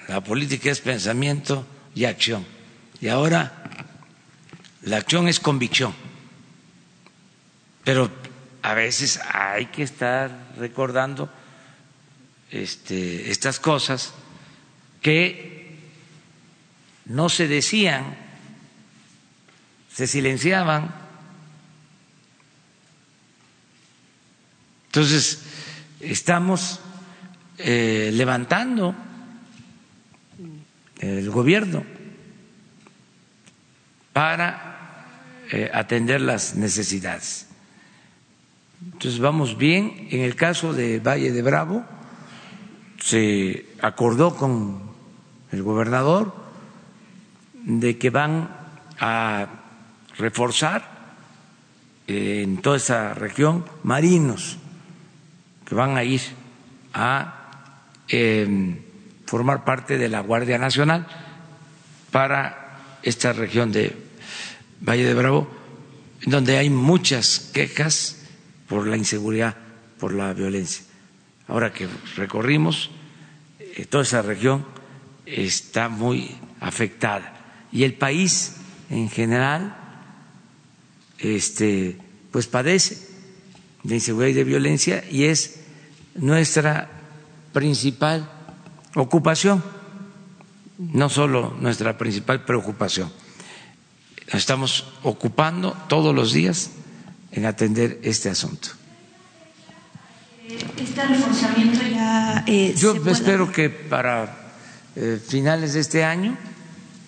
La 0.07 0.21
política 0.21 0.71
es 0.71 0.82
pensamiento 0.82 1.65
y 1.93 2.05
acción. 2.05 2.45
Y 2.99 3.07
ahora 3.07 3.53
la 4.82 4.97
acción 4.97 5.27
es 5.27 5.39
convicción. 5.39 5.93
Pero 7.84 8.11
a 8.63 8.73
veces 8.73 9.19
hay 9.32 9.67
que 9.67 9.84
estar 9.84 10.53
recordando 10.57 11.32
este, 12.49 13.29
estas 13.29 13.59
cosas 13.59 14.13
que 15.01 15.77
no 17.05 17.29
se 17.29 17.47
decían, 17.47 18.17
se 19.93 20.07
silenciaban. 20.07 20.93
Entonces, 24.88 25.41
estamos 26.04 26.80
eh, 27.58 28.12
levantando 28.14 28.95
el 30.99 31.30
gobierno 31.30 31.84
para 34.14 35.06
eh, 35.52 35.70
atender 35.74 36.22
las 36.22 36.56
necesidades. 36.56 37.47
Entonces 38.84 39.20
vamos 39.20 39.58
bien. 39.58 40.08
En 40.12 40.22
el 40.22 40.36
caso 40.36 40.74
de 40.74 40.99
Valle 40.99 41.32
de 41.32 41.41
Bravo, 41.41 41.86
se 42.99 43.66
acordó 43.82 44.36
con 44.36 44.82
el 45.52 45.64
gobernador 45.64 46.34
de 47.54 47.97
que 47.97 48.10
van 48.10 48.49
a 48.99 49.47
reforzar 50.18 50.89
en 52.08 52.58
toda 52.62 52.78
esa 52.78 53.14
región 53.14 53.66
marinos 53.84 54.58
van 55.76 55.97
a 55.97 56.03
ir 56.03 56.22
a 56.93 57.49
em, 58.07 58.80
formar 59.26 59.63
parte 59.63 59.97
de 59.97 60.09
la 60.09 60.19
Guardia 60.19 60.57
Nacional 60.57 61.07
para 62.11 62.97
esta 63.03 63.34
región 63.34 63.72
de 63.72 63.95
Valle 64.82 65.05
de 65.05 65.13
Bravo, 65.13 65.47
donde 66.26 66.57
hay 66.57 66.69
muchas 66.69 67.51
quejas 67.53 68.17
por 68.67 68.88
la 68.88 68.97
inseguridad, 68.97 69.55
por 69.99 70.13
la 70.13 70.34
violencia. 70.34 70.84
Ahora 71.47 71.74
que 71.74 71.88
recorrimos, 72.15 72.91
eh, 73.59 73.86
toda 73.86 74.03
esa 74.03 74.22
región 74.22 74.65
está 75.26 75.89
muy 75.89 76.36
afectada 76.59 77.34
y 77.72 77.84
el 77.84 77.93
país 77.93 78.55
en 78.89 79.09
general 79.09 79.76
este 81.17 81.97
pues 82.32 82.47
padece 82.47 83.07
de 83.84 83.95
inseguridad 83.95 84.30
y 84.30 84.34
de 84.34 84.43
violencia 84.43 85.03
y 85.09 85.26
es 85.26 85.61
nuestra 86.16 86.89
principal 87.53 88.30
ocupación, 88.95 89.64
no 90.78 91.09
solo 91.09 91.55
nuestra 91.59 91.97
principal 91.97 92.43
preocupación. 92.43 93.12
estamos 94.28 94.86
ocupando 95.03 95.76
todos 95.88 96.16
los 96.16 96.32
días 96.32 96.72
en 97.32 97.45
atender 97.45 97.99
este 98.03 98.30
asunto. 98.30 98.70
Este 100.78 101.05
reforzamiento 101.05 101.80
ya. 101.88 102.43
Eh, 102.47 102.74
Yo 102.76 102.95
espero 103.07 103.51
que 103.51 103.70
para 103.70 104.51
eh, 104.95 105.20
finales 105.26 105.74
de 105.74 105.80
este 105.80 106.03
año 106.03 106.38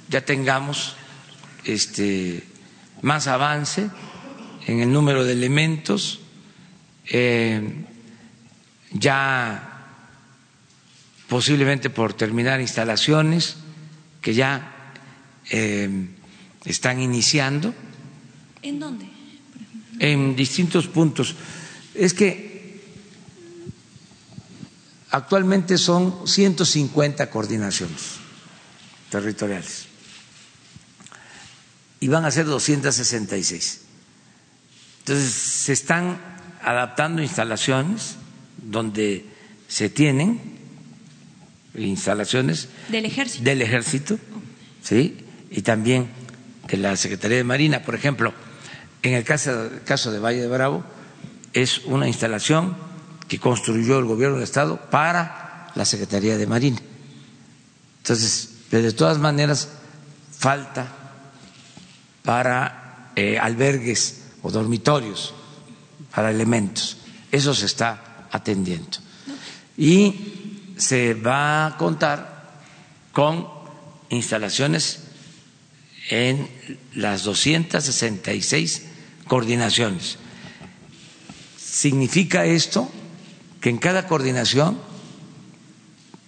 ya 0.10 0.22
tengamos 0.22 0.96
este, 1.66 2.44
más 3.02 3.28
avance 3.28 3.90
en 4.68 4.80
el 4.80 4.92
número 4.92 5.26
de 5.26 5.34
elementos, 5.34 6.22
eh, 7.12 7.86
ya 8.94 9.70
posiblemente 11.28 11.90
por 11.90 12.14
terminar 12.14 12.62
instalaciones 12.62 13.58
que 14.22 14.34
ya 14.34 14.94
están 16.66 17.00
iniciando. 17.02 17.74
¿En 18.62 18.80
dónde? 18.80 19.08
En 20.00 20.36
distintos 20.36 20.88
puntos. 20.88 21.36
Es 21.94 22.14
que 22.14 22.54
Actualmente 25.14 25.78
son 25.78 26.28
150 26.28 27.30
coordinaciones 27.30 28.16
territoriales 29.12 29.86
y 32.00 32.08
van 32.08 32.26
a 32.26 32.32
ser 32.32 32.48
266. 32.48 33.82
Entonces, 35.02 35.32
se 35.32 35.72
están 35.72 36.20
adaptando 36.64 37.22
instalaciones 37.22 38.16
donde 38.64 39.26
se 39.68 39.90
tienen 39.90 40.40
instalaciones 41.76 42.70
del 42.90 43.06
ejército, 43.06 43.44
del 43.44 43.62
ejército 43.62 44.20
¿sí? 44.82 45.18
y 45.50 45.62
también 45.62 46.08
de 46.68 46.78
la 46.78 46.96
Secretaría 46.96 47.38
de 47.38 47.44
Marina. 47.44 47.82
Por 47.84 47.96
ejemplo, 47.96 48.34
en 49.02 49.14
el 49.14 49.24
caso, 49.24 49.70
caso 49.86 50.12
de 50.12 50.20
Valle 50.20 50.42
de 50.42 50.48
Bravo, 50.48 50.84
es 51.54 51.80
una 51.86 52.08
instalación 52.08 52.76
que 53.28 53.40
construyó 53.40 54.00
el 54.00 54.06
gobierno 54.06 54.36
del 54.36 54.44
Estado 54.44 54.90
para 54.90 55.72
la 55.76 55.86
Secretaría 55.86 56.38
de 56.38 56.48
Marina. 56.48 56.80
Entonces, 58.00 58.50
de 58.70 58.92
todas 58.92 59.18
maneras, 59.18 59.70
falta 60.38 60.88
para 62.24 63.12
eh, 63.16 63.38
albergues 63.40 64.24
o 64.42 64.52
dormitorios, 64.52 65.34
para 66.14 66.32
elementos. 66.32 66.98
Eso 67.32 67.54
se 67.54 67.66
está 67.66 68.13
atendiendo. 68.34 68.98
Y 69.78 70.74
se 70.76 71.14
va 71.14 71.68
a 71.68 71.78
contar 71.78 72.62
con 73.14 73.48
instalaciones 74.10 75.00
en 76.10 76.50
las 76.94 77.24
266 77.24 78.84
coordinaciones. 79.28 80.18
¿Significa 81.58 82.46
esto 82.46 82.92
que 83.62 83.70
en 83.70 83.78
cada 83.78 84.08
coordinación 84.08 84.78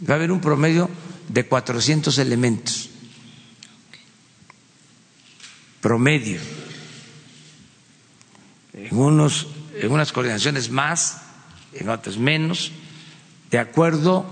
va 0.07 0.13
a 0.13 0.17
haber 0.17 0.31
un 0.31 0.39
promedio 0.39 0.89
de 1.27 1.45
400 1.45 2.17
elementos. 2.17 2.89
Promedio. 5.81 6.39
En, 8.73 8.97
unos, 8.97 9.47
en 9.75 9.91
unas 9.91 10.11
coordinaciones 10.11 10.69
más, 10.69 11.21
en 11.76 11.89
otras 11.89 12.17
menos, 12.17 12.71
de 13.51 13.59
acuerdo 13.59 14.26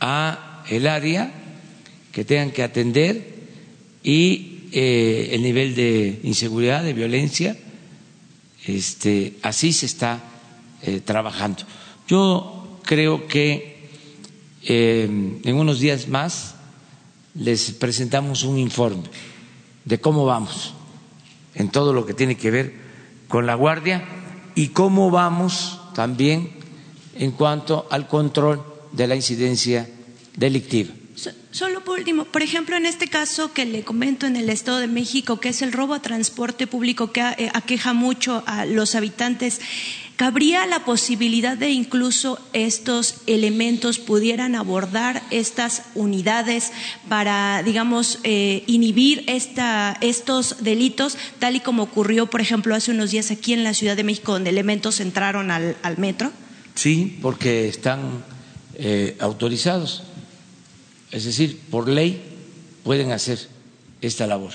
a 0.00 0.64
el 0.68 0.86
área 0.86 1.32
que 2.12 2.24
tengan 2.24 2.50
que 2.50 2.62
atender 2.62 3.34
y 4.02 4.68
eh, 4.72 5.30
el 5.32 5.42
nivel 5.42 5.74
de 5.74 6.20
inseguridad, 6.22 6.82
de 6.82 6.92
violencia, 6.92 7.56
este, 8.66 9.36
así 9.42 9.72
se 9.72 9.86
está 9.86 10.22
eh, 10.82 11.00
trabajando. 11.00 11.62
Yo 12.08 12.78
creo 12.82 13.26
que 13.26 13.88
eh, 14.62 15.04
en 15.44 15.56
unos 15.56 15.80
días 15.80 16.08
más 16.08 16.54
les 17.34 17.72
presentamos 17.72 18.44
un 18.44 18.58
informe 18.58 19.04
de 19.84 20.00
cómo 20.00 20.24
vamos 20.24 20.74
en 21.54 21.68
todo 21.68 21.92
lo 21.92 22.06
que 22.06 22.14
tiene 22.14 22.36
que 22.36 22.50
ver 22.50 22.74
con 23.28 23.46
la 23.46 23.54
Guardia 23.54 24.04
y 24.54 24.68
cómo 24.68 25.10
vamos 25.10 25.80
también 25.94 26.50
en 27.16 27.30
cuanto 27.32 27.86
al 27.90 28.06
control 28.08 28.62
de 28.92 29.06
la 29.06 29.16
incidencia 29.16 29.88
delictiva. 30.36 30.92
Solo 31.52 31.84
por 31.84 31.98
último, 32.00 32.24
por 32.24 32.42
ejemplo, 32.42 32.76
en 32.76 32.86
este 32.86 33.06
caso 33.06 33.52
que 33.52 33.64
le 33.64 33.84
comento 33.84 34.26
en 34.26 34.34
el 34.34 34.50
Estado 34.50 34.78
de 34.78 34.88
México, 34.88 35.38
que 35.38 35.50
es 35.50 35.62
el 35.62 35.70
robo 35.72 35.94
a 35.94 36.02
transporte 36.02 36.66
público 36.66 37.12
que 37.12 37.20
eh, 37.20 37.50
aqueja 37.54 37.92
mucho 37.92 38.42
a 38.46 38.66
los 38.66 38.96
habitantes, 38.96 39.60
¿Cabría 40.16 40.64
la 40.66 40.84
posibilidad 40.84 41.58
de 41.58 41.70
incluso 41.70 42.38
estos 42.52 43.16
elementos 43.26 43.98
pudieran 43.98 44.54
abordar 44.54 45.24
estas 45.32 45.82
unidades 45.96 46.70
para, 47.08 47.64
digamos, 47.64 48.20
eh, 48.22 48.62
inhibir 48.68 49.24
esta, 49.26 49.98
estos 50.00 50.62
delitos, 50.62 51.18
tal 51.40 51.56
y 51.56 51.60
como 51.60 51.82
ocurrió, 51.82 52.26
por 52.26 52.40
ejemplo, 52.40 52.76
hace 52.76 52.92
unos 52.92 53.10
días 53.10 53.32
aquí 53.32 53.54
en 53.54 53.64
la 53.64 53.74
Ciudad 53.74 53.96
de 53.96 54.04
México, 54.04 54.32
donde 54.32 54.50
elementos 54.50 55.00
entraron 55.00 55.50
al, 55.50 55.76
metro? 55.96 56.30
Sí, 56.76 57.18
porque 57.20 57.66
están 57.66 58.24
eh, 58.74 59.16
autorizados. 59.18 60.04
Es 61.10 61.24
decir, 61.24 61.58
por 61.70 61.88
ley 61.88 62.22
pueden 62.84 63.10
hacer 63.10 63.48
esta 64.00 64.28
labor. 64.28 64.52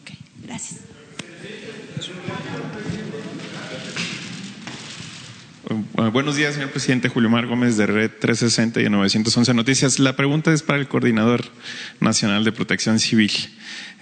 Ok, 0.00 0.12
gracias. 0.44 0.85
Buenos 6.12 6.36
días, 6.36 6.54
señor 6.54 6.70
presidente. 6.70 7.08
Julio 7.08 7.28
Mar 7.28 7.46
Gómez 7.46 7.76
de 7.76 7.86
Red 7.86 8.12
360 8.20 8.80
y 8.82 8.88
911 8.88 9.52
Noticias. 9.54 9.98
La 9.98 10.14
pregunta 10.14 10.52
es 10.52 10.62
para 10.62 10.78
el 10.78 10.86
Coordinador 10.86 11.44
Nacional 11.98 12.44
de 12.44 12.52
Protección 12.52 13.00
Civil. 13.00 13.32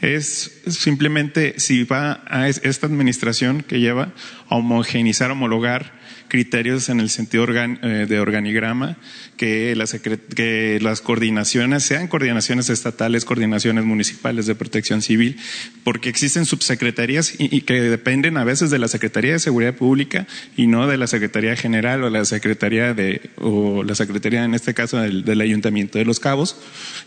Es 0.02 0.60
simplemente 0.66 1.58
si 1.58 1.84
va 1.84 2.22
a 2.26 2.48
esta 2.48 2.86
administración 2.86 3.62
que 3.62 3.80
lleva 3.80 4.12
a 4.48 4.56
homogeneizar, 4.56 5.30
homologar 5.30 6.03
criterios 6.28 6.88
en 6.88 7.00
el 7.00 7.10
sentido 7.10 7.46
eh, 7.48 8.06
de 8.08 8.20
organigrama, 8.20 8.96
que 9.36 9.74
las, 9.76 9.94
que 9.94 10.78
las 10.80 11.00
coordinaciones 11.00 11.84
sean 11.84 12.08
coordinaciones 12.08 12.70
estatales, 12.70 13.24
coordinaciones 13.24 13.84
municipales 13.84 14.46
de 14.46 14.54
protección 14.54 15.02
civil, 15.02 15.36
porque 15.82 16.08
existen 16.08 16.46
subsecretarías 16.46 17.34
y, 17.38 17.60
que 17.62 17.80
dependen 17.80 18.36
a 18.36 18.44
veces 18.44 18.70
de 18.70 18.78
la 18.78 18.88
Secretaría 18.88 19.32
de 19.32 19.38
Seguridad 19.38 19.74
Pública 19.74 20.26
y 20.56 20.66
no 20.66 20.86
de 20.86 20.96
la 20.96 21.06
Secretaría 21.06 21.56
General 21.56 22.02
o 22.04 22.10
la 22.10 22.24
Secretaría 22.24 22.94
de, 22.94 23.30
o 23.36 23.82
la 23.82 23.94
Secretaría 23.94 24.44
en 24.44 24.54
este 24.54 24.74
caso 24.74 24.98
del, 24.98 25.40
Ayuntamiento 25.40 25.98
de 25.98 26.04
Los 26.04 26.20
Cabos. 26.20 26.56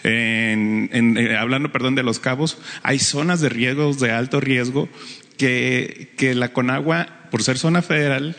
Eh, 0.03 1.35
hablando, 1.39 1.71
perdón, 1.71 1.95
de 1.95 2.03
Los 2.03 2.19
Cabos, 2.19 2.57
hay 2.83 2.99
zonas 2.99 3.41
de 3.41 3.49
riesgos 3.49 3.99
de 3.99 4.11
alto 4.11 4.39
riesgo 4.39 4.89
que, 5.37 6.13
que 6.17 6.35
la 6.35 6.53
Conagua, 6.53 7.27
por 7.31 7.43
ser 7.43 7.57
zona 7.57 7.81
federal, 7.81 8.35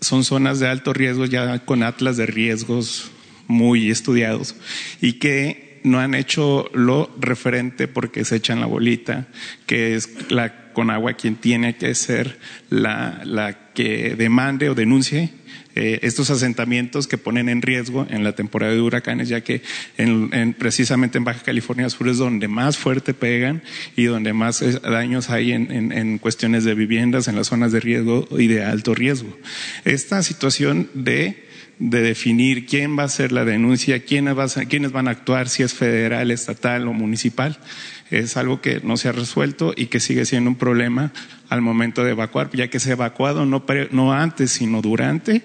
son 0.00 0.24
zonas 0.24 0.60
de 0.60 0.68
alto 0.68 0.92
riesgo 0.92 1.24
ya 1.24 1.64
con 1.64 1.82
atlas 1.82 2.16
de 2.16 2.26
riesgos 2.26 3.10
muy 3.46 3.90
estudiados 3.90 4.54
y 5.00 5.14
que 5.14 5.80
no 5.84 6.00
han 6.00 6.14
hecho 6.14 6.70
lo 6.74 7.10
referente 7.18 7.88
porque 7.88 8.24
se 8.24 8.36
echan 8.36 8.60
la 8.60 8.66
bolita, 8.66 9.28
que 9.66 9.94
es 9.94 10.30
la 10.30 10.67
Conagua 10.78 11.14
quien 11.14 11.34
tiene 11.34 11.74
que 11.74 11.92
ser 11.96 12.38
la, 12.70 13.20
la 13.24 13.72
que 13.74 14.14
demande 14.14 14.70
o 14.70 14.76
denuncie 14.76 15.32
eh, 15.74 15.98
estos 16.02 16.30
asentamientos 16.30 17.08
que 17.08 17.18
ponen 17.18 17.48
en 17.48 17.62
riesgo 17.62 18.06
en 18.08 18.22
la 18.22 18.36
temporada 18.36 18.72
de 18.72 18.80
huracanes, 18.80 19.28
ya 19.28 19.40
que 19.40 19.62
en, 19.96 20.54
precisamente 20.54 21.18
en 21.18 21.24
Baja 21.24 21.42
California 21.42 21.90
Sur 21.90 22.08
es 22.08 22.18
donde 22.18 22.46
más 22.46 22.78
fuerte 22.78 23.12
pegan 23.12 23.60
y 23.96 24.04
donde 24.04 24.32
más 24.32 24.62
eh, 24.62 24.78
daños 24.78 25.30
hay 25.30 25.50
en, 25.50 25.90
en 25.90 26.18
cuestiones 26.18 26.62
de 26.62 26.76
viviendas, 26.76 27.26
en 27.26 27.34
las 27.34 27.48
zonas 27.48 27.72
de 27.72 27.80
riesgo 27.80 28.28
y 28.38 28.46
de 28.46 28.62
alto 28.62 28.94
riesgo. 28.94 29.36
Esta 29.84 30.22
situación 30.22 30.88
de 30.94 31.48
de 31.78 32.02
definir 32.02 32.66
quién 32.66 32.98
va 32.98 33.02
a 33.02 33.06
hacer 33.06 33.30
la 33.32 33.44
denuncia, 33.44 34.00
quiénes 34.00 34.34
van 34.34 35.08
a 35.08 35.10
actuar, 35.10 35.48
si 35.48 35.62
es 35.62 35.74
federal, 35.74 36.30
estatal 36.30 36.88
o 36.88 36.92
municipal, 36.92 37.58
es 38.10 38.36
algo 38.36 38.60
que 38.60 38.80
no 38.82 38.96
se 38.96 39.08
ha 39.08 39.12
resuelto 39.12 39.72
y 39.76 39.86
que 39.86 40.00
sigue 40.00 40.24
siendo 40.24 40.50
un 40.50 40.56
problema 40.56 41.12
al 41.48 41.60
momento 41.60 42.04
de 42.04 42.12
evacuar, 42.12 42.50
ya 42.52 42.68
que 42.68 42.80
se 42.80 42.90
ha 42.90 42.92
evacuado 42.92 43.46
no, 43.46 43.64
no 43.90 44.12
antes, 44.12 44.52
sino 44.52 44.82
durante 44.82 45.42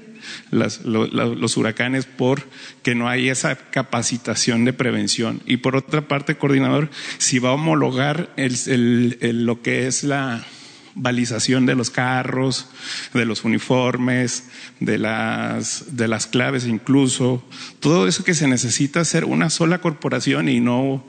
los 0.52 1.58
huracanes 1.58 2.06
porque 2.06 2.96
no 2.96 3.10
hay 3.10 3.30
esa 3.30 3.56
capacitación 3.56 4.66
de 4.66 4.74
prevención. 4.74 5.42
Y 5.46 5.58
por 5.58 5.76
otra 5.76 6.08
parte, 6.08 6.36
coordinador, 6.36 6.90
si 7.18 7.40
va 7.40 7.50
a 7.50 7.54
homologar 7.54 8.34
lo 8.38 9.62
que 9.62 9.88
es 9.88 10.04
la 10.04 10.46
balización 10.96 11.66
de 11.66 11.76
los 11.76 11.90
carros, 11.90 12.70
de 13.14 13.26
los 13.26 13.44
uniformes, 13.44 14.46
de 14.80 14.98
las, 15.00 15.98
de 15.98 16.08
las 16.08 16.28
claves 16.28 16.68
incluso, 16.68 17.44
todo 17.80 18.08
eso 18.08 18.24
que 18.24 18.36
se 18.36 18.48
necesita 18.48 19.00
hacer 19.00 19.26
una 19.26 19.50
sola 19.50 19.80
corporación 19.80 20.50
y 20.50 20.60
no 20.60 21.04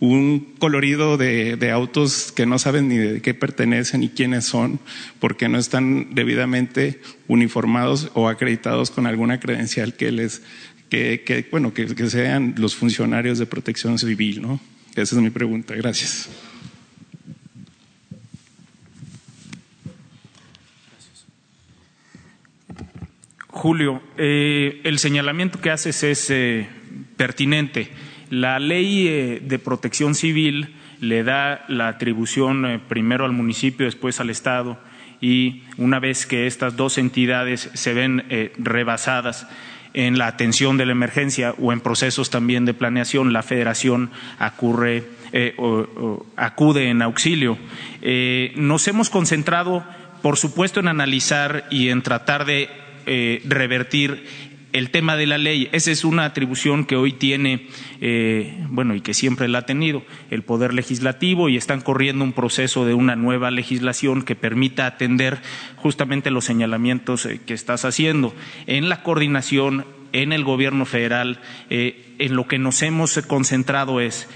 un 0.00 0.54
colorido 0.58 1.16
de, 1.16 1.56
de, 1.56 1.70
autos 1.70 2.32
que 2.32 2.46
no 2.46 2.58
saben 2.58 2.88
ni 2.88 2.96
de 2.96 3.22
qué 3.22 3.34
pertenecen 3.34 4.00
ni 4.00 4.08
quiénes 4.08 4.44
son, 4.44 4.80
porque 5.20 5.48
no 5.48 5.58
están 5.58 6.14
debidamente 6.14 7.00
uniformados 7.28 8.10
o 8.14 8.28
acreditados 8.28 8.90
con 8.90 9.06
alguna 9.06 9.40
credencial 9.40 9.94
que 9.94 10.12
les, 10.12 10.42
que, 10.88 11.46
bueno, 11.50 11.74
que, 11.74 11.86
que, 11.86 12.10
sean 12.10 12.54
los 12.58 12.74
funcionarios 12.74 13.38
de 13.38 13.46
protección 13.46 13.98
civil, 13.98 14.42
¿no? 14.42 14.60
Esa 14.94 15.16
es 15.16 15.22
mi 15.22 15.30
pregunta. 15.30 15.74
Gracias. 15.74 16.28
Julio, 23.48 24.02
eh, 24.18 24.80
el 24.84 24.98
señalamiento 24.98 25.60
que 25.60 25.70
haces 25.70 26.02
es 26.02 26.28
eh, 26.30 26.68
pertinente. 27.16 27.88
La 28.34 28.58
ley 28.58 29.06
eh, 29.06 29.40
de 29.44 29.60
protección 29.60 30.16
civil 30.16 30.74
le 31.00 31.22
da 31.22 31.64
la 31.68 31.86
atribución 31.86 32.66
eh, 32.66 32.80
primero 32.80 33.24
al 33.24 33.30
municipio, 33.30 33.86
después 33.86 34.18
al 34.18 34.28
Estado, 34.28 34.76
y 35.20 35.62
una 35.76 36.00
vez 36.00 36.26
que 36.26 36.48
estas 36.48 36.74
dos 36.74 36.98
entidades 36.98 37.70
se 37.74 37.94
ven 37.94 38.24
eh, 38.30 38.52
rebasadas 38.58 39.46
en 39.92 40.18
la 40.18 40.26
atención 40.26 40.76
de 40.76 40.84
la 40.84 40.90
emergencia 40.90 41.54
o 41.60 41.72
en 41.72 41.80
procesos 41.80 42.28
también 42.28 42.64
de 42.64 42.74
planeación, 42.74 43.32
la 43.32 43.44
federación 43.44 44.10
acude 44.40 45.04
en 46.90 47.02
auxilio. 47.02 47.56
nos 48.56 48.88
hemos 48.88 49.10
concentrado, 49.10 49.84
por 50.20 50.36
supuesto, 50.36 50.80
en 50.80 50.88
analizar 50.88 51.68
y 51.70 51.90
en 51.90 52.02
tratar 52.02 52.44
de 52.44 52.68
revertir 53.44 54.26
el 54.74 54.90
tema 54.90 55.16
de 55.16 55.26
la 55.26 55.38
ley. 55.38 55.68
Esa 55.72 55.92
es 55.92 56.04
una 56.04 56.24
atribución 56.24 56.84
que 56.84 56.96
hoy 56.96 57.12
tiene, 57.12 57.68
eh, 58.00 58.58
bueno, 58.68 58.96
y 58.96 59.00
que 59.00 59.14
siempre 59.14 59.46
la 59.46 59.60
ha 59.60 59.66
tenido 59.66 60.02
el 60.30 60.42
Poder 60.42 60.74
Legislativo 60.74 61.48
y 61.48 61.56
están 61.56 61.80
corriendo 61.80 62.24
un 62.24 62.32
proceso 62.32 62.84
de 62.84 62.92
una 62.92 63.14
nueva 63.14 63.52
legislación 63.52 64.22
que 64.22 64.34
permita 64.34 64.86
atender 64.86 65.38
justamente 65.76 66.32
los 66.32 66.44
señalamientos 66.44 67.24
eh, 67.24 67.40
que 67.46 67.54
estás 67.54 67.84
haciendo. 67.84 68.34
En 68.66 68.88
la 68.88 69.04
coordinación, 69.04 69.86
en 70.12 70.32
el 70.32 70.42
Gobierno 70.42 70.86
federal, 70.86 71.40
eh, 71.70 72.16
en 72.18 72.34
lo 72.34 72.48
que 72.48 72.58
nos 72.58 72.82
hemos 72.82 73.16
concentrado 73.28 74.00
es 74.00 74.28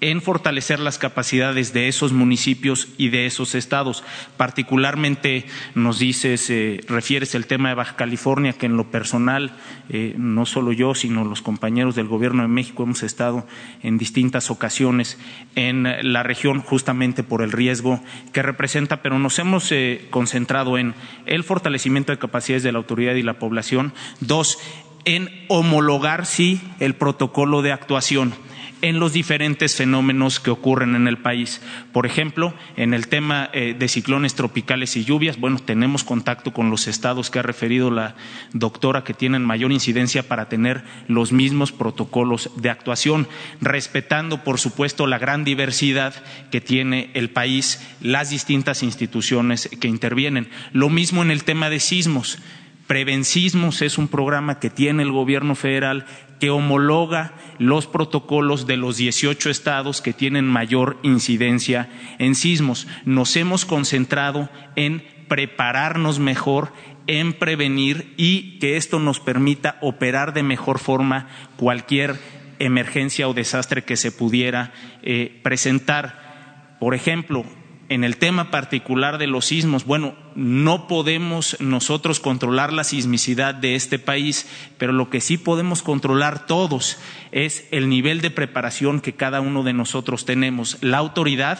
en 0.00 0.20
fortalecer 0.20 0.78
las 0.78 0.98
capacidades 0.98 1.72
de 1.72 1.88
esos 1.88 2.12
municipios 2.12 2.88
y 2.98 3.08
de 3.08 3.26
esos 3.26 3.54
estados. 3.54 4.04
Particularmente 4.36 5.46
nos 5.74 5.98
dices, 5.98 6.50
eh, 6.50 6.80
refieres 6.86 7.34
el 7.34 7.46
tema 7.46 7.70
de 7.70 7.76
Baja 7.76 7.96
California, 7.96 8.52
que 8.52 8.66
en 8.66 8.76
lo 8.76 8.90
personal, 8.90 9.56
eh, 9.88 10.14
no 10.18 10.44
solo 10.44 10.72
yo, 10.72 10.94
sino 10.94 11.24
los 11.24 11.42
compañeros 11.42 11.94
del 11.94 12.08
Gobierno 12.08 12.42
de 12.42 12.48
México 12.48 12.82
hemos 12.82 13.02
estado 13.02 13.46
en 13.82 13.98
distintas 13.98 14.50
ocasiones 14.50 15.18
en 15.54 16.12
la 16.12 16.22
región 16.22 16.60
justamente 16.60 17.22
por 17.22 17.42
el 17.42 17.52
riesgo 17.52 18.02
que 18.32 18.42
representa, 18.42 19.02
pero 19.02 19.18
nos 19.18 19.38
hemos 19.38 19.72
eh, 19.72 20.06
concentrado 20.10 20.78
en 20.78 20.94
el 21.24 21.44
fortalecimiento 21.44 22.12
de 22.12 22.18
capacidades 22.18 22.62
de 22.62 22.72
la 22.72 22.78
autoridad 22.78 23.14
y 23.14 23.22
la 23.22 23.38
población. 23.38 23.92
Dos, 24.20 24.58
en 25.04 25.30
homologar, 25.48 26.26
sí, 26.26 26.60
el 26.80 26.94
protocolo 26.94 27.62
de 27.62 27.72
actuación 27.72 28.34
en 28.82 29.00
los 29.00 29.12
diferentes 29.12 29.74
fenómenos 29.74 30.40
que 30.40 30.50
ocurren 30.50 30.94
en 30.94 31.08
el 31.08 31.18
país. 31.18 31.60
Por 31.92 32.06
ejemplo, 32.06 32.54
en 32.76 32.94
el 32.94 33.08
tema 33.08 33.50
eh, 33.52 33.74
de 33.78 33.88
ciclones 33.88 34.34
tropicales 34.34 34.96
y 34.96 35.04
lluvias, 35.04 35.38
bueno, 35.38 35.58
tenemos 35.58 36.04
contacto 36.04 36.52
con 36.52 36.70
los 36.70 36.86
estados 36.86 37.30
que 37.30 37.38
ha 37.38 37.42
referido 37.42 37.90
la 37.90 38.16
doctora 38.52 39.04
que 39.04 39.14
tienen 39.14 39.44
mayor 39.44 39.72
incidencia 39.72 40.28
para 40.28 40.48
tener 40.48 40.84
los 41.08 41.32
mismos 41.32 41.72
protocolos 41.72 42.50
de 42.56 42.70
actuación, 42.70 43.28
respetando, 43.60 44.44
por 44.44 44.58
supuesto, 44.58 45.06
la 45.06 45.18
gran 45.18 45.44
diversidad 45.44 46.14
que 46.50 46.60
tiene 46.60 47.10
el 47.14 47.30
país, 47.30 47.80
las 48.00 48.30
distintas 48.30 48.82
instituciones 48.82 49.68
que 49.80 49.88
intervienen. 49.88 50.48
Lo 50.72 50.90
mismo 50.90 51.22
en 51.22 51.30
el 51.30 51.44
tema 51.44 51.70
de 51.70 51.80
sismos. 51.80 52.38
Prevencismos 52.86 53.82
es 53.82 53.98
un 53.98 54.08
programa 54.08 54.60
que 54.60 54.70
tiene 54.70 55.02
el 55.02 55.10
gobierno 55.10 55.54
federal 55.54 56.06
que 56.38 56.50
homologa 56.50 57.32
los 57.58 57.86
protocolos 57.86 58.66
de 58.66 58.76
los 58.76 58.96
18 58.96 59.50
estados 59.50 60.02
que 60.02 60.12
tienen 60.12 60.46
mayor 60.46 60.98
incidencia 61.02 61.88
en 62.18 62.34
sismos. 62.34 62.86
Nos 63.04 63.36
hemos 63.36 63.64
concentrado 63.64 64.50
en 64.76 65.02
prepararnos 65.28 66.18
mejor, 66.18 66.72
en 67.06 67.32
prevenir 67.32 68.14
y 68.16 68.58
que 68.58 68.76
esto 68.76 68.98
nos 69.00 69.18
permita 69.18 69.78
operar 69.80 70.32
de 70.32 70.42
mejor 70.42 70.78
forma 70.78 71.28
cualquier 71.56 72.16
emergencia 72.58 73.28
o 73.28 73.34
desastre 73.34 73.84
que 73.84 73.96
se 73.96 74.12
pudiera 74.12 74.72
eh, 75.02 75.40
presentar. 75.42 76.76
Por 76.78 76.94
ejemplo, 76.94 77.44
en 77.88 78.04
el 78.04 78.16
tema 78.16 78.50
particular 78.50 79.18
de 79.18 79.26
los 79.26 79.46
sismos, 79.46 79.84
bueno, 79.84 80.14
no 80.34 80.88
podemos 80.88 81.56
nosotros 81.60 82.20
controlar 82.20 82.72
la 82.72 82.84
sismicidad 82.84 83.54
de 83.54 83.74
este 83.74 83.98
país, 83.98 84.48
pero 84.78 84.92
lo 84.92 85.08
que 85.08 85.20
sí 85.20 85.38
podemos 85.38 85.82
controlar 85.82 86.46
todos 86.46 86.98
es 87.32 87.66
el 87.70 87.88
nivel 87.88 88.20
de 88.20 88.30
preparación 88.30 89.00
que 89.00 89.14
cada 89.14 89.40
uno 89.40 89.62
de 89.62 89.72
nosotros 89.72 90.24
tenemos, 90.24 90.78
la 90.80 90.98
autoridad, 90.98 91.58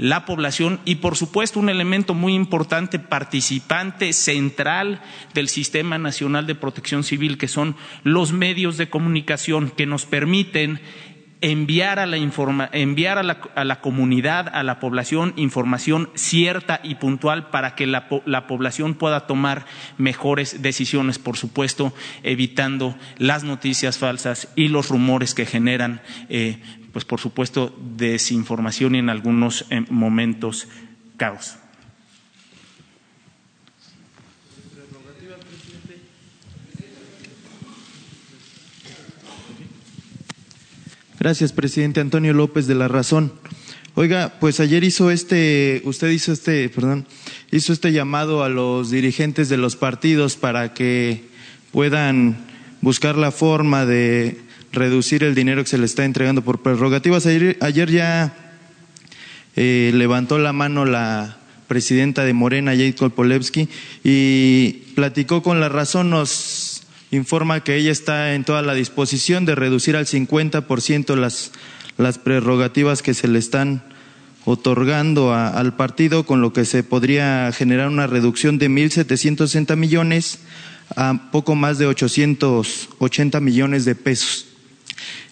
la 0.00 0.24
población 0.24 0.80
y, 0.86 0.94
por 0.94 1.14
supuesto, 1.14 1.60
un 1.60 1.68
elemento 1.68 2.14
muy 2.14 2.34
importante, 2.34 2.98
participante 2.98 4.14
central 4.14 5.02
del 5.34 5.50
Sistema 5.50 5.98
Nacional 5.98 6.46
de 6.46 6.54
Protección 6.54 7.04
Civil, 7.04 7.36
que 7.36 7.48
son 7.48 7.76
los 8.02 8.32
medios 8.32 8.78
de 8.78 8.88
comunicación 8.88 9.70
que 9.70 9.84
nos 9.84 10.06
permiten 10.06 10.80
enviar 11.40 11.98
a 11.98 12.06
la, 12.06 12.16
informa, 12.16 12.68
enviar 12.72 13.18
a 13.18 13.22
la, 13.22 13.40
a 13.54 13.64
la, 13.64 13.80
comunidad, 13.80 14.48
a 14.48 14.62
la 14.62 14.78
población, 14.78 15.32
información 15.36 16.10
cierta 16.14 16.80
y 16.82 16.96
puntual 16.96 17.50
para 17.50 17.74
que 17.74 17.86
la, 17.86 18.08
la, 18.26 18.46
población 18.46 18.94
pueda 18.94 19.26
tomar 19.26 19.64
mejores 19.96 20.62
decisiones, 20.62 21.18
por 21.18 21.36
supuesto, 21.36 21.94
evitando 22.22 22.96
las 23.18 23.44
noticias 23.44 23.98
falsas 23.98 24.48
y 24.54 24.68
los 24.68 24.88
rumores 24.88 25.34
que 25.34 25.46
generan, 25.46 26.02
eh, 26.28 26.58
pues 26.92 27.04
por 27.04 27.20
supuesto, 27.20 27.74
desinformación 27.96 28.94
y 28.94 28.98
en 28.98 29.08
algunos 29.08 29.66
eh, 29.70 29.84
momentos 29.88 30.68
caos. 31.16 31.59
Gracias, 41.20 41.52
presidente 41.52 42.00
Antonio 42.00 42.32
López 42.32 42.66
de 42.66 42.74
la 42.74 42.88
Razón. 42.88 43.30
Oiga, 43.94 44.32
pues 44.40 44.58
ayer 44.58 44.84
hizo 44.84 45.10
este, 45.10 45.82
usted 45.84 46.08
hizo 46.08 46.32
este, 46.32 46.70
perdón, 46.70 47.06
hizo 47.50 47.74
este 47.74 47.92
llamado 47.92 48.42
a 48.42 48.48
los 48.48 48.90
dirigentes 48.90 49.50
de 49.50 49.58
los 49.58 49.76
partidos 49.76 50.36
para 50.36 50.72
que 50.72 51.24
puedan 51.72 52.38
buscar 52.80 53.18
la 53.18 53.32
forma 53.32 53.84
de 53.84 54.40
reducir 54.72 55.22
el 55.22 55.34
dinero 55.34 55.62
que 55.62 55.68
se 55.68 55.76
le 55.76 55.84
está 55.84 56.06
entregando 56.06 56.40
por 56.40 56.62
prerrogativas. 56.62 57.26
Ayer, 57.26 57.90
ya 57.90 58.56
eh, 59.56 59.90
levantó 59.92 60.38
la 60.38 60.54
mano 60.54 60.86
la 60.86 61.36
presidenta 61.68 62.24
de 62.24 62.32
Morena, 62.32 62.70
Jade 62.70 62.94
Kolpolevsky, 62.94 63.68
y 64.02 64.72
platicó 64.94 65.42
con 65.42 65.60
la 65.60 65.68
razón, 65.68 66.08
nos 66.08 66.69
informa 67.10 67.64
que 67.64 67.76
ella 67.76 67.90
está 67.90 68.34
en 68.34 68.44
toda 68.44 68.62
la 68.62 68.74
disposición 68.74 69.44
de 69.44 69.54
reducir 69.54 69.96
al 69.96 70.06
50% 70.06 71.16
las, 71.16 71.52
las 71.96 72.18
prerrogativas 72.18 73.02
que 73.02 73.14
se 73.14 73.28
le 73.28 73.38
están 73.38 73.82
otorgando 74.44 75.34
al 75.34 75.76
partido, 75.76 76.24
con 76.24 76.40
lo 76.40 76.52
que 76.52 76.64
se 76.64 76.82
podría 76.82 77.52
generar 77.52 77.88
una 77.88 78.06
reducción 78.06 78.58
de 78.58 78.70
1.760 78.70 79.76
millones 79.76 80.40
a 80.96 81.30
poco 81.30 81.54
más 81.54 81.78
de 81.78 81.86
880 81.86 83.40
millones 83.40 83.84
de 83.84 83.94
pesos. 83.94 84.49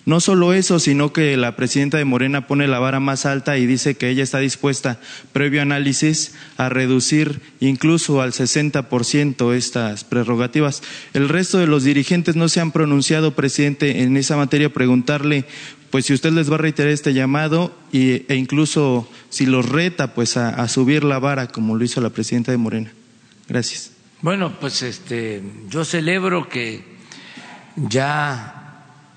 No 0.08 0.20
solo 0.20 0.54
eso, 0.54 0.78
sino 0.78 1.12
que 1.12 1.36
la 1.36 1.54
presidenta 1.54 1.98
de 1.98 2.06
Morena 2.06 2.46
pone 2.46 2.66
la 2.66 2.78
vara 2.78 2.98
más 2.98 3.26
alta 3.26 3.58
y 3.58 3.66
dice 3.66 3.98
que 3.98 4.08
ella 4.08 4.22
está 4.22 4.38
dispuesta, 4.38 5.00
previo 5.34 5.60
análisis, 5.60 6.34
a 6.56 6.70
reducir 6.70 7.42
incluso 7.60 8.22
al 8.22 8.32
60% 8.32 9.52
estas 9.52 10.04
prerrogativas. 10.04 10.82
El 11.12 11.28
resto 11.28 11.58
de 11.58 11.66
los 11.66 11.84
dirigentes 11.84 12.36
no 12.36 12.48
se 12.48 12.60
han 12.60 12.72
pronunciado, 12.72 13.34
presidente, 13.34 14.02
en 14.02 14.16
esa 14.16 14.38
materia, 14.38 14.72
preguntarle, 14.72 15.44
pues 15.90 16.06
si 16.06 16.14
usted 16.14 16.32
les 16.32 16.50
va 16.50 16.54
a 16.54 16.58
reiterar 16.64 16.90
este 16.90 17.12
llamado 17.12 17.76
y, 17.92 18.22
e 18.32 18.36
incluso 18.36 19.06
si 19.28 19.44
los 19.44 19.68
reta, 19.68 20.14
pues 20.14 20.38
a, 20.38 20.48
a 20.48 20.68
subir 20.68 21.04
la 21.04 21.18
vara, 21.18 21.48
como 21.48 21.76
lo 21.76 21.84
hizo 21.84 22.00
la 22.00 22.08
presidenta 22.08 22.50
de 22.50 22.56
Morena. 22.56 22.90
Gracias. 23.46 23.92
Bueno, 24.22 24.58
pues 24.58 24.80
este, 24.80 25.42
yo 25.68 25.84
celebro 25.84 26.48
que 26.48 26.82
ya 27.76 28.57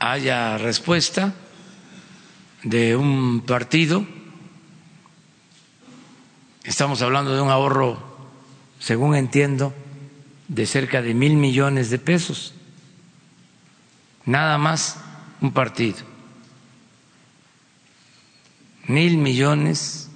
haya 0.01 0.57
respuesta 0.57 1.35
de 2.63 2.95
un 2.95 3.41
partido. 3.41 4.03
Estamos 6.63 7.03
hablando 7.03 7.35
de 7.35 7.41
un 7.41 7.49
ahorro, 7.49 8.01
según 8.79 9.15
entiendo, 9.15 9.73
de 10.47 10.65
cerca 10.65 11.03
de 11.03 11.13
mil 11.13 11.35
millones 11.35 11.91
de 11.91 11.99
pesos. 11.99 12.55
Nada 14.25 14.57
más 14.57 14.97
un 15.39 15.53
partido. 15.53 15.97
mil 18.87 19.17
millones 19.17 20.09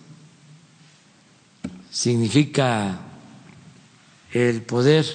significa 1.91 2.99
el 4.31 4.63
poder 4.63 5.05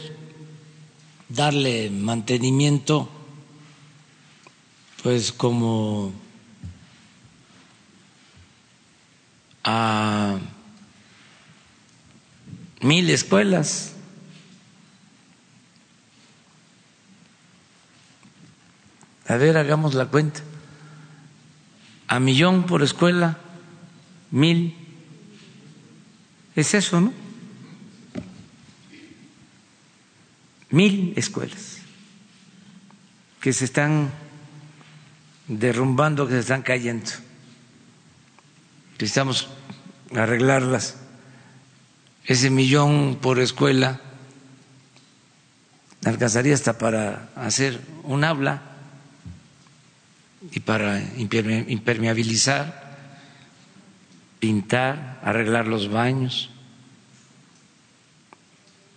darle 1.29 1.91
mantenimiento 1.91 3.20
pues 5.03 5.33
como 5.33 6.13
a 9.65 10.39
mil 12.81 13.11
escuelas. 13.11 13.95
A 19.27 19.37
ver, 19.37 19.57
hagamos 19.57 19.95
la 19.95 20.07
cuenta. 20.07 20.41
A 22.09 22.19
millón 22.19 22.65
por 22.65 22.83
escuela, 22.83 23.39
mil. 24.31 24.77
Es 26.57 26.75
eso, 26.75 27.01
¿no? 27.01 27.13
Mil 30.71 31.15
escuelas 31.17 31.79
que 33.41 33.53
se 33.53 33.65
están 33.65 34.11
derrumbando, 35.51 36.27
que 36.27 36.35
se 36.35 36.41
están 36.41 36.63
cayendo. 36.63 37.11
Necesitamos 38.93 39.49
arreglarlas. 40.15 40.97
Ese 42.25 42.51
millón 42.51 43.19
por 43.21 43.41
escuela 43.41 44.01
alcanzaría 46.05 46.55
hasta 46.55 46.79
para 46.79 47.31
hacer 47.35 47.81
un 48.05 48.23
aula 48.25 48.63
y 50.53 50.61
para 50.61 51.03
impermeabilizar, 51.17 52.97
pintar, 54.39 55.21
arreglar 55.25 55.67
los 55.67 55.91
baños. 55.91 56.51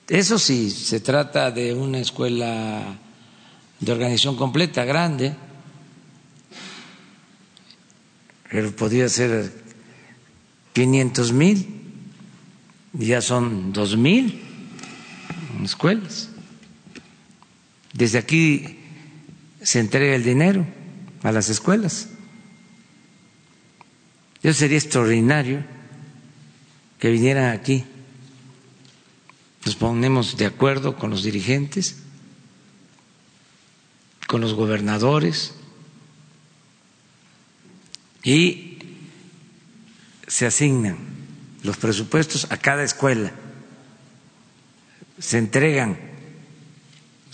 Eso 0.08 0.38
sí, 0.38 0.70
se 0.70 1.00
trata 1.00 1.50
de 1.50 1.74
una 1.74 1.98
escuela 1.98 2.84
de 3.80 3.92
organización 3.92 4.36
completa, 4.36 4.86
grande, 4.86 5.36
pero 8.54 8.70
podría 8.70 9.10
ser 9.10 9.52
500 10.74 11.34
mil, 11.34 11.66
ya 12.94 13.20
son 13.20 13.74
dos 13.74 13.98
mil 13.98 14.44
escuelas. 15.64 16.30
Desde 17.94 18.20
aquí 18.20 18.78
se 19.64 19.80
entrega 19.80 20.14
el 20.14 20.24
dinero 20.24 20.68
a 21.24 21.32
las 21.32 21.50
escuelas. 21.50 22.10
Eso 24.44 24.54
sería 24.54 24.78
extraordinario 24.78 25.66
que 27.00 27.10
vinieran 27.10 27.58
aquí. 27.58 27.86
Nos 29.66 29.76
ponemos 29.76 30.38
de 30.38 30.46
acuerdo 30.46 30.96
con 30.96 31.10
los 31.10 31.24
dirigentes, 31.24 32.04
con 34.28 34.42
los 34.42 34.54
gobernadores 34.54 35.56
y 38.24 38.80
se 40.28 40.46
asignan 40.46 40.98
los 41.64 41.78
presupuestos 41.78 42.48
a 42.50 42.58
cada 42.58 42.84
escuela, 42.84 43.32
se 45.20 45.38
entregan 45.38 45.98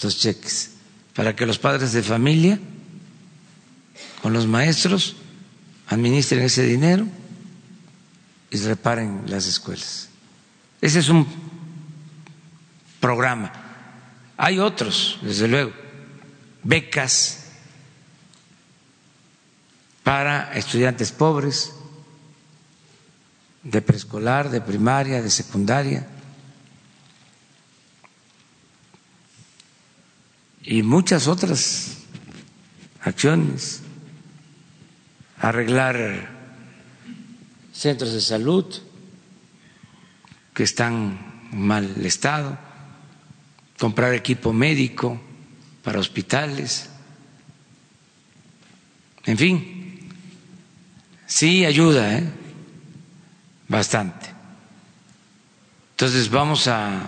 los 0.01 0.17
cheques 0.19 0.71
para 1.15 1.35
que 1.35 1.45
los 1.45 1.59
padres 1.59 1.93
de 1.93 2.03
familia 2.03 2.59
con 4.21 4.33
los 4.33 4.47
maestros, 4.47 5.15
administren 5.87 6.43
ese 6.43 6.63
dinero 6.63 7.07
y 8.51 8.57
reparen 8.57 9.23
las 9.27 9.47
escuelas. 9.47 10.09
Ese 10.81 10.99
es 10.99 11.09
un 11.09 11.25
programa. 12.99 13.51
Hay 14.37 14.59
otros, 14.59 15.19
desde 15.21 15.47
luego, 15.47 15.71
becas 16.63 17.38
para 20.09 20.57
estudiantes 20.57 21.11
pobres 21.11 21.71
de 23.61 23.79
preescolar, 23.79 24.49
de 24.49 24.59
primaria, 24.59 25.21
de 25.21 25.29
secundaria. 25.29 26.07
Y 30.63 30.81
muchas 30.81 31.27
otras 31.27 31.97
acciones. 33.01 33.83
Arreglar 35.37 36.27
centros 37.71 38.11
de 38.11 38.21
salud 38.21 38.65
que 40.55 40.63
están 40.63 41.19
en 41.53 41.61
mal 41.67 42.03
estado, 42.03 42.57
comprar 43.77 44.15
equipo 44.15 44.53
médico 44.53 45.21
para 45.83 45.99
hospitales, 45.99 46.89
en 49.25 49.37
fin, 49.37 49.78
sí 51.29 51.63
ayuda, 51.63 52.17
¿eh? 52.17 52.23
bastante. 53.67 54.25
Entonces 55.91 56.29
vamos 56.29 56.67
a, 56.67 57.07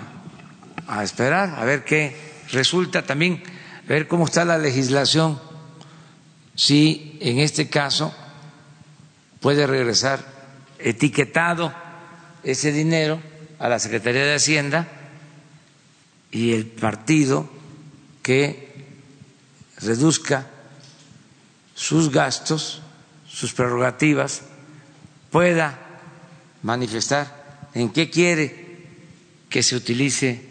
a 0.87 1.03
esperar 1.03 1.55
a 1.57 1.65
ver 1.65 1.83
qué 1.83 2.15
resulta 2.51 3.01
también, 3.03 3.41
a 3.85 3.89
ver 3.89 4.07
cómo 4.07 4.25
está 4.25 4.45
la 4.45 4.57
legislación, 4.59 5.41
si 6.55 7.17
en 7.19 7.39
este 7.39 7.67
caso 7.67 8.13
puede 9.39 9.65
regresar 9.65 10.23
etiquetado 10.77 11.73
ese 12.43 12.71
dinero 12.71 13.19
a 13.59 13.69
la 13.69 13.79
Secretaría 13.79 14.25
de 14.25 14.35
Hacienda 14.35 14.87
y 16.31 16.53
el 16.53 16.67
partido 16.67 17.49
que 18.21 18.85
reduzca 19.77 20.47
sus 21.73 22.11
gastos, 22.11 22.80
sus 23.31 23.53
prerrogativas, 23.53 24.43
pueda 25.29 25.79
manifestar 26.63 27.69
en 27.73 27.89
qué 27.89 28.09
quiere 28.09 28.85
que 29.49 29.63
se 29.63 29.75
utilice 29.75 30.41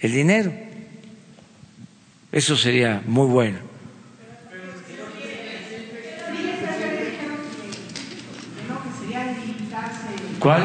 el 0.00 0.12
dinero. 0.12 0.52
Eso 2.30 2.56
sería 2.56 3.02
muy 3.06 3.26
bueno. 3.26 3.58
¿Cuál? 10.38 10.62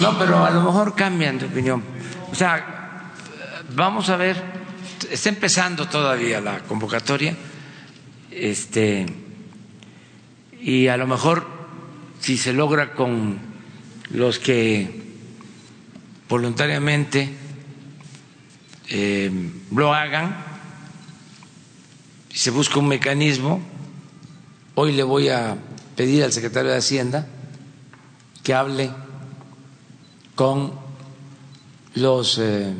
No, 0.00 0.18
pero 0.18 0.44
a 0.44 0.50
lo 0.50 0.62
mejor 0.62 0.94
cambian 0.94 1.38
de 1.38 1.46
opinión. 1.46 1.82
O 2.30 2.34
sea, 2.34 3.12
vamos 3.74 4.08
a 4.10 4.16
ver, 4.16 4.36
está 5.12 5.28
empezando 5.28 5.88
todavía 5.88 6.40
la 6.40 6.60
convocatoria, 6.60 7.36
este, 8.30 9.04
y 10.60 10.88
a 10.88 10.96
lo 10.96 11.06
mejor 11.06 11.46
si 12.20 12.38
se 12.38 12.54
logra 12.54 12.94
con 12.94 13.38
los 14.10 14.38
que 14.38 15.02
voluntariamente 16.30 17.30
eh, 18.88 19.30
lo 19.70 19.92
hagan, 19.92 20.34
se 22.32 22.50
busca 22.50 22.78
un 22.78 22.88
mecanismo, 22.88 23.60
hoy 24.74 24.92
le 24.92 25.02
voy 25.02 25.28
a 25.28 25.58
pedir 25.94 26.24
al 26.24 26.32
secretario 26.32 26.70
de 26.70 26.78
Hacienda 26.78 27.26
que 28.42 28.54
hable 28.54 28.90
con 30.34 30.72
los 31.94 32.38
eh, 32.38 32.72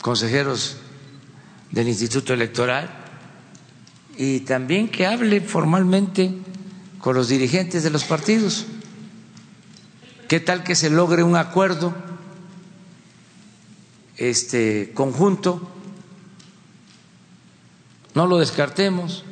consejeros 0.00 0.76
del 1.72 1.88
Instituto 1.88 2.34
Electoral 2.34 2.88
y 4.16 4.40
también 4.40 4.88
que 4.88 5.06
hable 5.06 5.40
formalmente 5.40 6.32
con 6.98 7.16
los 7.16 7.28
dirigentes 7.28 7.82
de 7.82 7.90
los 7.90 8.04
partidos. 8.04 8.66
¿Qué 10.28 10.38
tal 10.38 10.62
que 10.62 10.74
se 10.74 10.90
logre 10.90 11.22
un 11.22 11.36
acuerdo 11.36 11.94
este 14.16 14.92
conjunto? 14.94 15.68
No 18.14 18.26
lo 18.26 18.38
descartemos. 18.38 19.24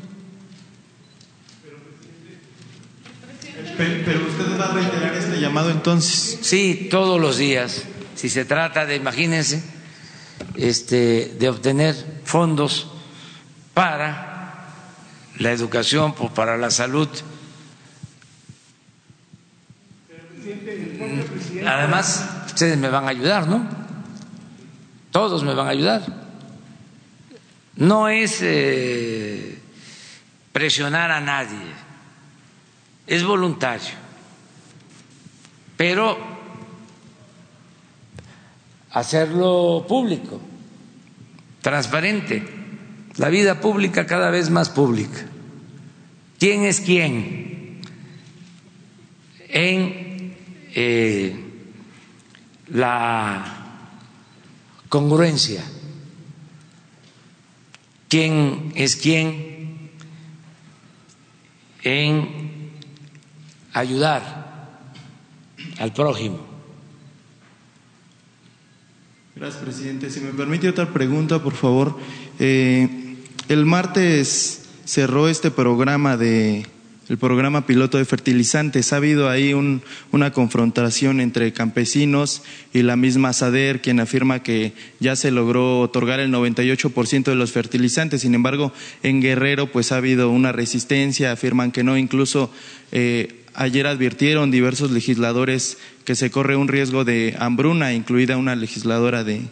Pero, 3.76 4.26
usted 4.26 4.60
va 4.60 4.66
a 4.66 4.74
reiterar 4.74 5.14
este 5.14 5.40
llamado 5.40 5.70
entonces. 5.70 6.38
Sí, 6.42 6.88
todos 6.90 7.18
los 7.18 7.38
días. 7.38 7.84
Si 8.14 8.28
se 8.28 8.44
trata 8.44 8.84
de, 8.84 8.96
imagínense, 8.96 9.62
este, 10.56 11.34
de 11.38 11.48
obtener 11.48 11.94
fondos 12.24 12.88
para 13.74 14.66
la 15.38 15.52
educación, 15.52 16.14
para 16.34 16.56
la 16.56 16.70
salud. 16.70 17.08
Además, 21.66 22.28
ustedes 22.46 22.76
me 22.78 22.88
van 22.88 23.04
a 23.04 23.08
ayudar, 23.08 23.46
¿no? 23.46 23.66
Todos 25.10 25.42
me 25.42 25.54
van 25.54 25.66
a 25.66 25.70
ayudar. 25.70 26.02
No 27.76 28.08
es 28.08 28.38
eh, 28.42 29.58
presionar 30.52 31.10
a 31.10 31.20
nadie, 31.20 31.72
es 33.06 33.24
voluntario, 33.24 33.94
pero 35.76 36.39
hacerlo 38.90 39.84
público, 39.88 40.40
transparente, 41.60 42.42
la 43.16 43.28
vida 43.28 43.60
pública 43.60 44.06
cada 44.06 44.30
vez 44.30 44.50
más 44.50 44.70
pública. 44.70 45.26
¿Quién 46.38 46.64
es 46.64 46.80
quién? 46.80 47.80
En 49.48 50.34
eh, 50.74 51.44
la 52.68 53.60
congruencia. 54.88 55.62
¿Quién 58.08 58.72
es 58.74 58.96
quién 58.96 59.90
en 61.82 62.72
ayudar 63.72 64.68
al 65.78 65.92
prójimo? 65.92 66.49
Gracias, 69.40 69.62
presidente. 69.62 70.10
Si 70.10 70.20
me 70.20 70.32
permite 70.32 70.68
otra 70.68 70.92
pregunta, 70.92 71.42
por 71.42 71.54
favor. 71.54 71.96
Eh, 72.38 73.16
el 73.48 73.64
martes 73.64 74.68
cerró 74.84 75.30
este 75.30 75.50
programa 75.50 76.18
de 76.18 76.66
el 77.08 77.16
programa 77.16 77.66
piloto 77.66 77.96
de 77.96 78.04
fertilizantes. 78.04 78.92
Ha 78.92 78.96
habido 78.96 79.30
ahí 79.30 79.54
una 79.54 80.32
confrontación 80.34 81.22
entre 81.22 81.54
campesinos 81.54 82.42
y 82.74 82.82
la 82.82 82.96
misma 82.96 83.32
SADER, 83.32 83.80
quien 83.80 83.98
afirma 83.98 84.42
que 84.42 84.74
ya 85.00 85.16
se 85.16 85.30
logró 85.30 85.80
otorgar 85.80 86.20
el 86.20 86.30
98% 86.30 87.24
de 87.24 87.34
los 87.34 87.50
fertilizantes. 87.50 88.20
Sin 88.20 88.34
embargo, 88.34 88.74
en 89.02 89.22
Guerrero 89.22 89.72
pues 89.72 89.90
ha 89.90 89.96
habido 89.96 90.28
una 90.28 90.52
resistencia, 90.52 91.32
afirman 91.32 91.72
que 91.72 91.82
no. 91.82 91.96
Incluso 91.96 92.52
eh, 92.92 93.39
ayer 93.60 93.86
advirtieron 93.86 94.50
diversos 94.50 94.90
legisladores 94.90 95.76
que 96.06 96.16
se 96.16 96.30
corre 96.30 96.56
un 96.56 96.66
riesgo 96.66 97.04
de 97.04 97.36
hambruna, 97.38 97.92
incluida 97.92 98.38
una 98.38 98.56
legisladora 98.56 99.22
de 99.22 99.50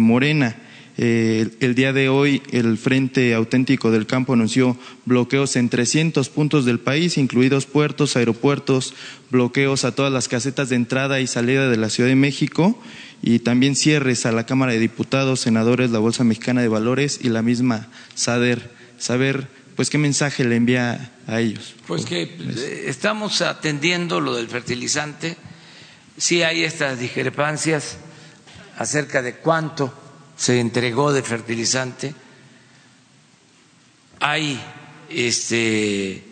Morena. 0.00 0.56
Eh, 0.96 1.48
el 1.60 1.74
día 1.76 1.92
de 1.92 2.08
hoy 2.08 2.42
el 2.50 2.78
Frente 2.78 3.32
Auténtico 3.34 3.92
del 3.92 4.06
Campo 4.06 4.32
anunció 4.32 4.76
bloqueos 5.04 5.54
en 5.54 5.68
300 5.68 6.28
puntos 6.30 6.64
del 6.64 6.80
país, 6.80 7.16
incluidos 7.16 7.66
puertos, 7.66 8.16
aeropuertos, 8.16 8.94
bloqueos 9.30 9.84
a 9.84 9.94
todas 9.94 10.12
las 10.12 10.28
casetas 10.28 10.68
de 10.68 10.76
entrada 10.76 11.20
y 11.20 11.28
salida 11.28 11.68
de 11.68 11.76
la 11.76 11.90
Ciudad 11.90 12.08
de 12.08 12.16
México 12.16 12.80
y 13.22 13.38
también 13.38 13.76
cierres 13.76 14.26
a 14.26 14.32
la 14.32 14.46
Cámara 14.46 14.72
de 14.72 14.80
Diputados, 14.80 15.40
senadores, 15.40 15.90
la 15.90 16.00
Bolsa 16.00 16.24
Mexicana 16.24 16.60
de 16.60 16.68
Valores 16.68 17.20
y 17.22 17.28
la 17.28 17.42
misma 17.42 17.88
SADER. 18.16 18.70
Saber, 18.98 19.48
pues, 19.76 19.90
qué 19.90 19.98
mensaje 19.98 20.44
le 20.44 20.56
envía 20.56 21.12
a 21.26 21.40
ellos. 21.40 21.74
Pues 21.86 22.04
que 22.04 22.22
eh, 22.22 22.84
estamos 22.86 23.40
atendiendo 23.42 24.20
lo 24.20 24.34
del 24.34 24.48
fertilizante. 24.48 25.36
Sí 26.16 26.42
hay 26.42 26.64
estas 26.64 26.98
discrepancias 26.98 27.96
acerca 28.78 29.22
de 29.22 29.36
cuánto 29.36 29.92
se 30.36 30.60
entregó 30.60 31.12
de 31.12 31.22
fertilizante. 31.22 32.14
Hay 34.20 34.60
este 35.08 36.24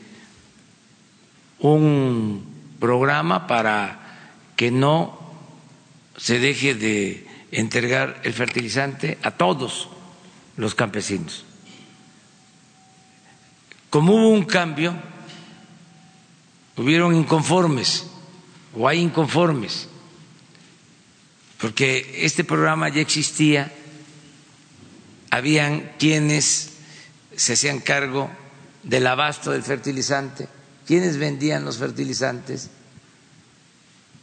un 1.58 2.44
programa 2.80 3.46
para 3.46 4.00
que 4.56 4.70
no 4.70 5.18
se 6.16 6.38
deje 6.38 6.74
de 6.74 7.26
entregar 7.52 8.20
el 8.24 8.32
fertilizante 8.32 9.18
a 9.22 9.32
todos 9.32 9.88
los 10.56 10.74
campesinos. 10.74 11.44
Como 13.92 14.14
hubo 14.14 14.30
un 14.30 14.44
cambio, 14.46 14.94
hubieron 16.78 17.14
inconformes 17.14 18.06
o 18.74 18.88
hay 18.88 19.00
inconformes, 19.00 19.86
porque 21.60 22.24
este 22.24 22.42
programa 22.42 22.88
ya 22.88 23.02
existía 23.02 23.70
habían 25.28 25.92
quienes 25.98 26.70
se 27.36 27.52
hacían 27.52 27.80
cargo 27.80 28.30
del 28.82 29.06
abasto 29.06 29.50
del 29.50 29.62
fertilizante, 29.62 30.48
quienes 30.86 31.18
vendían 31.18 31.62
los 31.62 31.76
fertilizantes, 31.76 32.70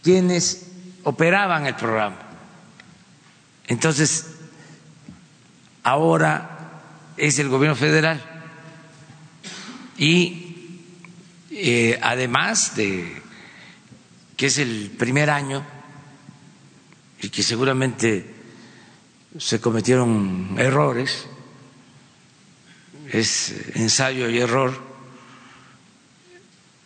quienes 0.01 0.65
operaban 1.03 1.67
el 1.67 1.75
programa. 1.75 2.17
Entonces, 3.67 4.31
ahora 5.83 6.71
es 7.17 7.37
el 7.37 7.49
gobierno 7.49 7.75
federal 7.75 8.38
y 9.99 10.55
eh, 11.51 11.99
además 12.01 12.75
de 12.77 13.21
que 14.37 14.45
es 14.45 14.57
el 14.57 14.91
primer 14.97 15.29
año 15.29 15.65
y 17.21 17.29
que 17.29 17.43
seguramente 17.43 18.33
se 19.37 19.59
cometieron 19.59 20.55
errores, 20.57 21.27
es 23.11 23.53
ensayo 23.75 24.29
y 24.29 24.39
error. 24.39 24.73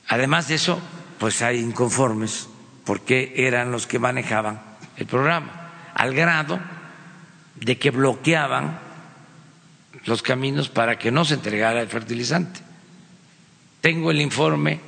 Además 0.07 0.47
de 0.47 0.55
eso, 0.55 0.81
pues 1.19 1.43
hay 1.43 1.59
inconformes 1.59 2.47
porque 2.83 3.33
eran 3.35 3.71
los 3.71 3.85
que 3.85 3.99
manejaban 3.99 4.59
el 4.97 5.05
programa, 5.05 5.91
al 5.93 6.15
grado 6.15 6.59
de 7.55 7.77
que 7.77 7.91
bloqueaban 7.91 8.79
los 10.05 10.23
caminos 10.23 10.69
para 10.69 10.97
que 10.97 11.11
no 11.11 11.23
se 11.25 11.35
entregara 11.35 11.79
el 11.79 11.87
fertilizante. 11.87 12.72
Tengo 13.83 14.11
el 14.11 14.21
informe 14.21 14.79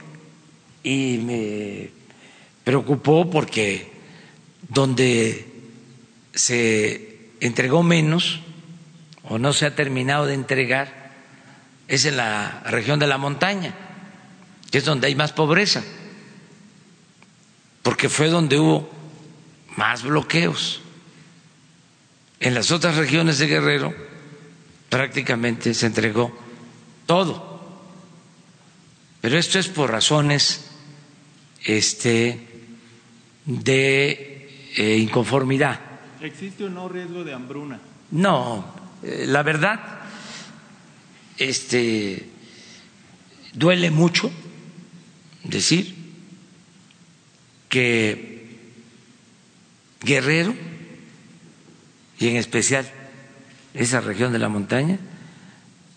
y 0.81 1.17
me 1.17 1.89
preocupó 2.63 3.29
porque 3.29 3.91
donde 4.69 5.45
se 6.33 7.31
entregó 7.41 7.83
menos 7.83 8.39
o 9.23 9.37
no 9.37 9.51
se 9.51 9.65
ha 9.65 9.75
terminado 9.75 10.27
de 10.27 10.35
entregar 10.35 11.11
es 11.89 12.05
en 12.05 12.15
la 12.15 12.63
región 12.67 12.97
de 12.97 13.07
la 13.07 13.17
montaña, 13.17 13.75
que 14.71 14.77
es 14.77 14.85
donde 14.85 15.07
hay 15.07 15.15
más 15.15 15.33
pobreza, 15.33 15.83
porque 17.83 18.07
fue 18.07 18.29
donde 18.29 18.57
hubo 18.59 18.89
más 19.75 20.03
bloqueos. 20.03 20.79
En 22.39 22.53
las 22.53 22.71
otras 22.71 22.95
regiones 22.95 23.39
de 23.39 23.47
Guerrero 23.47 23.93
prácticamente 24.87 25.73
se 25.73 25.85
entregó 25.85 26.33
todo. 27.05 27.54
Pero 29.25 29.39
esto 29.39 29.57
es 29.57 29.67
por 29.69 29.89
razones 29.89 30.65
este, 31.63 32.39
de 33.43 34.69
eh, 34.77 34.97
inconformidad 34.97 35.79
¿Existe 36.21 36.65
o 36.65 36.69
no 36.69 36.87
riesgo 36.87 37.23
de 37.23 37.33
hambruna? 37.33 37.79
No, 38.11 38.71
eh, 39.01 39.25
la 39.27 39.41
verdad, 39.41 39.79
este, 41.39 42.29
duele 43.53 43.89
mucho 43.89 44.29
decir 45.43 45.95
que 47.67 48.59
Guerrero, 50.01 50.53
y 52.19 52.27
en 52.27 52.35
especial 52.35 52.87
esa 53.73 54.01
región 54.01 54.31
de 54.33 54.37
la 54.37 54.49
montaña, 54.49 54.99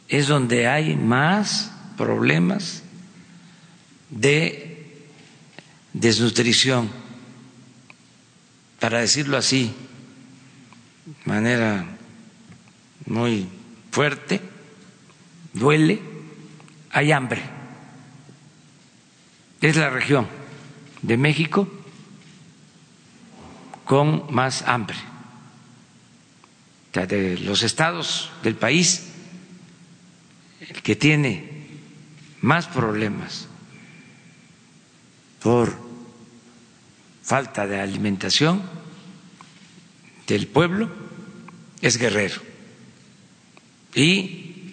es 0.08 0.28
donde 0.28 0.66
hay 0.66 0.96
más 0.96 1.70
problemas 1.98 2.84
de 4.10 4.78
desnutrición, 5.92 6.90
para 8.80 9.00
decirlo 9.00 9.36
así, 9.36 9.74
manera 11.24 11.84
muy 13.06 13.48
fuerte, 13.90 14.40
duele, 15.52 16.00
hay 16.90 17.12
hambre. 17.12 17.42
Es 19.60 19.76
la 19.76 19.90
región 19.90 20.26
de 21.02 21.16
México 21.16 21.68
con 23.84 24.32
más 24.32 24.62
hambre. 24.62 24.96
De 26.92 27.38
los 27.38 27.62
estados 27.62 28.30
del 28.42 28.56
país, 28.56 29.06
el 30.60 30.82
que 30.82 30.96
tiene 30.96 31.68
más 32.40 32.66
problemas 32.66 33.47
por 35.42 35.76
falta 37.22 37.66
de 37.66 37.80
alimentación 37.80 38.62
del 40.26 40.46
pueblo 40.46 40.90
es 41.80 41.96
Guerrero 41.96 42.40
y 43.94 44.72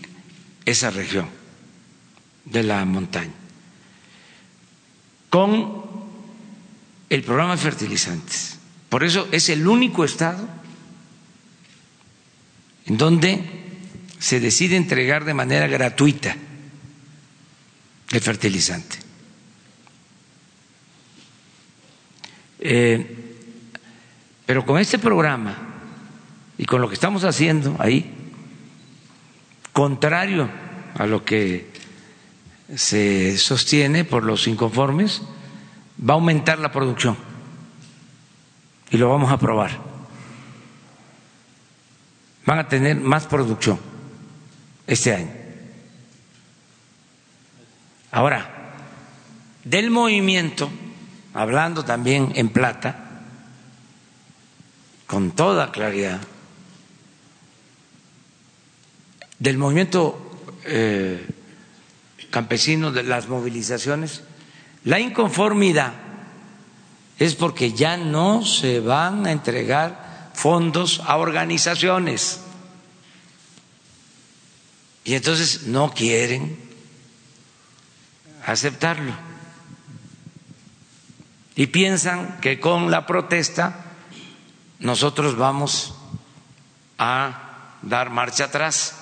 esa 0.66 0.90
región 0.90 1.30
de 2.46 2.64
la 2.64 2.84
montaña. 2.86 3.34
Con 5.30 5.84
el 7.10 7.24
programa 7.24 7.56
de 7.56 7.62
fertilizantes. 7.62 8.58
Por 8.90 9.04
eso 9.04 9.28
es 9.32 9.50
el 9.50 9.68
único 9.68 10.06
estado 10.06 10.48
en 12.86 12.98
donde 12.98 13.44
se 14.20 14.40
decide 14.40 14.76
entregar 14.76 15.26
de 15.26 15.34
manera 15.34 15.68
gratuita 15.68 16.36
el 18.12 18.22
fertilizante. 18.22 19.05
Eh, 22.68 23.06
pero 24.48 24.66
con 24.66 24.80
este 24.80 24.98
programa 24.98 25.56
y 26.58 26.66
con 26.66 26.82
lo 26.82 26.88
que 26.88 26.96
estamos 26.96 27.24
haciendo 27.24 27.76
ahí, 27.78 28.12
contrario 29.72 30.50
a 30.96 31.06
lo 31.06 31.24
que 31.24 31.70
se 32.76 33.38
sostiene 33.38 34.04
por 34.04 34.24
los 34.24 34.48
inconformes, 34.48 35.22
va 36.02 36.16
a 36.16 36.18
aumentar 36.18 36.58
la 36.58 36.72
producción 36.72 37.16
y 38.90 38.98
lo 38.98 39.10
vamos 39.10 39.32
a 39.32 39.38
probar. 39.38 39.80
Van 42.48 42.58
a 42.58 42.68
tener 42.68 43.00
más 43.00 43.28
producción 43.28 43.80
este 44.88 45.14
año. 45.14 45.32
Ahora, 48.12 48.74
del 49.64 49.92
movimiento, 49.92 50.72
hablando 51.36 51.84
también 51.84 52.32
en 52.36 52.50
plata, 52.50 52.96
con 55.06 55.32
toda 55.32 55.72
claridad, 55.72 56.22
del 59.38 59.58
movimiento 59.58 60.50
eh, 60.64 61.28
campesino, 62.32 62.92
de 62.92 63.04
las 63.04 63.28
movilizaciones, 63.28 64.24
la 64.86 65.00
inconformidad 65.00 65.94
es 67.20 67.36
porque 67.36 67.74
ya 67.74 67.98
no 67.98 68.44
se 68.46 68.80
van 68.80 69.28
a 69.28 69.32
entregar 69.32 70.32
fondos 70.34 71.02
a 71.06 71.18
organizaciones. 71.18 72.40
Y 75.04 75.16
entonces 75.16 75.64
no 75.68 75.92
quieren 75.94 76.58
aceptarlo. 78.46 79.25
Y 81.56 81.68
piensan 81.68 82.40
que 82.42 82.60
con 82.60 82.92
la 82.92 83.06
protesta 83.06 83.86
nosotros 84.80 85.38
vamos 85.38 85.96
a 86.98 87.78
dar 87.82 88.10
marcha 88.10 88.46
atrás. 88.46 88.96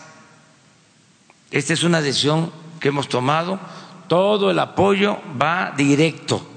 Esta 1.52 1.74
es 1.74 1.84
una 1.84 2.02
decisión 2.02 2.52
que 2.80 2.90
hemos 2.90 3.10
tomado. 3.10 3.60
Todo 4.08 4.52
el 4.52 4.60
apoyo 4.60 5.20
va 5.42 5.74
directo 5.76 6.48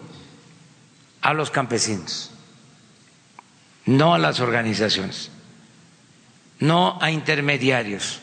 a 1.23 1.33
los 1.33 1.51
campesinos, 1.51 2.31
no 3.85 4.15
a 4.15 4.19
las 4.19 4.41
organizaciones, 4.41 5.31
no 6.59 6.99
a 7.01 7.11
intermediarios, 7.11 8.21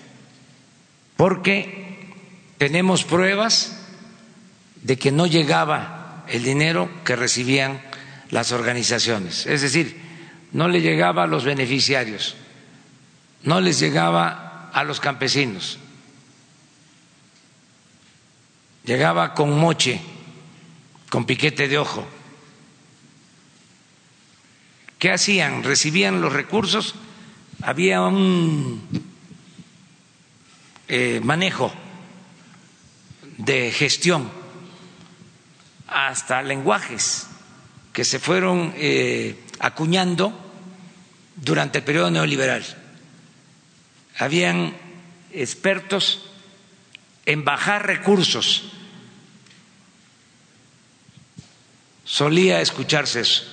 porque 1.18 2.14
tenemos 2.58 3.04
pruebas 3.04 3.78
de 4.82 4.98
que 4.98 5.12
no 5.12 5.26
llegaba 5.26 6.03
el 6.34 6.44
dinero 6.44 6.90
que 7.06 7.16
recibían 7.16 7.80
las 8.32 8.52
organizaciones, 8.52 9.46
es 9.46 9.62
decir, 9.62 10.02
no 10.52 10.68
le 10.68 10.82
llegaba 10.82 11.24
a 11.24 11.28
los 11.28 11.46
beneficiarios, 11.46 12.36
no 13.44 13.62
les 13.62 13.80
llegaba 13.80 14.72
a 14.74 14.84
los 14.84 15.00
campesinos, 15.00 15.78
llegaba 18.84 19.36
con 19.36 19.56
moche, 19.60 20.02
con 21.12 21.26
piquete 21.28 21.68
de 21.68 21.78
ojo. 21.78 22.04
¿Qué 24.98 25.12
hacían? 25.12 25.62
Recibían 25.62 26.20
los 26.20 26.34
recursos, 26.34 26.96
había 27.62 28.02
un 28.02 28.82
eh, 30.88 31.22
manejo 31.24 31.72
de 33.38 33.72
gestión, 33.72 34.43
hasta 35.94 36.42
lenguajes 36.42 37.28
que 37.94 38.04
se 38.04 38.20
fueron 38.20 38.74
eh, 38.76 39.40
acuñando 39.60 40.34
durante 41.36 41.78
el 41.78 41.84
periodo 41.84 42.10
neoliberal. 42.10 42.66
Habían 44.18 44.76
expertos 45.32 46.26
en 47.26 47.46
bajar 47.46 47.86
recursos. 47.86 48.72
Solía 52.04 52.62
escucharse 52.62 53.22
eso. 53.22 53.44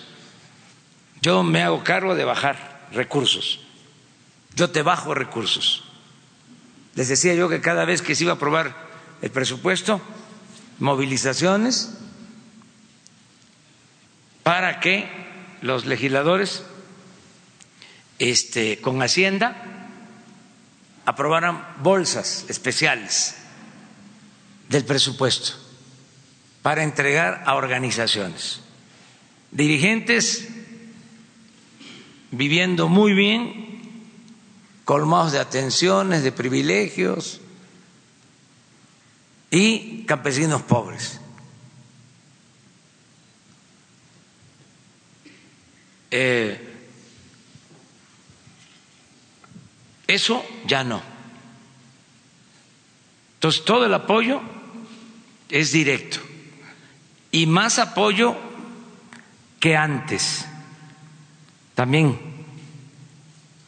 Yo 1.21 1.43
me 1.43 1.63
hago 1.63 1.85
cargo 1.85 2.15
de 2.15 2.25
bajar 2.25 2.89
recursos. 2.93 3.61
Yo 4.55 4.71
te 4.71 4.83
bajo 4.83 5.15
recursos. 5.15 5.85
Les 6.95 7.09
decía 7.09 7.35
yo 7.35 7.49
que 7.49 7.61
cada 7.61 7.85
vez 7.85 8.01
que 8.01 8.15
se 8.15 8.25
iba 8.25 8.33
a 8.33 8.37
aprobar 8.37 8.89
el 9.23 9.31
presupuesto, 9.31 10.01
movilizaciones 10.79 12.00
para 14.51 14.81
que 14.81 15.09
los 15.63 15.87
legisladores 15.87 16.65
este, 18.19 18.81
con 18.81 19.01
Hacienda 19.01 19.63
aprobaran 21.05 21.65
bolsas 21.85 22.47
especiales 22.49 23.37
del 24.69 24.85
presupuesto 24.85 25.53
para 26.63 26.83
entregar 26.83 27.45
a 27.47 27.55
organizaciones. 27.55 28.63
Dirigentes 29.53 30.49
viviendo 32.33 32.89
muy 32.89 33.13
bien, 33.13 33.83
colmados 34.85 35.31
de 35.31 35.39
atenciones, 35.39 36.25
de 36.25 36.33
privilegios, 36.33 37.41
y 39.53 40.03
campesinos 40.07 40.63
pobres. 40.63 41.20
Eh, 46.11 46.61
eso 50.07 50.45
ya 50.67 50.83
no. 50.85 51.03
Entonces, 53.35 53.65
todo 53.65 53.87
el 53.87 53.95
apoyo 53.95 54.41
es 55.49 55.73
directo 55.73 56.21
y 57.31 57.47
más 57.47 57.79
apoyo 57.79 58.37
que 59.61 59.77
antes. 59.77 60.47
También 61.75 62.19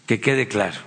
que 0.07 0.21
quede 0.21 0.49
claro. 0.49 0.79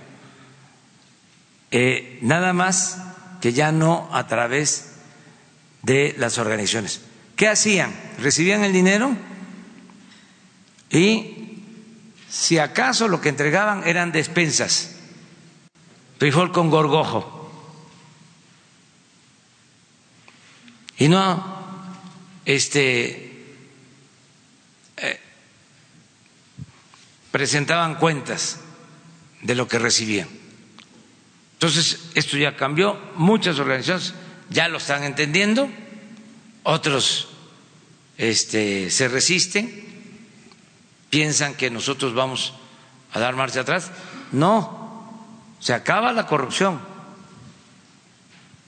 Eh, 1.70 2.18
nada 2.22 2.52
más 2.52 2.98
que 3.40 3.52
ya 3.52 3.72
no 3.72 4.08
a 4.12 4.26
través 4.26 4.92
de 5.82 6.14
las 6.18 6.38
organizaciones. 6.38 7.00
¿Qué 7.34 7.48
hacían? 7.48 7.94
Recibían 8.18 8.64
el 8.64 8.72
dinero 8.72 9.16
y 10.90 11.35
si 12.28 12.58
acaso 12.58 13.08
lo 13.08 13.20
que 13.20 13.28
entregaban 13.28 13.86
eran 13.86 14.12
despensas, 14.12 14.96
frijol 16.18 16.52
con 16.52 16.70
gorgojo. 16.70 17.34
Y 20.98 21.08
no 21.08 21.56
este 22.44 23.44
eh, 24.96 25.20
presentaban 27.30 27.96
cuentas 27.96 28.60
de 29.42 29.54
lo 29.54 29.68
que 29.68 29.78
recibían. 29.78 30.28
Entonces, 31.54 32.10
esto 32.14 32.36
ya 32.36 32.56
cambió, 32.56 32.98
muchas 33.16 33.58
organizaciones 33.58 34.14
ya 34.50 34.68
lo 34.68 34.78
están 34.78 35.04
entendiendo, 35.04 35.68
otros 36.62 37.28
este, 38.18 38.90
se 38.90 39.08
resisten, 39.08 39.85
piensan 41.10 41.54
que 41.54 41.70
nosotros 41.70 42.14
vamos 42.14 42.54
a 43.12 43.20
dar 43.20 43.34
marcha 43.34 43.60
atrás. 43.60 43.90
No, 44.32 45.14
se 45.60 45.72
acaba 45.72 46.12
la 46.12 46.26
corrupción, 46.26 46.80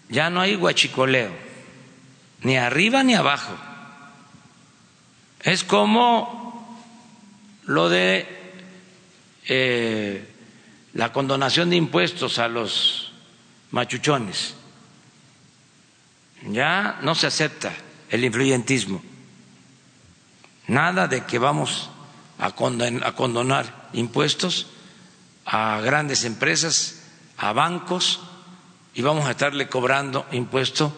ya 0.08 0.30
no 0.30 0.40
hay 0.40 0.54
guachicoleo, 0.54 1.32
ni 2.42 2.56
arriba 2.56 3.02
ni 3.02 3.14
abajo. 3.14 3.52
Es 5.40 5.64
como 5.64 6.78
lo 7.64 7.88
de 7.88 8.26
eh, 9.46 10.34
la 10.94 11.12
condonación 11.12 11.70
de 11.70 11.76
impuestos 11.76 12.38
a 12.38 12.48
los 12.48 13.12
machuchones. 13.70 14.54
Ya 16.42 16.98
no 17.02 17.14
se 17.14 17.26
acepta 17.26 17.72
el 18.10 18.24
influyentismo. 18.24 19.02
Nada 20.66 21.08
de 21.08 21.24
que 21.24 21.38
vamos 21.38 21.90
a 22.38 22.52
condonar 22.52 23.88
impuestos 23.92 24.66
a 25.50 25.80
grandes 25.80 26.24
empresas, 26.24 27.00
a 27.38 27.52
bancos, 27.52 28.20
y 28.94 29.00
vamos 29.00 29.26
a 29.26 29.30
estarle 29.30 29.68
cobrando 29.68 30.26
impuesto 30.32 30.94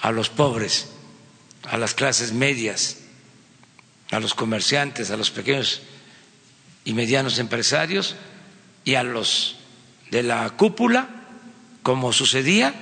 a 0.00 0.12
los 0.12 0.30
pobres, 0.30 0.88
a 1.64 1.76
las 1.76 1.92
clases 1.92 2.32
medias, 2.32 2.98
a 4.10 4.20
los 4.20 4.34
comerciantes, 4.34 5.10
a 5.10 5.16
los 5.16 5.30
pequeños 5.30 5.82
y 6.84 6.94
medianos 6.94 7.38
empresarios 7.38 8.16
y 8.84 8.94
a 8.94 9.02
los 9.02 9.56
de 10.10 10.22
la 10.22 10.48
cúpula, 10.50 11.08
como 11.82 12.12
sucedía 12.12 12.72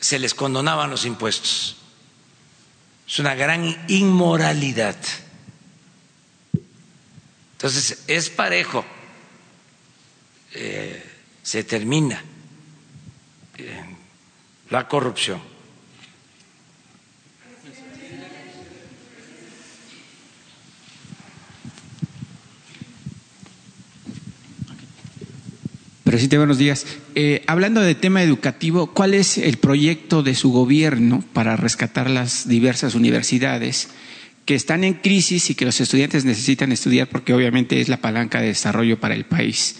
se 0.00 0.18
les 0.18 0.32
condonaban 0.32 0.90
los 0.90 1.04
impuestos. 1.04 1.76
Es 3.06 3.18
una 3.18 3.34
gran 3.34 3.84
inmoralidad. 3.88 4.96
Entonces, 7.58 8.04
es 8.06 8.30
parejo. 8.30 8.84
Eh, 10.54 11.02
se 11.42 11.64
termina 11.64 12.22
eh, 13.56 13.82
la 14.70 14.86
corrupción. 14.86 15.40
Presidente, 26.04 26.38
buenos 26.38 26.58
días. 26.58 26.86
Eh, 27.16 27.42
hablando 27.48 27.80
de 27.80 27.96
tema 27.96 28.22
educativo, 28.22 28.94
¿cuál 28.94 29.14
es 29.14 29.36
el 29.36 29.56
proyecto 29.56 30.22
de 30.22 30.36
su 30.36 30.52
gobierno 30.52 31.24
para 31.32 31.56
rescatar 31.56 32.08
las 32.08 32.46
diversas 32.46 32.94
universidades 32.94 33.88
que 34.48 34.54
están 34.54 34.82
en 34.82 34.94
crisis 34.94 35.50
y 35.50 35.54
que 35.54 35.66
los 35.66 35.78
estudiantes 35.78 36.24
necesitan 36.24 36.72
estudiar 36.72 37.06
porque 37.08 37.34
obviamente 37.34 37.82
es 37.82 37.90
la 37.90 37.98
palanca 37.98 38.40
de 38.40 38.46
desarrollo 38.46 38.98
para 38.98 39.14
el 39.14 39.26
país? 39.26 39.76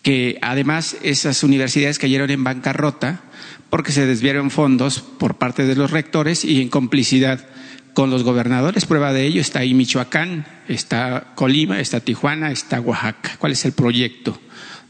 Que 0.00 0.38
además 0.40 0.96
esas 1.02 1.44
universidades 1.44 1.98
cayeron 1.98 2.30
en 2.30 2.42
bancarrota 2.42 3.20
porque 3.68 3.92
se 3.92 4.06
desviaron 4.06 4.50
fondos 4.50 5.00
por 5.00 5.36
parte 5.36 5.66
de 5.66 5.76
los 5.76 5.90
rectores 5.90 6.46
y 6.46 6.62
en 6.62 6.70
complicidad 6.70 7.46
con 7.92 8.08
los 8.08 8.22
gobernadores. 8.22 8.86
Prueba 8.86 9.12
de 9.12 9.26
ello 9.26 9.42
está 9.42 9.58
ahí 9.58 9.74
Michoacán, 9.74 10.46
está 10.66 11.34
Colima, 11.34 11.78
está 11.78 12.00
Tijuana, 12.00 12.52
está 12.52 12.80
Oaxaca. 12.80 13.36
¿Cuál 13.38 13.52
es 13.52 13.66
el 13.66 13.72
proyecto? 13.72 14.40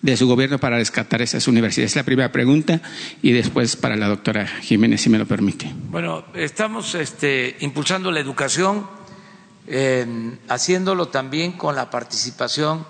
de 0.02 0.16
su 0.16 0.26
gobierno 0.26 0.58
para 0.58 0.78
rescatar 0.78 1.22
esas 1.22 1.46
universidades? 1.48 1.92
Es 1.92 1.96
la 1.96 2.04
primera 2.04 2.32
pregunta 2.32 2.80
y 3.22 3.32
después 3.32 3.76
para 3.76 3.96
la 3.96 4.08
doctora 4.08 4.46
Jiménez, 4.46 5.00
si 5.00 5.10
me 5.10 5.18
lo 5.18 5.26
permite. 5.26 5.70
Bueno, 5.90 6.24
estamos 6.34 6.94
este, 6.94 7.56
impulsando 7.60 8.10
la 8.10 8.20
educación, 8.20 8.86
haciéndolo 10.48 11.08
también 11.08 11.52
con 11.52 11.76
la 11.76 11.90
participación 11.90 12.86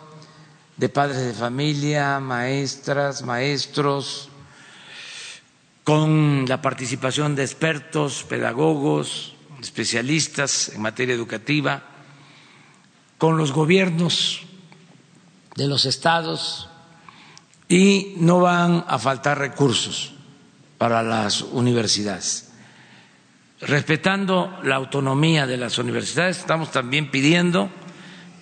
de 0.76 0.88
padres 0.88 1.18
de 1.18 1.34
familia, 1.34 2.20
maestras, 2.20 3.22
maestros, 3.22 4.30
con 5.84 6.46
la 6.48 6.62
participación 6.62 7.34
de 7.34 7.42
expertos, 7.42 8.24
pedagogos, 8.24 9.34
especialistas 9.60 10.70
en 10.70 10.80
materia 10.80 11.14
educativa, 11.14 11.82
con 13.18 13.36
los 13.36 13.52
gobiernos 13.52 14.42
de 15.56 15.66
los 15.68 15.84
estados 15.84 16.68
y 17.68 18.14
no 18.16 18.40
van 18.40 18.84
a 18.88 18.98
faltar 18.98 19.38
recursos 19.38 20.14
para 20.78 21.02
las 21.02 21.42
universidades. 21.42 22.49
Respetando 23.60 24.58
la 24.64 24.76
autonomía 24.76 25.46
de 25.46 25.58
las 25.58 25.76
universidades, 25.78 26.38
estamos 26.38 26.72
también 26.72 27.10
pidiendo 27.10 27.70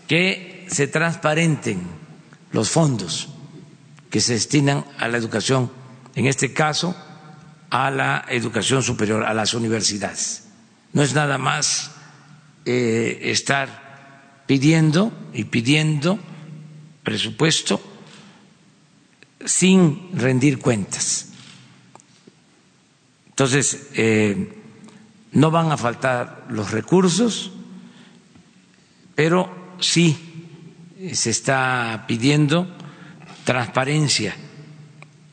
que 0.06 0.66
se 0.70 0.86
transparenten 0.86 1.82
los 2.52 2.70
fondos 2.70 3.28
que 4.10 4.20
se 4.20 4.34
destinan 4.34 4.84
a 4.98 5.08
la 5.08 5.18
educación, 5.18 5.70
en 6.14 6.26
este 6.26 6.52
caso 6.52 6.96
a 7.70 7.90
la 7.90 8.24
educación 8.28 8.82
superior, 8.82 9.24
a 9.24 9.34
las 9.34 9.54
universidades. 9.54 10.48
No 10.92 11.02
es 11.02 11.14
nada 11.14 11.36
más 11.36 11.90
eh, 12.64 13.18
estar 13.24 14.44
pidiendo 14.46 15.12
y 15.34 15.44
pidiendo 15.44 16.18
presupuesto 17.02 17.80
sin 19.44 20.10
rendir 20.18 20.58
cuentas. 20.58 21.26
Entonces, 23.28 23.88
eh, 23.94 24.57
no 25.32 25.50
van 25.50 25.72
a 25.72 25.76
faltar 25.76 26.46
los 26.48 26.70
recursos, 26.70 27.52
pero 29.14 29.74
sí 29.80 30.16
se 31.12 31.30
está 31.30 32.04
pidiendo 32.06 32.68
transparencia 33.44 34.34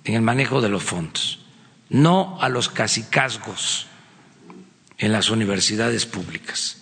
en 0.03 0.13
el 0.13 0.21
manejo 0.21 0.61
de 0.61 0.69
los 0.69 0.83
fondos, 0.83 1.45
no 1.89 2.37
a 2.41 2.49
los 2.49 2.69
casicazgos 2.69 3.87
en 4.97 5.11
las 5.11 5.29
universidades 5.29 6.05
públicas. 6.05 6.77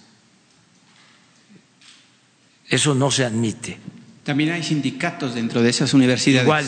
Eso 2.68 2.96
no 2.96 3.12
se 3.12 3.26
admite. 3.26 3.78
También 4.24 4.52
hay 4.52 4.64
sindicatos 4.64 5.36
dentro 5.36 5.62
de 5.62 5.70
esas 5.70 5.94
universidades. 5.94 6.44
Igual 6.46 6.66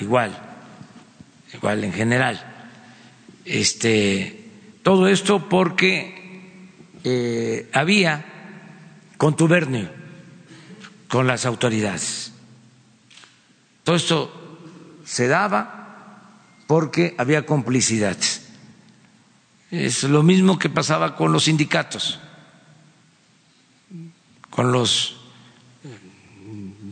igual, 0.00 0.38
igual 1.54 1.84
en 1.84 1.92
general. 1.92 2.40
Este, 3.44 4.41
todo 4.82 5.08
esto 5.08 5.48
porque 5.48 6.58
eh, 7.04 7.68
había 7.72 8.24
contubernio 9.16 9.88
con 11.08 11.26
las 11.26 11.46
autoridades. 11.46 12.32
Todo 13.84 13.96
esto 13.96 14.58
se 15.04 15.28
daba 15.28 16.30
porque 16.66 17.14
había 17.18 17.44
complicidad. 17.44 18.16
Es 19.70 20.04
lo 20.04 20.22
mismo 20.22 20.58
que 20.58 20.68
pasaba 20.68 21.16
con 21.16 21.32
los 21.32 21.44
sindicatos, 21.44 22.20
con 24.50 24.72
los 24.72 25.16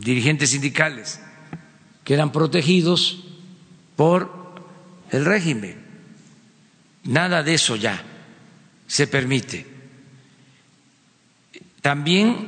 dirigentes 0.01 0.49
sindicales 0.49 1.19
que 2.03 2.13
eran 2.13 2.31
protegidos 2.31 3.23
por 3.95 4.31
el 5.11 5.25
régimen. 5.25 5.80
Nada 7.03 7.43
de 7.43 7.53
eso 7.53 7.75
ya 7.75 8.01
se 8.87 9.07
permite. 9.07 9.65
También 11.81 12.47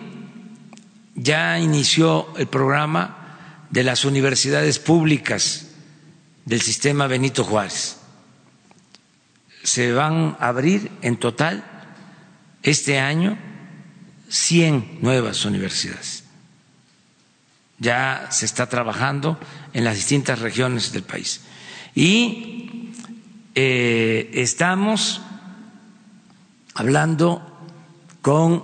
ya 1.16 1.58
inició 1.60 2.36
el 2.38 2.48
programa 2.48 3.66
de 3.70 3.84
las 3.84 4.06
universidades 4.06 4.80
públicas 4.80 5.68
del 6.46 6.62
sistema 6.62 7.08
Benito 7.08 7.44
Juárez. 7.44 7.98
Se 9.64 9.94
van 9.94 10.38
a 10.40 10.48
abrir 10.50 10.92
en 11.02 11.18
total 11.18 11.64
este 12.62 13.00
año 13.00 13.38
100 14.30 15.00
nuevas 15.02 15.46
universidades 15.46 16.24
ya 17.84 18.28
se 18.32 18.46
está 18.46 18.68
trabajando 18.68 19.38
en 19.74 19.84
las 19.84 19.96
distintas 19.96 20.40
regiones 20.40 20.92
del 20.94 21.04
país. 21.04 21.42
Y 21.94 22.63
eh, 23.56 24.32
estamos 24.34 25.22
hablando 26.74 27.42
con 28.22 28.64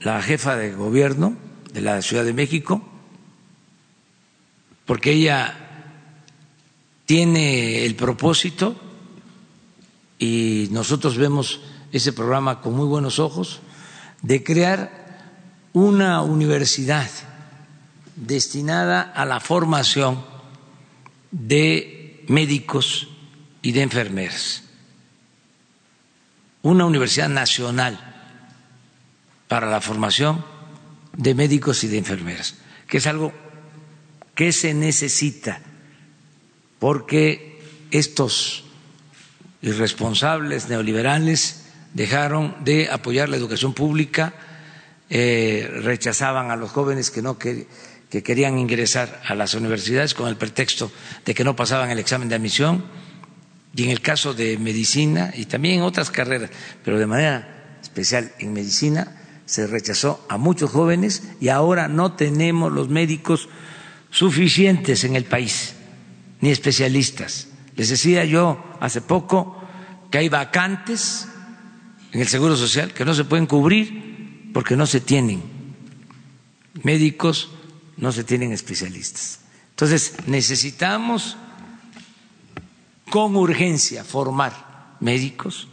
la 0.00 0.22
jefa 0.22 0.56
de 0.56 0.72
gobierno 0.72 1.36
de 1.72 1.80
la 1.80 2.02
Ciudad 2.02 2.24
de 2.24 2.32
México, 2.32 2.82
porque 4.84 5.12
ella 5.12 5.54
tiene 7.06 7.84
el 7.84 7.94
propósito 7.94 8.76
y 10.18 10.68
nosotros 10.70 11.16
vemos 11.16 11.60
ese 11.92 12.12
programa 12.12 12.60
con 12.60 12.74
muy 12.74 12.86
buenos 12.86 13.18
ojos 13.18 13.60
de 14.22 14.44
crear 14.44 15.02
una 15.72 16.22
universidad 16.22 17.10
destinada 18.16 19.02
a 19.02 19.24
la 19.24 19.40
formación 19.40 20.24
de 21.30 22.24
médicos 22.28 23.08
y 23.62 23.72
de 23.72 23.82
enfermeras. 23.82 24.64
Una 26.62 26.84
universidad 26.84 27.28
nacional 27.28 27.98
para 29.48 29.70
la 29.70 29.80
formación 29.80 30.44
de 31.16 31.34
médicos 31.34 31.84
y 31.84 31.88
de 31.88 31.98
enfermeras, 31.98 32.56
que 32.88 32.98
es 32.98 33.06
algo 33.06 33.32
que 34.34 34.52
se 34.52 34.74
necesita 34.74 35.60
porque 36.78 37.60
estos 37.90 38.64
irresponsables 39.60 40.68
neoliberales 40.68 41.66
dejaron 41.94 42.56
de 42.64 42.90
apoyar 42.90 43.28
la 43.28 43.36
educación 43.36 43.74
pública, 43.74 44.34
eh, 45.10 45.68
rechazaban 45.82 46.50
a 46.50 46.56
los 46.56 46.70
jóvenes 46.70 47.10
que 47.10 47.22
no 47.22 47.38
querían 47.38 47.66
que 48.12 48.22
querían 48.22 48.58
ingresar 48.58 49.22
a 49.26 49.34
las 49.34 49.54
universidades 49.54 50.12
con 50.12 50.28
el 50.28 50.36
pretexto 50.36 50.92
de 51.24 51.34
que 51.34 51.44
no 51.44 51.56
pasaban 51.56 51.90
el 51.90 51.98
examen 51.98 52.28
de 52.28 52.34
admisión, 52.34 52.84
y 53.74 53.84
en 53.84 53.90
el 53.90 54.00
caso 54.00 54.34
de 54.34 54.58
medicina 54.58 55.32
y 55.34 55.46
también 55.46 55.76
en 55.76 55.82
otras 55.82 56.10
carreras, 56.10 56.50
pero 56.84 56.98
de 56.98 57.06
manera 57.06 57.78
especial 57.82 58.32
en 58.38 58.52
medicina, 58.52 59.18
se 59.46 59.66
rechazó 59.66 60.24
a 60.28 60.36
muchos 60.36 60.70
jóvenes 60.70 61.22
y 61.40 61.48
ahora 61.48 61.88
no 61.88 62.12
tenemos 62.12 62.72
los 62.72 62.88
médicos 62.88 63.48
suficientes 64.10 65.04
en 65.04 65.16
el 65.16 65.24
país, 65.24 65.74
ni 66.40 66.50
especialistas. 66.50 67.48
Les 67.76 67.88
decía 67.88 68.24
yo 68.24 68.62
hace 68.80 69.00
poco 69.00 69.62
que 70.10 70.18
hay 70.18 70.28
vacantes 70.28 71.26
en 72.12 72.20
el 72.20 72.28
Seguro 72.28 72.56
Social 72.56 72.92
que 72.92 73.04
no 73.04 73.14
se 73.14 73.24
pueden 73.24 73.46
cubrir 73.46 74.50
porque 74.52 74.76
no 74.76 74.86
se 74.86 75.00
tienen 75.00 75.52
médicos 76.82 77.50
no 77.96 78.12
se 78.12 78.24
tienen 78.24 78.52
especialistas. 78.52 79.40
Entonces, 79.70 80.14
necesitamos 80.26 81.36
con 83.12 83.36
urgencia 83.36 84.04
formar 84.04 84.96
médicos 85.00 85.68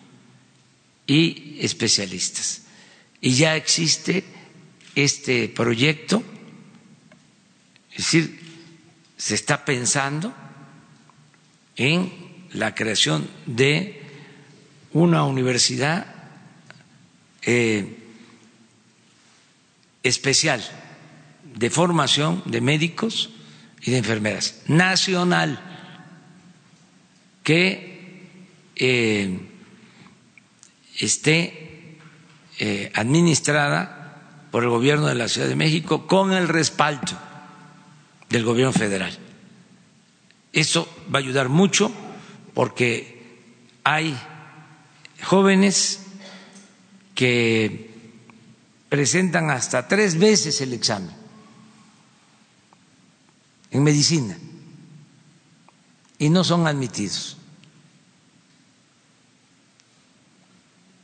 y 1.07 1.55
especialistas. 1.61 2.63
Y 3.21 3.31
ya 3.31 3.55
existe 3.55 4.25
este 4.93 5.47
proyecto, 5.47 6.21
es 7.91 7.97
decir, 7.97 8.41
se 9.15 9.35
está 9.35 9.63
pensando 9.63 10.33
en 11.77 12.11
la 12.51 12.75
creación 12.75 13.29
de 13.45 14.03
una 14.91 15.23
universidad 15.23 16.13
eh, 17.43 18.03
especial 20.03 20.61
de 21.55 21.69
formación 21.69 22.43
de 22.47 22.59
médicos 22.59 23.29
y 23.79 23.91
de 23.91 23.99
enfermeras 23.99 24.55
nacional 24.67 25.68
que 27.49 28.29
eh, 28.75 29.39
esté 30.99 31.97
eh, 32.59 32.91
administrada 32.93 34.45
por 34.51 34.61
el 34.61 34.69
gobierno 34.69 35.07
de 35.07 35.15
la 35.15 35.27
Ciudad 35.27 35.47
de 35.47 35.55
México 35.55 36.05
con 36.05 36.31
el 36.31 36.47
respaldo 36.47 37.17
del 38.29 38.43
gobierno 38.43 38.71
federal. 38.71 39.17
Eso 40.53 40.87
va 41.11 41.17
a 41.17 41.23
ayudar 41.23 41.49
mucho 41.49 41.91
porque 42.53 43.41
hay 43.83 44.15
jóvenes 45.23 46.01
que 47.15 47.89
presentan 48.89 49.49
hasta 49.49 49.87
tres 49.87 50.19
veces 50.19 50.61
el 50.61 50.73
examen 50.73 51.15
en 53.71 53.81
medicina 53.83 54.37
y 56.19 56.29
no 56.29 56.43
son 56.43 56.67
admitidos. 56.67 57.38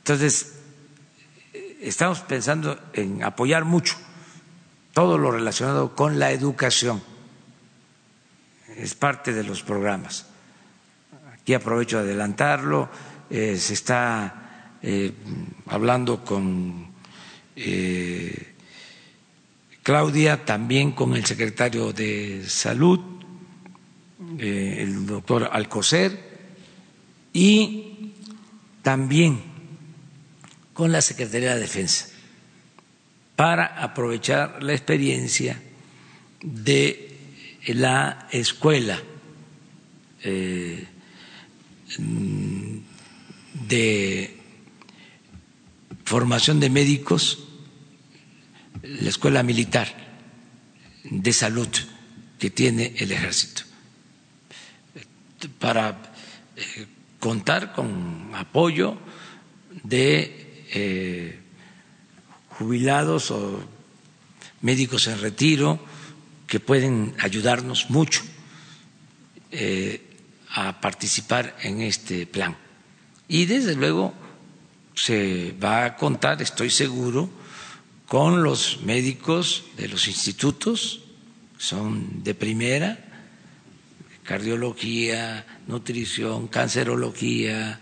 Entonces, 0.06 0.54
estamos 1.80 2.20
pensando 2.20 2.78
en 2.92 3.24
apoyar 3.24 3.64
mucho 3.64 3.96
todo 4.92 5.18
lo 5.18 5.32
relacionado 5.32 5.96
con 5.96 6.20
la 6.20 6.30
educación. 6.30 7.02
Es 8.76 8.94
parte 8.94 9.32
de 9.32 9.42
los 9.42 9.64
programas. 9.64 10.26
Aquí 11.32 11.54
aprovecho 11.54 11.96
de 11.96 12.04
adelantarlo. 12.04 12.88
Eh, 13.28 13.56
se 13.56 13.74
está 13.74 14.76
eh, 14.80 15.12
hablando 15.66 16.24
con 16.24 16.86
eh, 17.56 18.54
Claudia, 19.82 20.44
también 20.44 20.92
con 20.92 21.16
el 21.16 21.26
secretario 21.26 21.92
de 21.92 22.44
Salud, 22.46 23.00
el 24.38 25.04
doctor 25.04 25.50
Alcocer, 25.52 26.46
y 27.32 28.14
también 28.82 29.55
con 30.76 30.92
la 30.92 31.00
Secretaría 31.00 31.54
de 31.54 31.60
Defensa, 31.60 32.08
para 33.34 33.64
aprovechar 33.82 34.62
la 34.62 34.74
experiencia 34.74 35.60
de 36.42 37.16
la 37.68 38.28
escuela 38.30 39.00
eh, 40.22 40.86
de 43.68 44.36
formación 46.04 46.60
de 46.60 46.70
médicos 46.70 47.46
la 48.82 49.08
escuela 49.08 49.42
militar 49.42 49.88
de 51.04 51.32
salud 51.32 51.68
que 52.38 52.50
tiene 52.50 52.94
el 52.98 53.12
ejército. 53.12 53.62
Para 55.58 56.12
eh, 56.56 56.86
contar 57.18 57.72
con 57.72 58.30
apoyo 58.34 58.98
de 59.82 60.45
eh, 60.76 61.38
jubilados 62.50 63.30
o 63.32 63.64
médicos 64.60 65.08
en 65.08 65.16
retiro 65.20 65.80
que 66.46 66.60
pueden 66.60 67.16
ayudarnos 67.18 67.88
mucho 67.88 68.20
eh, 69.50 70.04
a 70.52 70.80
participar 70.80 71.56
en 71.64 71.80
este 71.80 72.26
plan. 72.26 72.56
Y 73.26 73.46
desde 73.46 73.74
luego 73.74 74.12
se 74.94 75.54
va 75.56 75.84
a 75.84 75.96
contar, 75.96 76.40
estoy 76.42 76.68
seguro, 76.68 77.28
con 78.06 78.44
los 78.44 78.82
médicos 78.84 79.64
de 79.76 79.88
los 79.88 80.08
institutos, 80.08 81.02
son 81.58 82.22
de 82.22 82.34
primera, 82.34 83.00
cardiología, 84.22 85.44
nutrición, 85.66 86.48
cancerología, 86.48 87.80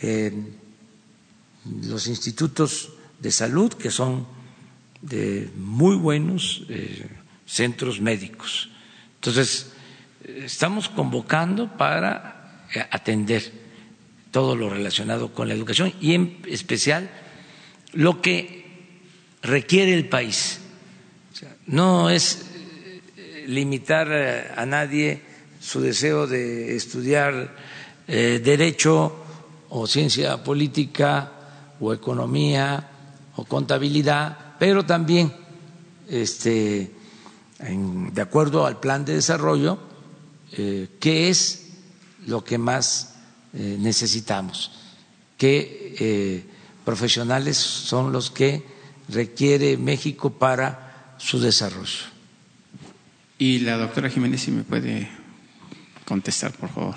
eh, 0.00 0.32
los 1.84 2.06
institutos 2.06 2.90
de 3.20 3.30
salud 3.30 3.72
que 3.72 3.90
son 3.90 4.26
de 5.02 5.50
muy 5.56 5.96
buenos 5.96 6.64
eh, 6.68 7.08
centros 7.46 8.00
médicos. 8.00 8.70
Entonces, 9.16 9.72
estamos 10.24 10.88
convocando 10.88 11.76
para 11.76 12.66
eh, 12.74 12.84
atender 12.90 13.52
todo 14.30 14.56
lo 14.56 14.68
relacionado 14.68 15.32
con 15.32 15.48
la 15.48 15.54
educación 15.54 15.92
y 16.00 16.14
en 16.14 16.38
especial 16.48 17.10
lo 17.92 18.20
que 18.20 18.64
requiere 19.42 19.94
el 19.94 20.08
país. 20.08 20.60
no 21.66 22.10
es 22.10 22.46
eh, 23.16 23.44
limitar 23.48 24.10
a 24.12 24.66
nadie 24.66 25.22
su 25.60 25.80
deseo 25.80 26.26
de 26.26 26.76
estudiar 26.76 27.54
derecho 28.06 29.16
o 29.68 29.86
ciencia 29.88 30.38
política 30.44 31.35
o 31.80 31.92
economía 31.92 32.88
o 33.36 33.44
contabilidad, 33.44 34.56
pero 34.58 34.84
también 34.84 35.32
este, 36.08 36.90
de 37.58 38.22
acuerdo 38.22 38.66
al 38.66 38.80
plan 38.80 39.04
de 39.04 39.14
desarrollo, 39.14 39.78
qué 40.54 41.28
es 41.28 41.68
lo 42.26 42.42
que 42.44 42.56
más 42.58 43.16
necesitamos, 43.52 44.72
qué 45.36 46.44
profesionales 46.84 47.56
son 47.56 48.12
los 48.12 48.30
que 48.30 48.64
requiere 49.08 49.76
México 49.76 50.30
para 50.30 51.14
su 51.18 51.40
desarrollo. 51.40 52.16
Y 53.38 53.60
la 53.60 53.76
doctora 53.76 54.08
Jiménez, 54.08 54.42
si 54.42 54.50
me 54.50 54.62
puede 54.62 55.08
contestar, 56.04 56.52
por 56.52 56.70
favor. 56.70 56.94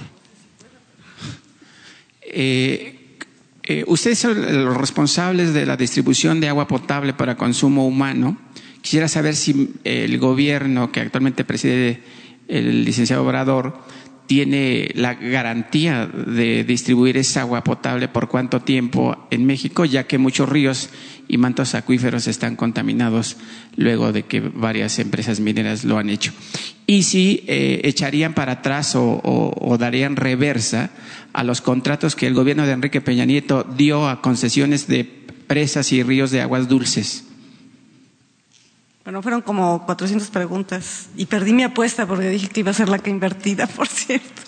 Eh, 2.21 2.98
eh, 3.71 3.83
ustedes 3.85 4.17
son 4.17 4.65
los 4.65 4.75
responsables 4.75 5.53
de 5.53 5.63
la 5.63 5.77
distribución 5.77 6.39
de 6.39 6.49
agua 6.49 6.67
potable 6.67 7.13
para 7.13 7.37
consumo 7.37 7.85
humano. 7.85 8.35
Quisiera 8.81 9.07
saber 9.07 9.35
si 9.35 9.75
el 9.83 10.17
gobierno 10.17 10.91
que 10.91 11.01
actualmente 11.01 11.45
preside 11.45 12.01
el 12.47 12.83
licenciado 12.83 13.23
Obrador 13.23 13.77
tiene 14.29 14.91
la 14.93 15.15
garantía 15.15 16.05
de 16.05 16.63
distribuir 16.63 17.17
esa 17.17 17.41
agua 17.41 17.63
potable 17.63 18.07
por 18.09 18.29
cuánto 18.29 18.59
tiempo 18.59 19.25
en 19.31 19.47
México, 19.47 19.85
ya 19.85 20.03
que 20.05 20.19
muchos 20.19 20.47
ríos 20.47 20.91
y 21.27 21.39
mantos 21.39 21.73
acuíferos 21.73 22.27
están 22.27 22.55
contaminados 22.55 23.37
luego 23.75 24.11
de 24.11 24.25
que 24.25 24.39
varias 24.39 24.99
empresas 24.99 25.39
mineras 25.39 25.83
lo 25.83 25.97
han 25.97 26.11
hecho. 26.11 26.31
Y 26.85 27.01
si 27.03 27.43
eh, 27.47 27.81
echarían 27.85 28.35
para 28.35 28.51
atrás 28.51 28.91
o, 28.95 29.77
darían 29.79 30.15
reversa 30.15 30.91
a 31.33 31.43
los 31.43 31.61
contratos 31.61 32.15
que 32.15 32.27
el 32.27 32.35
gobierno 32.35 32.67
de 32.67 32.73
Enrique 32.73 33.01
Peña 33.01 33.25
Nieto 33.25 33.63
dio 33.63 34.07
a 34.07 34.21
concesiones 34.21 34.85
de 34.85 35.05
presas 35.47 35.91
y 35.91 36.03
ríos 36.03 36.29
de 36.29 36.41
aguas 36.41 36.67
dulces. 36.67 37.28
Bueno, 39.09 39.23
fueron 39.23 39.41
como 39.41 39.87
400 39.87 40.29
preguntas 40.29 41.09
y 41.15 41.25
perdí 41.25 41.51
mi 41.51 41.63
apuesta 41.63 42.05
porque 42.05 42.29
dije 42.29 42.47
que 42.47 42.59
iba 42.59 42.69
a 42.69 42.75
ser 42.75 42.89
la 42.89 42.99
que 42.99 43.09
invertida, 43.09 43.65
por 43.75 43.87
cierto. 43.87 44.43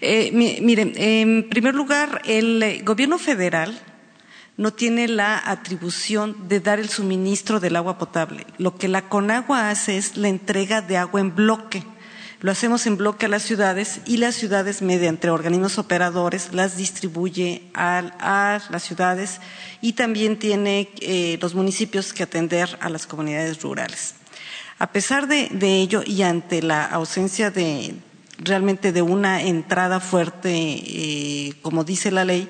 Eh, 0.00 0.32
miren, 0.32 0.94
en 0.96 1.48
primer 1.48 1.76
lugar, 1.76 2.22
el 2.24 2.82
gobierno 2.82 3.20
federal 3.20 3.78
no 4.56 4.72
tiene 4.72 5.06
la 5.06 5.40
atribución 5.48 6.48
de 6.48 6.58
dar 6.58 6.80
el 6.80 6.88
suministro 6.88 7.60
del 7.60 7.76
agua 7.76 7.98
potable. 7.98 8.48
Lo 8.58 8.74
que 8.74 8.88
la 8.88 9.08
Conagua 9.08 9.70
hace 9.70 9.96
es 9.96 10.16
la 10.16 10.26
entrega 10.26 10.82
de 10.82 10.96
agua 10.96 11.20
en 11.20 11.32
bloque. 11.32 11.84
Lo 12.42 12.50
hacemos 12.50 12.86
en 12.88 12.96
bloque 12.96 13.26
a 13.26 13.28
las 13.28 13.44
ciudades 13.44 14.00
y 14.04 14.16
las 14.16 14.34
ciudades, 14.34 14.82
mediante 14.82 15.30
organismos 15.30 15.78
operadores, 15.78 16.52
las 16.52 16.76
distribuye 16.76 17.62
a, 17.72 18.58
las 18.68 18.82
ciudades 18.82 19.40
y 19.80 19.92
también 19.92 20.36
tiene 20.36 20.88
eh, 21.00 21.38
los 21.40 21.54
municipios 21.54 22.12
que 22.12 22.24
atender 22.24 22.76
a 22.80 22.88
las 22.88 23.06
comunidades 23.06 23.62
rurales. 23.62 24.16
A 24.80 24.90
pesar 24.90 25.28
de, 25.28 25.50
ello 25.62 26.02
y 26.04 26.22
ante 26.22 26.62
la 26.62 26.84
ausencia 26.84 27.52
de 27.52 27.94
realmente 28.38 28.90
de 28.90 29.02
una 29.02 29.40
entrada 29.40 30.00
fuerte, 30.00 30.50
eh, 30.52 31.54
como 31.62 31.84
dice 31.84 32.10
la 32.10 32.24
ley, 32.24 32.48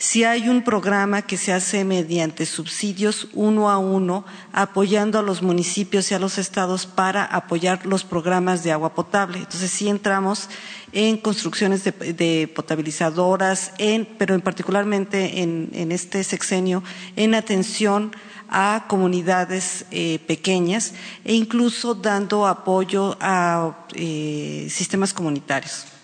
Si 0.00 0.24
hay 0.24 0.48
un 0.48 0.62
programa 0.64 1.20
que 1.20 1.36
se 1.36 1.52
hace 1.52 1.84
mediante 1.84 2.46
subsidios 2.46 3.28
uno 3.34 3.68
a 3.68 3.76
uno, 3.76 4.24
apoyando 4.50 5.18
a 5.18 5.22
los 5.22 5.42
municipios 5.42 6.10
y 6.10 6.14
a 6.14 6.18
los 6.18 6.38
estados 6.38 6.86
para 6.86 7.22
apoyar 7.22 7.84
los 7.84 8.02
programas 8.02 8.64
de 8.64 8.72
agua 8.72 8.94
potable. 8.94 9.40
Entonces, 9.40 9.70
sí 9.70 9.90
entramos 9.90 10.48
en 10.92 11.18
construcciones 11.18 11.84
de, 11.84 12.50
potabilizadoras, 12.56 13.72
en, 13.76 14.08
pero 14.16 14.34
en 14.34 14.40
particularmente 14.40 15.42
en, 15.42 15.68
en 15.74 15.92
este 15.92 16.24
sexenio, 16.24 16.82
en 17.16 17.34
atención 17.34 18.12
a 18.48 18.86
comunidades 18.88 19.84
eh, 19.90 20.18
pequeñas 20.26 20.94
e 21.26 21.34
incluso 21.34 21.94
dando 21.94 22.46
apoyo 22.46 23.18
a 23.20 23.86
eh, 23.92 24.66
sistemas 24.70 25.12
comunitarios. 25.12 25.99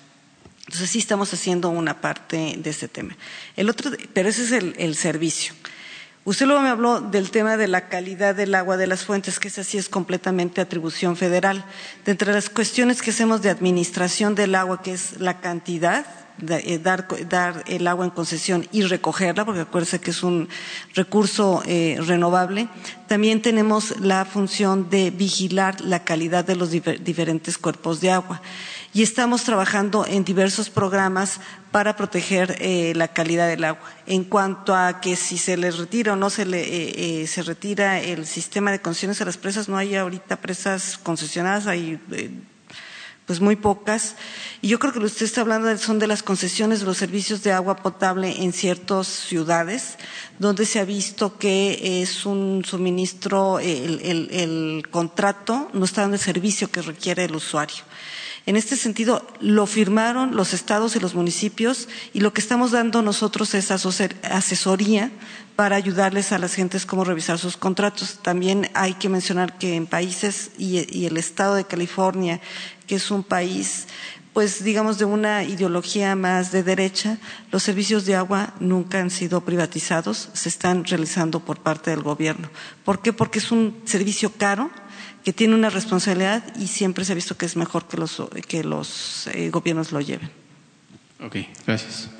Entonces 0.66 0.90
sí 0.90 0.98
estamos 0.98 1.32
haciendo 1.32 1.70
una 1.70 2.00
parte 2.00 2.56
de 2.58 2.70
este 2.70 2.88
tema. 2.88 3.16
El 3.56 3.70
otro, 3.70 3.92
pero 4.12 4.28
ese 4.28 4.42
es 4.42 4.52
el, 4.52 4.96
servicio. 4.96 5.54
Usted 6.24 6.46
luego 6.46 6.60
me 6.60 6.70
habló 6.70 7.00
del 7.00 7.30
tema 7.30 7.56
de 7.56 7.68
la 7.68 7.88
calidad 7.88 8.34
del 8.34 8.52
agua 8.52 8.76
de 8.76 8.88
las 8.88 9.04
fuentes, 9.04 9.38
que 9.38 9.46
esa 9.46 9.62
sí 9.62 9.78
es 9.78 9.88
completamente 9.88 10.60
atribución 10.60 11.16
federal. 11.16 11.64
De 12.04 12.10
entre 12.10 12.32
las 12.32 12.50
cuestiones 12.50 13.00
que 13.00 13.10
hacemos 13.10 13.42
de 13.42 13.50
administración 13.50 14.34
del 14.34 14.56
agua, 14.56 14.82
que 14.82 14.92
es 14.92 15.20
la 15.20 15.40
cantidad, 15.40 16.04
eh, 16.48 16.78
dar, 16.78 17.64
el 17.66 17.86
agua 17.86 18.04
en 18.04 18.10
concesión 18.10 18.66
y 18.70 18.82
recogerla, 18.82 19.46
porque 19.46 19.62
acuérdense 19.62 20.00
que 20.00 20.10
es 20.10 20.22
un 20.22 20.48
recurso 20.94 21.62
eh, 21.64 21.96
renovable. 22.00 22.68
También 23.06 23.40
tenemos 23.40 24.00
la 24.00 24.24
función 24.24 24.90
de 24.90 25.10
vigilar 25.10 25.80
la 25.80 26.04
calidad 26.04 26.44
de 26.44 26.56
los 26.56 26.70
diferentes 26.70 27.56
cuerpos 27.56 28.00
de 28.00 28.10
agua. 28.10 28.42
Y 28.96 29.02
estamos 29.02 29.44
trabajando 29.44 30.06
en 30.06 30.24
diversos 30.24 30.70
programas 30.70 31.38
para 31.70 31.96
proteger 31.96 32.56
eh, 32.60 32.94
la 32.96 33.08
calidad 33.08 33.46
del 33.46 33.64
agua. 33.64 33.86
En 34.06 34.24
cuanto 34.24 34.74
a 34.74 35.02
que 35.02 35.16
si 35.16 35.36
se 35.36 35.58
les 35.58 35.76
retira 35.76 36.14
o 36.14 36.16
no 36.16 36.30
se 36.30 36.46
le 36.46 37.26
se 37.26 37.42
retira 37.42 38.00
el 38.00 38.24
sistema 38.26 38.72
de 38.72 38.80
concesiones 38.80 39.20
a 39.20 39.26
las 39.26 39.36
presas, 39.36 39.68
no 39.68 39.76
hay 39.76 39.96
ahorita 39.96 40.40
presas 40.40 40.96
concesionadas, 40.96 41.66
hay 41.66 42.00
pues 43.26 43.38
muy 43.42 43.56
pocas. 43.56 44.16
Y 44.62 44.68
yo 44.68 44.78
creo 44.78 44.94
que 44.94 45.00
lo 45.00 45.04
que 45.04 45.12
usted 45.12 45.26
está 45.26 45.42
hablando 45.42 45.76
son 45.76 45.98
de 45.98 46.06
las 46.06 46.22
concesiones 46.22 46.80
de 46.80 46.86
los 46.86 46.96
servicios 46.96 47.42
de 47.42 47.52
agua 47.52 47.76
potable 47.76 48.42
en 48.44 48.54
ciertas 48.54 49.08
ciudades, 49.08 49.98
donde 50.38 50.64
se 50.64 50.80
ha 50.80 50.86
visto 50.86 51.36
que 51.36 52.00
es 52.00 52.24
un 52.24 52.64
suministro, 52.64 53.58
el, 53.58 54.00
el 54.32 54.88
contrato 54.90 55.68
no 55.74 55.84
está 55.84 56.00
dando 56.00 56.16
el 56.16 56.22
servicio 56.22 56.70
que 56.70 56.80
requiere 56.80 57.24
el 57.24 57.36
usuario. 57.36 57.84
En 58.46 58.54
este 58.54 58.76
sentido, 58.76 59.26
lo 59.40 59.66
firmaron 59.66 60.36
los 60.36 60.54
estados 60.54 60.94
y 60.94 61.00
los 61.00 61.16
municipios 61.16 61.88
y 62.12 62.20
lo 62.20 62.32
que 62.32 62.40
estamos 62.40 62.70
dando 62.70 63.02
nosotros 63.02 63.52
es 63.54 63.72
asesoría 63.72 65.10
para 65.56 65.74
ayudarles 65.74 66.30
a 66.30 66.38
las 66.38 66.54
gentes 66.54 66.86
cómo 66.86 67.02
revisar 67.02 67.38
sus 67.38 67.56
contratos. 67.56 68.20
También 68.22 68.70
hay 68.74 68.94
que 68.94 69.08
mencionar 69.08 69.58
que 69.58 69.74
en 69.74 69.86
países 69.86 70.52
y, 70.58 71.06
el 71.06 71.16
estado 71.16 71.56
de 71.56 71.64
California, 71.64 72.40
que 72.86 72.94
es 72.94 73.10
un 73.10 73.24
país 73.24 73.86
pues 74.32 74.62
digamos 74.62 74.98
de 74.98 75.06
una 75.06 75.44
ideología 75.44 76.14
más 76.14 76.52
de 76.52 76.62
derecha, 76.62 77.16
los 77.50 77.62
servicios 77.62 78.04
de 78.04 78.16
agua 78.16 78.52
nunca 78.60 79.00
han 79.00 79.08
sido 79.08 79.40
privatizados, 79.40 80.28
se 80.34 80.50
están 80.50 80.84
realizando 80.84 81.40
por 81.40 81.60
parte 81.60 81.90
del 81.90 82.02
gobierno. 82.02 82.50
¿Por 82.84 83.00
qué? 83.00 83.14
Porque 83.14 83.38
es 83.38 83.50
un 83.50 83.80
servicio 83.86 84.30
caro, 84.36 84.70
que 85.26 85.32
tiene 85.32 85.56
una 85.56 85.70
responsabilidad 85.70 86.44
y 86.56 86.68
siempre 86.68 87.04
se 87.04 87.10
ha 87.10 87.16
visto 87.16 87.36
que 87.36 87.46
es 87.46 87.56
mejor 87.56 87.88
que 87.88 87.96
los, 87.96 88.22
que 88.46 88.62
los 88.62 89.26
eh, 89.34 89.50
gobiernos 89.50 89.90
lo 89.90 90.00
lleven. 90.00 90.30
Ok, 91.18 91.38
gracias. 91.66 92.10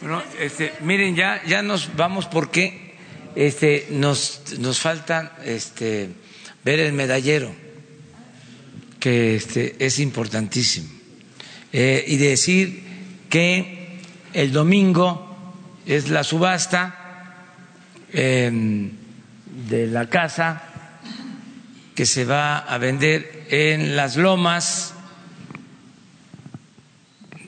Bueno, 0.00 0.22
este, 0.38 0.72
miren, 0.80 1.16
ya, 1.16 1.42
ya 1.44 1.60
nos 1.62 1.96
vamos 1.96 2.26
porque 2.26 2.94
este, 3.34 3.88
nos, 3.90 4.42
nos 4.60 4.78
falta 4.78 5.36
este, 5.44 6.10
ver 6.64 6.78
el 6.78 6.92
medallero, 6.92 7.52
que 9.00 9.34
este, 9.34 9.84
es 9.84 9.98
importantísimo. 9.98 10.88
Eh, 11.72 12.04
y 12.06 12.16
decir 12.16 12.84
que 13.28 13.98
el 14.34 14.52
domingo 14.52 15.36
es 15.84 16.10
la 16.10 16.22
subasta 16.22 17.34
em, 18.12 18.88
de 19.68 19.88
la 19.88 20.08
casa 20.08 20.68
que 21.94 22.06
se 22.06 22.24
va 22.24 22.58
a 22.58 22.78
vender 22.78 23.46
en 23.50 23.96
las 23.96 24.16
lomas 24.16 24.94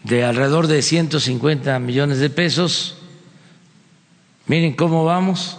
de 0.02 0.24
alrededor 0.24 0.66
de 0.66 0.82
150 0.82 1.78
millones 1.78 2.18
de 2.18 2.30
pesos. 2.30 2.96
Miren 4.46 4.74
cómo 4.74 5.04
vamos. 5.04 5.58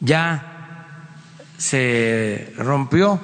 Ya 0.00 1.06
se 1.56 2.52
rompió 2.56 3.20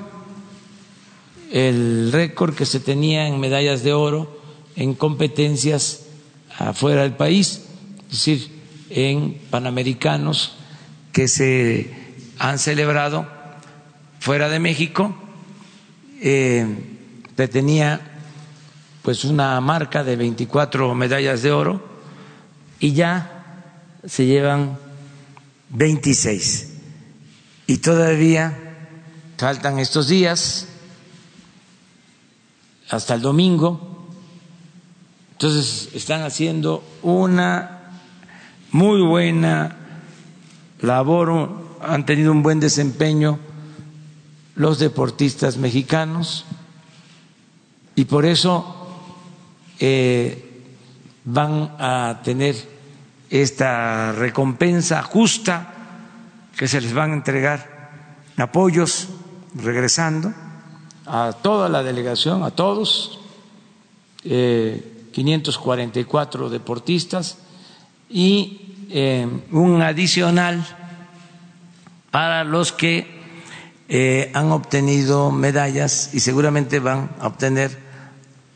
el 1.52 2.10
récord 2.12 2.54
que 2.54 2.66
se 2.66 2.80
tenía 2.80 3.28
en 3.28 3.40
medallas 3.40 3.82
de 3.82 3.92
oro 3.92 4.40
en 4.76 4.94
competencias 4.94 6.06
afuera 6.58 7.02
del 7.02 7.14
país, 7.14 7.66
es 8.10 8.10
decir, 8.10 8.62
en 8.90 9.38
panamericanos 9.50 10.56
que 11.12 11.28
se 11.28 12.05
han 12.38 12.58
celebrado 12.58 13.26
fuera 14.20 14.48
de 14.48 14.58
México. 14.58 15.14
Eh, 16.20 16.66
tenía 17.50 18.00
pues 19.02 19.24
una 19.24 19.60
marca 19.60 20.02
de 20.02 20.16
24 20.16 20.94
medallas 20.94 21.42
de 21.42 21.52
oro 21.52 21.86
y 22.80 22.92
ya 22.92 23.70
se 24.04 24.26
llevan 24.26 24.78
26. 25.70 26.72
Y 27.68 27.78
todavía 27.78 28.56
faltan 29.36 29.78
estos 29.78 30.08
días 30.08 30.66
hasta 32.90 33.14
el 33.14 33.22
domingo. 33.22 34.08
Entonces 35.32 35.90
están 35.94 36.22
haciendo 36.22 36.82
una 37.02 37.92
muy 38.72 39.02
buena 39.02 39.76
labor 40.80 41.65
han 41.86 42.04
tenido 42.06 42.32
un 42.32 42.42
buen 42.42 42.60
desempeño 42.60 43.38
los 44.54 44.78
deportistas 44.78 45.56
mexicanos 45.56 46.44
y 47.94 48.04
por 48.06 48.24
eso 48.24 48.88
eh, 49.78 50.62
van 51.24 51.74
a 51.78 52.20
tener 52.24 52.56
esta 53.30 54.12
recompensa 54.12 55.02
justa 55.02 55.72
que 56.56 56.68
se 56.68 56.80
les 56.80 56.94
van 56.94 57.10
a 57.10 57.14
entregar 57.14 57.90
apoyos 58.36 59.08
regresando 59.54 60.32
a 61.06 61.32
toda 61.42 61.68
la 61.68 61.82
delegación, 61.82 62.42
a 62.42 62.50
todos, 62.50 63.20
eh, 64.24 65.08
544 65.12 66.50
deportistas 66.50 67.38
y 68.10 68.86
eh, 68.90 69.26
un 69.52 69.82
adicional 69.82 70.64
para 72.16 72.44
los 72.44 72.72
que 72.72 73.06
eh, 73.90 74.30
han 74.32 74.50
obtenido 74.50 75.30
medallas 75.30 76.14
y 76.14 76.20
seguramente 76.20 76.80
van 76.80 77.10
a 77.20 77.26
obtener 77.26 77.78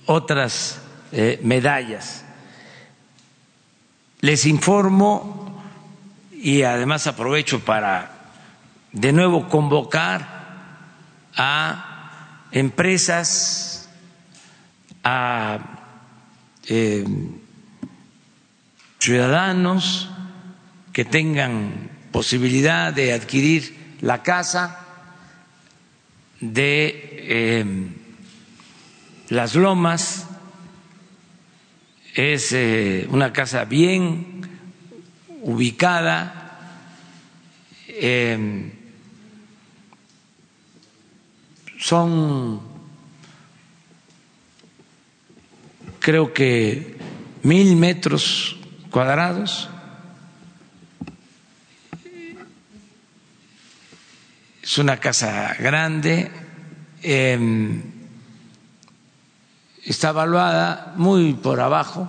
otras 0.06 0.80
eh, 1.12 1.38
medallas. 1.42 2.24
Les 4.20 4.46
informo 4.46 5.62
y 6.32 6.62
además 6.62 7.06
aprovecho 7.06 7.60
para 7.60 8.30
de 8.92 9.12
nuevo 9.12 9.46
convocar 9.46 10.26
a 11.36 12.46
empresas, 12.52 13.90
a 15.04 15.58
eh, 16.66 17.04
ciudadanos 18.98 20.08
que 20.94 21.04
tengan 21.04 21.89
posibilidad 22.12 22.92
de 22.92 23.12
adquirir 23.12 23.96
la 24.00 24.22
casa 24.22 24.80
de 26.40 27.58
em, 27.60 27.94
las 29.28 29.54
lomas. 29.54 30.26
Es 32.14 32.52
eh, 32.52 33.06
una 33.10 33.32
casa 33.32 33.64
bien 33.64 34.42
ubicada. 35.42 36.36
Em, 37.88 38.72
son, 41.78 42.60
creo 45.98 46.32
que, 46.32 46.96
mil 47.42 47.76
metros 47.76 48.58
cuadrados 48.90 49.70
es 54.70 54.78
una 54.78 54.98
casa 54.98 55.56
grande, 55.58 56.30
em, 57.02 57.82
está 59.84 60.10
evaluada 60.10 60.94
muy 60.96 61.32
por 61.34 61.58
abajo, 61.58 62.08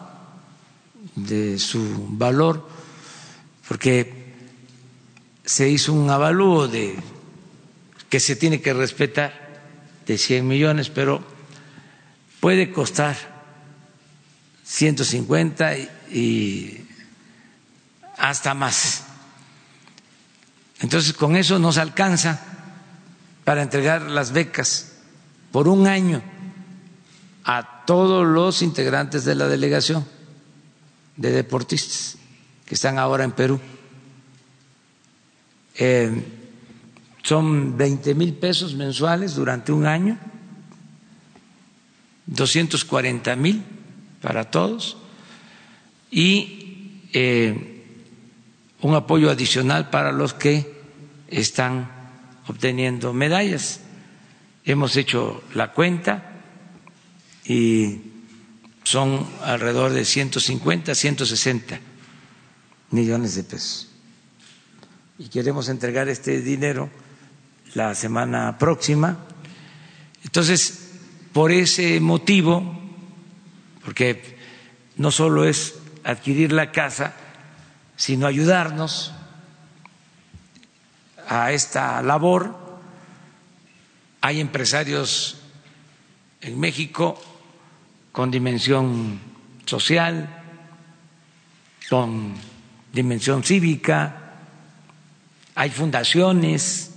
de 1.15 1.57
su 1.57 2.05
valor, 2.09 2.69
porque 3.67 4.13
se 5.43 5.69
hizo 5.69 5.91
un 5.91 6.11
avalúo 6.11 6.67
de 6.67 6.97
que 8.09 8.19
se 8.19 8.35
tiene 8.35 8.61
que 8.61 8.73
respetar 8.75 9.33
de 10.05 10.19
100 10.19 10.47
millones, 10.47 10.91
pero 10.91 11.23
puede 12.39 12.71
costar 12.71 13.17
150 14.65 15.77
y 16.11 16.87
hasta 18.19 18.53
más. 18.53 19.05
Entonces, 20.79 21.13
con 21.13 21.35
eso 21.35 21.57
nos 21.57 21.79
alcanza 21.79 22.50
para 23.43 23.61
entregar 23.61 24.03
las 24.03 24.31
becas 24.31 24.93
por 25.51 25.67
un 25.67 25.87
año 25.87 26.21
a 27.43 27.83
todos 27.85 28.25
los 28.25 28.61
integrantes 28.61 29.25
de 29.25 29.35
la 29.35 29.47
delegación 29.47 30.05
de 31.17 31.31
deportistas 31.31 32.17
que 32.65 32.75
están 32.75 32.97
ahora 32.97 33.23
en 33.23 33.31
Perú. 33.31 33.59
Eh, 35.75 36.23
son 37.23 37.77
20 37.77 38.15
mil 38.15 38.33
pesos 38.33 38.75
mensuales 38.75 39.35
durante 39.35 39.71
un 39.71 39.85
año, 39.85 40.17
240 42.27 43.35
mil 43.35 43.63
para 44.21 44.49
todos 44.49 44.97
y 46.09 47.09
eh, 47.13 47.83
un 48.81 48.95
apoyo 48.95 49.29
adicional 49.29 49.89
para 49.89 50.11
los 50.11 50.33
que 50.33 50.81
están 51.27 52.00
obteniendo 52.51 53.13
medallas. 53.13 53.79
Hemos 54.63 54.95
hecho 54.95 55.43
la 55.55 55.71
cuenta 55.71 56.43
y 57.45 58.01
son 58.83 59.27
alrededor 59.43 59.91
de 59.91 60.05
150, 60.05 60.93
160 60.93 61.79
millones 62.91 63.35
de 63.35 63.43
pesos. 63.43 63.89
Y 65.17 65.29
queremos 65.29 65.69
entregar 65.69 66.09
este 66.09 66.41
dinero 66.41 66.89
la 67.73 67.95
semana 67.95 68.57
próxima. 68.57 69.17
Entonces, 70.23 70.91
por 71.31 71.51
ese 71.51 71.99
motivo, 71.99 72.79
porque 73.83 74.37
no 74.97 75.09
solo 75.11 75.45
es 75.45 75.75
adquirir 76.03 76.51
la 76.51 76.71
casa, 76.71 77.13
sino 77.95 78.27
ayudarnos 78.27 79.13
a 81.31 81.53
esta 81.53 82.01
labor. 82.01 82.53
Hay 84.19 84.41
empresarios 84.41 85.37
en 86.41 86.59
México 86.59 87.19
con 88.11 88.29
dimensión 88.29 89.21
social, 89.65 90.43
con 91.89 92.33
dimensión 92.91 93.43
cívica, 93.43 94.17
hay 95.55 95.69
fundaciones 95.69 96.91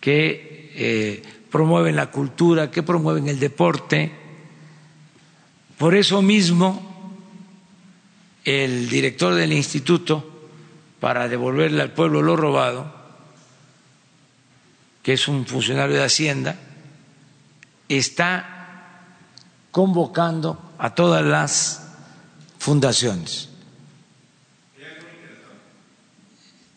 que 0.00 0.72
eh, 0.74 1.22
promueven 1.50 1.96
la 1.96 2.10
cultura, 2.10 2.70
que 2.70 2.82
promueven 2.82 3.28
el 3.28 3.38
deporte. 3.38 4.10
Por 5.76 5.94
eso 5.94 6.22
mismo, 6.22 7.12
el 8.46 8.88
director 8.88 9.34
del 9.34 9.52
instituto, 9.52 10.48
para 10.98 11.28
devolverle 11.28 11.82
al 11.82 11.92
pueblo 11.92 12.22
lo 12.22 12.36
robado, 12.36 13.01
que 15.02 15.14
es 15.14 15.28
un 15.28 15.46
funcionario 15.46 15.96
de 15.96 16.04
Hacienda, 16.04 16.56
está 17.88 18.52
convocando 19.70 20.72
a 20.78 20.94
todas 20.94 21.24
las 21.24 21.82
fundaciones. 22.58 23.48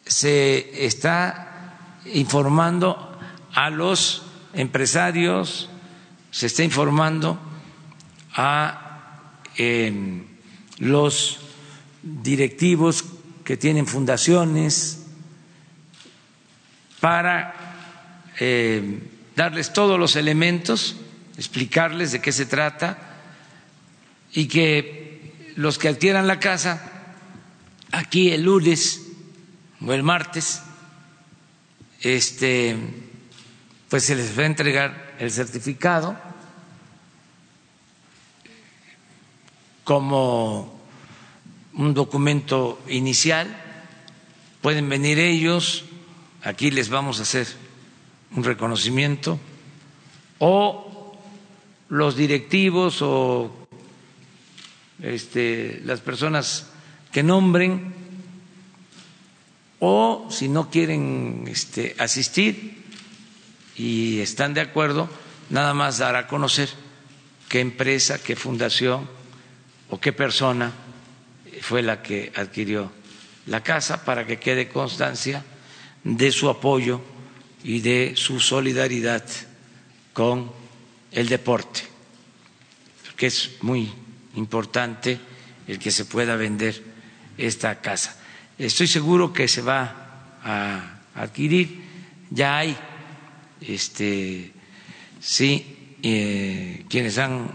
Se 0.06 0.86
está 0.86 1.74
informando 2.14 3.18
a 3.54 3.70
los 3.70 4.24
empresarios, 4.54 5.70
se 6.32 6.48
está 6.48 6.64
informando 6.64 7.40
a 8.34 9.42
eh, 9.58 10.24
los 10.80 11.40
directivos 12.02 13.06
que 13.44 13.58
tienen 13.58 13.88
fundaciones 13.88 15.06
para 17.00 17.65
eh, 18.40 19.00
darles 19.36 19.74
todos 19.74 20.00
los 20.00 20.16
elementos 20.16 20.98
explicarles 21.38 22.12
de 22.12 22.22
qué 22.22 22.32
se 22.32 22.46
trata 22.46 22.98
y 24.34 24.48
que 24.48 25.54
los 25.56 25.78
que 25.78 25.90
adquieran 25.90 26.28
la 26.28 26.40
casa 26.40 26.92
aquí 27.92 28.32
el 28.32 28.44
lunes 28.44 29.02
o 29.86 29.94
el 29.94 30.04
martes, 30.04 30.62
este, 32.02 32.76
pues 33.90 34.04
se 34.04 34.16
les 34.16 34.38
va 34.38 34.44
a 34.44 34.48
entregar 34.48 35.16
el 35.20 35.32
certificado 35.32 36.18
como 39.84 40.80
un 41.74 41.94
documento 41.94 42.82
inicial. 42.88 43.62
Pueden 44.62 44.90
venir 44.90 45.20
ellos, 45.20 45.86
aquí 46.44 46.72
les 46.72 46.90
vamos 46.90 47.20
a 47.20 47.24
hacer 47.24 47.65
un 48.36 48.44
reconocimiento, 48.44 49.40
o 50.40 51.16
los 51.90 52.16
directivos 52.16 53.02
o 53.02 53.52
este, 55.02 55.82
las 55.86 56.02
personas 56.02 56.68
que 57.12 57.24
nombren 57.24 57.94
o 59.80 60.28
si 60.30 60.48
no 60.50 60.70
quieren 60.70 61.46
este, 61.48 61.96
asistir 62.00 62.84
y 63.76 64.20
están 64.20 64.54
de 64.54 64.62
acuerdo, 64.62 65.10
nada 65.50 65.74
más 65.74 65.98
dar 65.98 66.16
a 66.16 66.28
conocer 66.28 66.70
qué 67.50 67.60
empresa, 67.60 68.22
qué 68.22 68.36
fundación 68.36 69.08
o 69.90 70.00
qué 70.00 70.12
persona 70.14 70.72
fue 71.62 71.82
la 71.82 72.02
que 72.02 72.32
adquirió 72.36 72.92
la 73.48 73.62
casa 73.62 74.04
para 74.04 74.26
que 74.26 74.40
quede 74.40 74.68
constancia 74.70 75.44
de 76.04 76.32
su 76.32 76.50
apoyo 76.50 77.02
y 77.66 77.82
de 77.82 78.14
su 78.16 78.40
solidaridad 78.40 79.26
con 80.14 80.52
el 81.12 81.28
deporte, 81.28 81.82
que 83.18 83.26
es 83.26 83.54
muy 83.62 83.92
importante 84.36 85.20
el 85.68 85.80
que 85.80 85.90
se 85.90 86.06
pueda 86.06 86.36
vender 86.36 86.80
esta 87.40 87.82
casa. 87.82 88.22
Estoy 88.60 88.86
seguro 88.88 89.34
que 89.34 89.48
se 89.48 89.64
va 89.64 90.38
a 90.44 91.00
adquirir, 91.16 91.82
ya 92.30 92.60
hay, 92.60 92.78
este, 93.62 94.52
sí, 95.20 95.96
eh, 96.04 96.86
quienes 96.88 97.18
han 97.18 97.50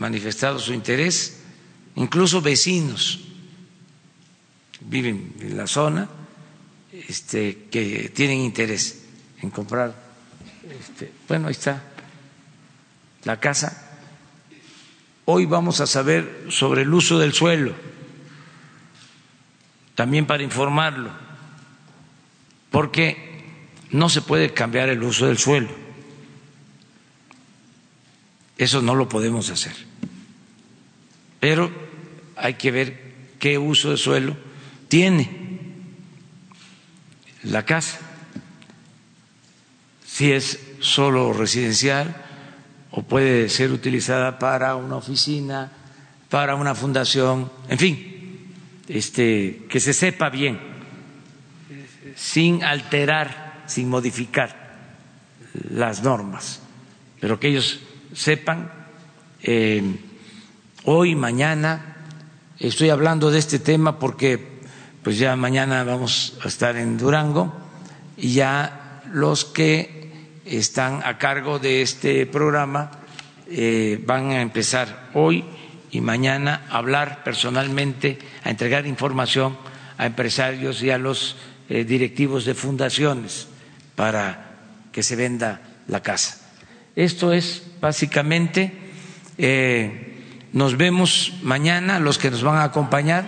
manifestado 0.00 0.58
su 0.58 0.72
interés, 0.72 1.42
incluso 1.94 2.42
vecinos 2.42 3.20
viven 4.80 5.32
en 5.40 5.56
la 5.56 5.68
zona, 5.68 6.08
este, 7.08 7.66
que 7.70 8.10
tienen 8.12 8.38
interés 8.40 9.03
en 9.44 9.50
comprar. 9.50 9.94
Este, 10.68 11.12
bueno, 11.28 11.48
ahí 11.48 11.52
está 11.52 11.82
la 13.24 13.38
casa. 13.38 13.90
Hoy 15.26 15.46
vamos 15.46 15.80
a 15.80 15.86
saber 15.86 16.46
sobre 16.48 16.82
el 16.82 16.92
uso 16.92 17.18
del 17.18 17.32
suelo, 17.32 17.74
también 19.94 20.26
para 20.26 20.42
informarlo, 20.42 21.10
porque 22.70 23.44
no 23.90 24.08
se 24.08 24.22
puede 24.22 24.52
cambiar 24.52 24.88
el 24.88 25.02
uso 25.02 25.26
del 25.26 25.38
suelo. 25.38 25.70
Eso 28.56 28.82
no 28.82 28.94
lo 28.94 29.08
podemos 29.08 29.50
hacer. 29.50 29.74
Pero 31.40 31.70
hay 32.36 32.54
que 32.54 32.70
ver 32.70 33.14
qué 33.38 33.58
uso 33.58 33.90
de 33.90 33.96
suelo 33.96 34.36
tiene 34.88 35.30
la 37.42 37.64
casa. 37.64 38.13
Si 40.14 40.30
es 40.30 40.60
solo 40.78 41.32
residencial, 41.32 42.14
o 42.92 43.02
puede 43.02 43.48
ser 43.48 43.72
utilizada 43.72 44.38
para 44.38 44.76
una 44.76 44.94
oficina, 44.94 45.72
para 46.30 46.54
una 46.54 46.76
fundación, 46.76 47.50
en 47.68 47.78
fin, 47.80 48.54
este, 48.86 49.66
que 49.68 49.80
se 49.80 49.92
sepa 49.92 50.30
bien, 50.30 50.60
sin 52.14 52.62
alterar, 52.62 53.64
sin 53.66 53.88
modificar 53.88 54.76
las 55.70 56.04
normas, 56.04 56.60
pero 57.18 57.40
que 57.40 57.48
ellos 57.48 57.80
sepan, 58.12 58.70
eh, 59.42 59.82
hoy, 60.84 61.16
mañana, 61.16 61.96
estoy 62.60 62.90
hablando 62.90 63.32
de 63.32 63.40
este 63.40 63.58
tema 63.58 63.98
porque 63.98 64.62
pues 65.02 65.18
ya 65.18 65.34
mañana 65.34 65.82
vamos 65.82 66.38
a 66.44 66.46
estar 66.46 66.76
en 66.76 66.98
Durango 66.98 67.52
y 68.16 68.34
ya 68.34 69.02
los 69.12 69.44
que 69.44 69.93
están 70.44 71.02
a 71.04 71.18
cargo 71.18 71.58
de 71.58 71.82
este 71.82 72.26
programa 72.26 72.90
eh, 73.50 74.02
van 74.04 74.30
a 74.30 74.40
empezar 74.40 75.10
hoy 75.14 75.44
y 75.90 76.00
mañana 76.00 76.66
hablar 76.70 77.22
personalmente, 77.22 78.18
a 78.42 78.50
entregar 78.50 78.86
información 78.86 79.56
a 79.98 80.06
empresarios 80.06 80.82
y 80.82 80.90
a 80.90 80.98
los 80.98 81.36
eh, 81.68 81.84
directivos 81.84 82.44
de 82.44 82.54
fundaciones 82.54 83.48
para 83.94 84.50
que 84.92 85.02
se 85.02 85.16
venda 85.16 85.60
la 85.88 86.02
casa. 86.02 86.40
Esto 86.96 87.32
es 87.32 87.62
básicamente, 87.80 88.72
eh, 89.38 90.22
nos 90.52 90.76
vemos 90.76 91.34
mañana, 91.42 91.98
los 91.98 92.18
que 92.18 92.30
nos 92.30 92.42
van 92.42 92.56
a 92.58 92.64
acompañar. 92.64 93.24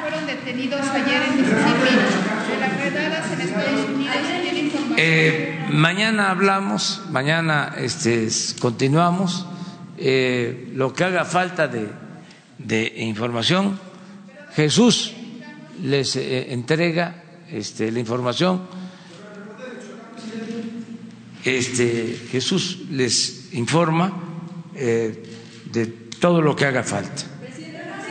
fueron 0.00 0.26
detenidos 0.26 0.80
ayer 0.88 1.22
en 1.22 1.36
Mississippi 1.36 1.94
de 2.50 2.60
las 2.60 2.76
redadas 2.78 3.32
en 3.32 3.40
Estados 3.40 3.90
Unidos. 3.90 4.16
¿Tiene 4.42 4.60
información? 4.60 4.78
Eh, 5.00 5.56
mañana 5.70 6.28
hablamos, 6.32 7.02
mañana 7.12 7.72
este, 7.78 8.26
continuamos. 8.58 9.46
Eh, 9.96 10.72
lo 10.74 10.92
que 10.92 11.04
haga 11.04 11.24
falta 11.24 11.68
de, 11.68 12.92
información, 12.96 13.78
Jesús 14.56 15.12
les 15.84 16.16
eh, 16.16 16.52
entrega 16.52 17.22
este, 17.48 17.92
la 17.92 18.00
información. 18.00 18.62
Este, 21.44 22.18
Jesús 22.32 22.80
les 22.90 23.54
informa 23.54 24.12
de 24.74 25.86
todo 26.18 26.42
lo 26.42 26.56
que 26.56 26.64
haga 26.66 26.82
falta. 26.82 27.22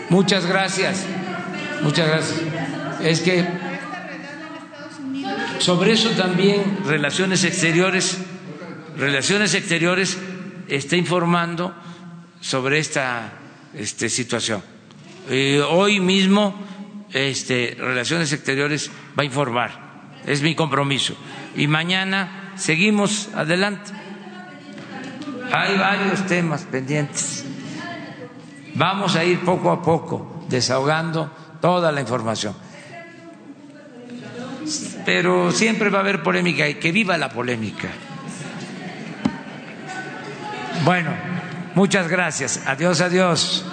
Muchas 0.10 0.46
gracias. 0.46 1.04
Muchas 1.84 2.08
gracias. 2.08 2.42
Es 3.02 3.20
que 3.20 3.67
sobre 5.60 5.94
eso 5.94 6.10
también 6.12 6.80
Relaciones 6.86 7.44
Exteriores, 7.44 8.18
Relaciones 8.98 9.54
Exteriores 9.54 10.18
está 10.68 10.96
informando 10.96 11.74
sobre 12.40 12.80
esta 12.80 13.34
este, 13.74 14.10
situación. 14.10 14.62
Eh, 15.30 15.62
hoy 15.68 16.00
mismo 16.00 16.56
este, 17.12 17.76
Relaciones 17.78 18.32
Exteriores 18.34 18.90
va 19.18 19.24
a 19.24 19.26
informar, 19.26 20.20
es 20.26 20.42
mi 20.42 20.56
compromiso. 20.56 21.16
Y 21.56 21.68
mañana 21.68 22.54
seguimos 22.56 23.30
adelante. 23.34 23.92
Hay 25.52 25.78
varios 25.78 26.26
temas 26.28 26.64
pendientes. 26.64 27.46
Vamos 28.76 29.16
a 29.16 29.24
ir 29.24 29.40
poco 29.40 29.72
a 29.72 29.82
poco 29.82 30.46
desahogando 30.50 31.32
toda 31.62 31.92
la 31.92 32.02
información 32.02 32.67
pero 35.08 35.54
siempre 35.54 35.90
va 35.90 36.00
a 36.00 36.02
haber 36.02 36.22
polémica 36.22 36.68
y 36.68 36.76
que 36.76 36.92
viva 36.92 37.18
la 37.18 37.30
polémica. 37.30 37.88
Bueno, 40.84 41.12
muchas 41.76 42.10
gracias. 42.10 42.64
Adiós, 42.66 43.00
adiós. 43.00 43.66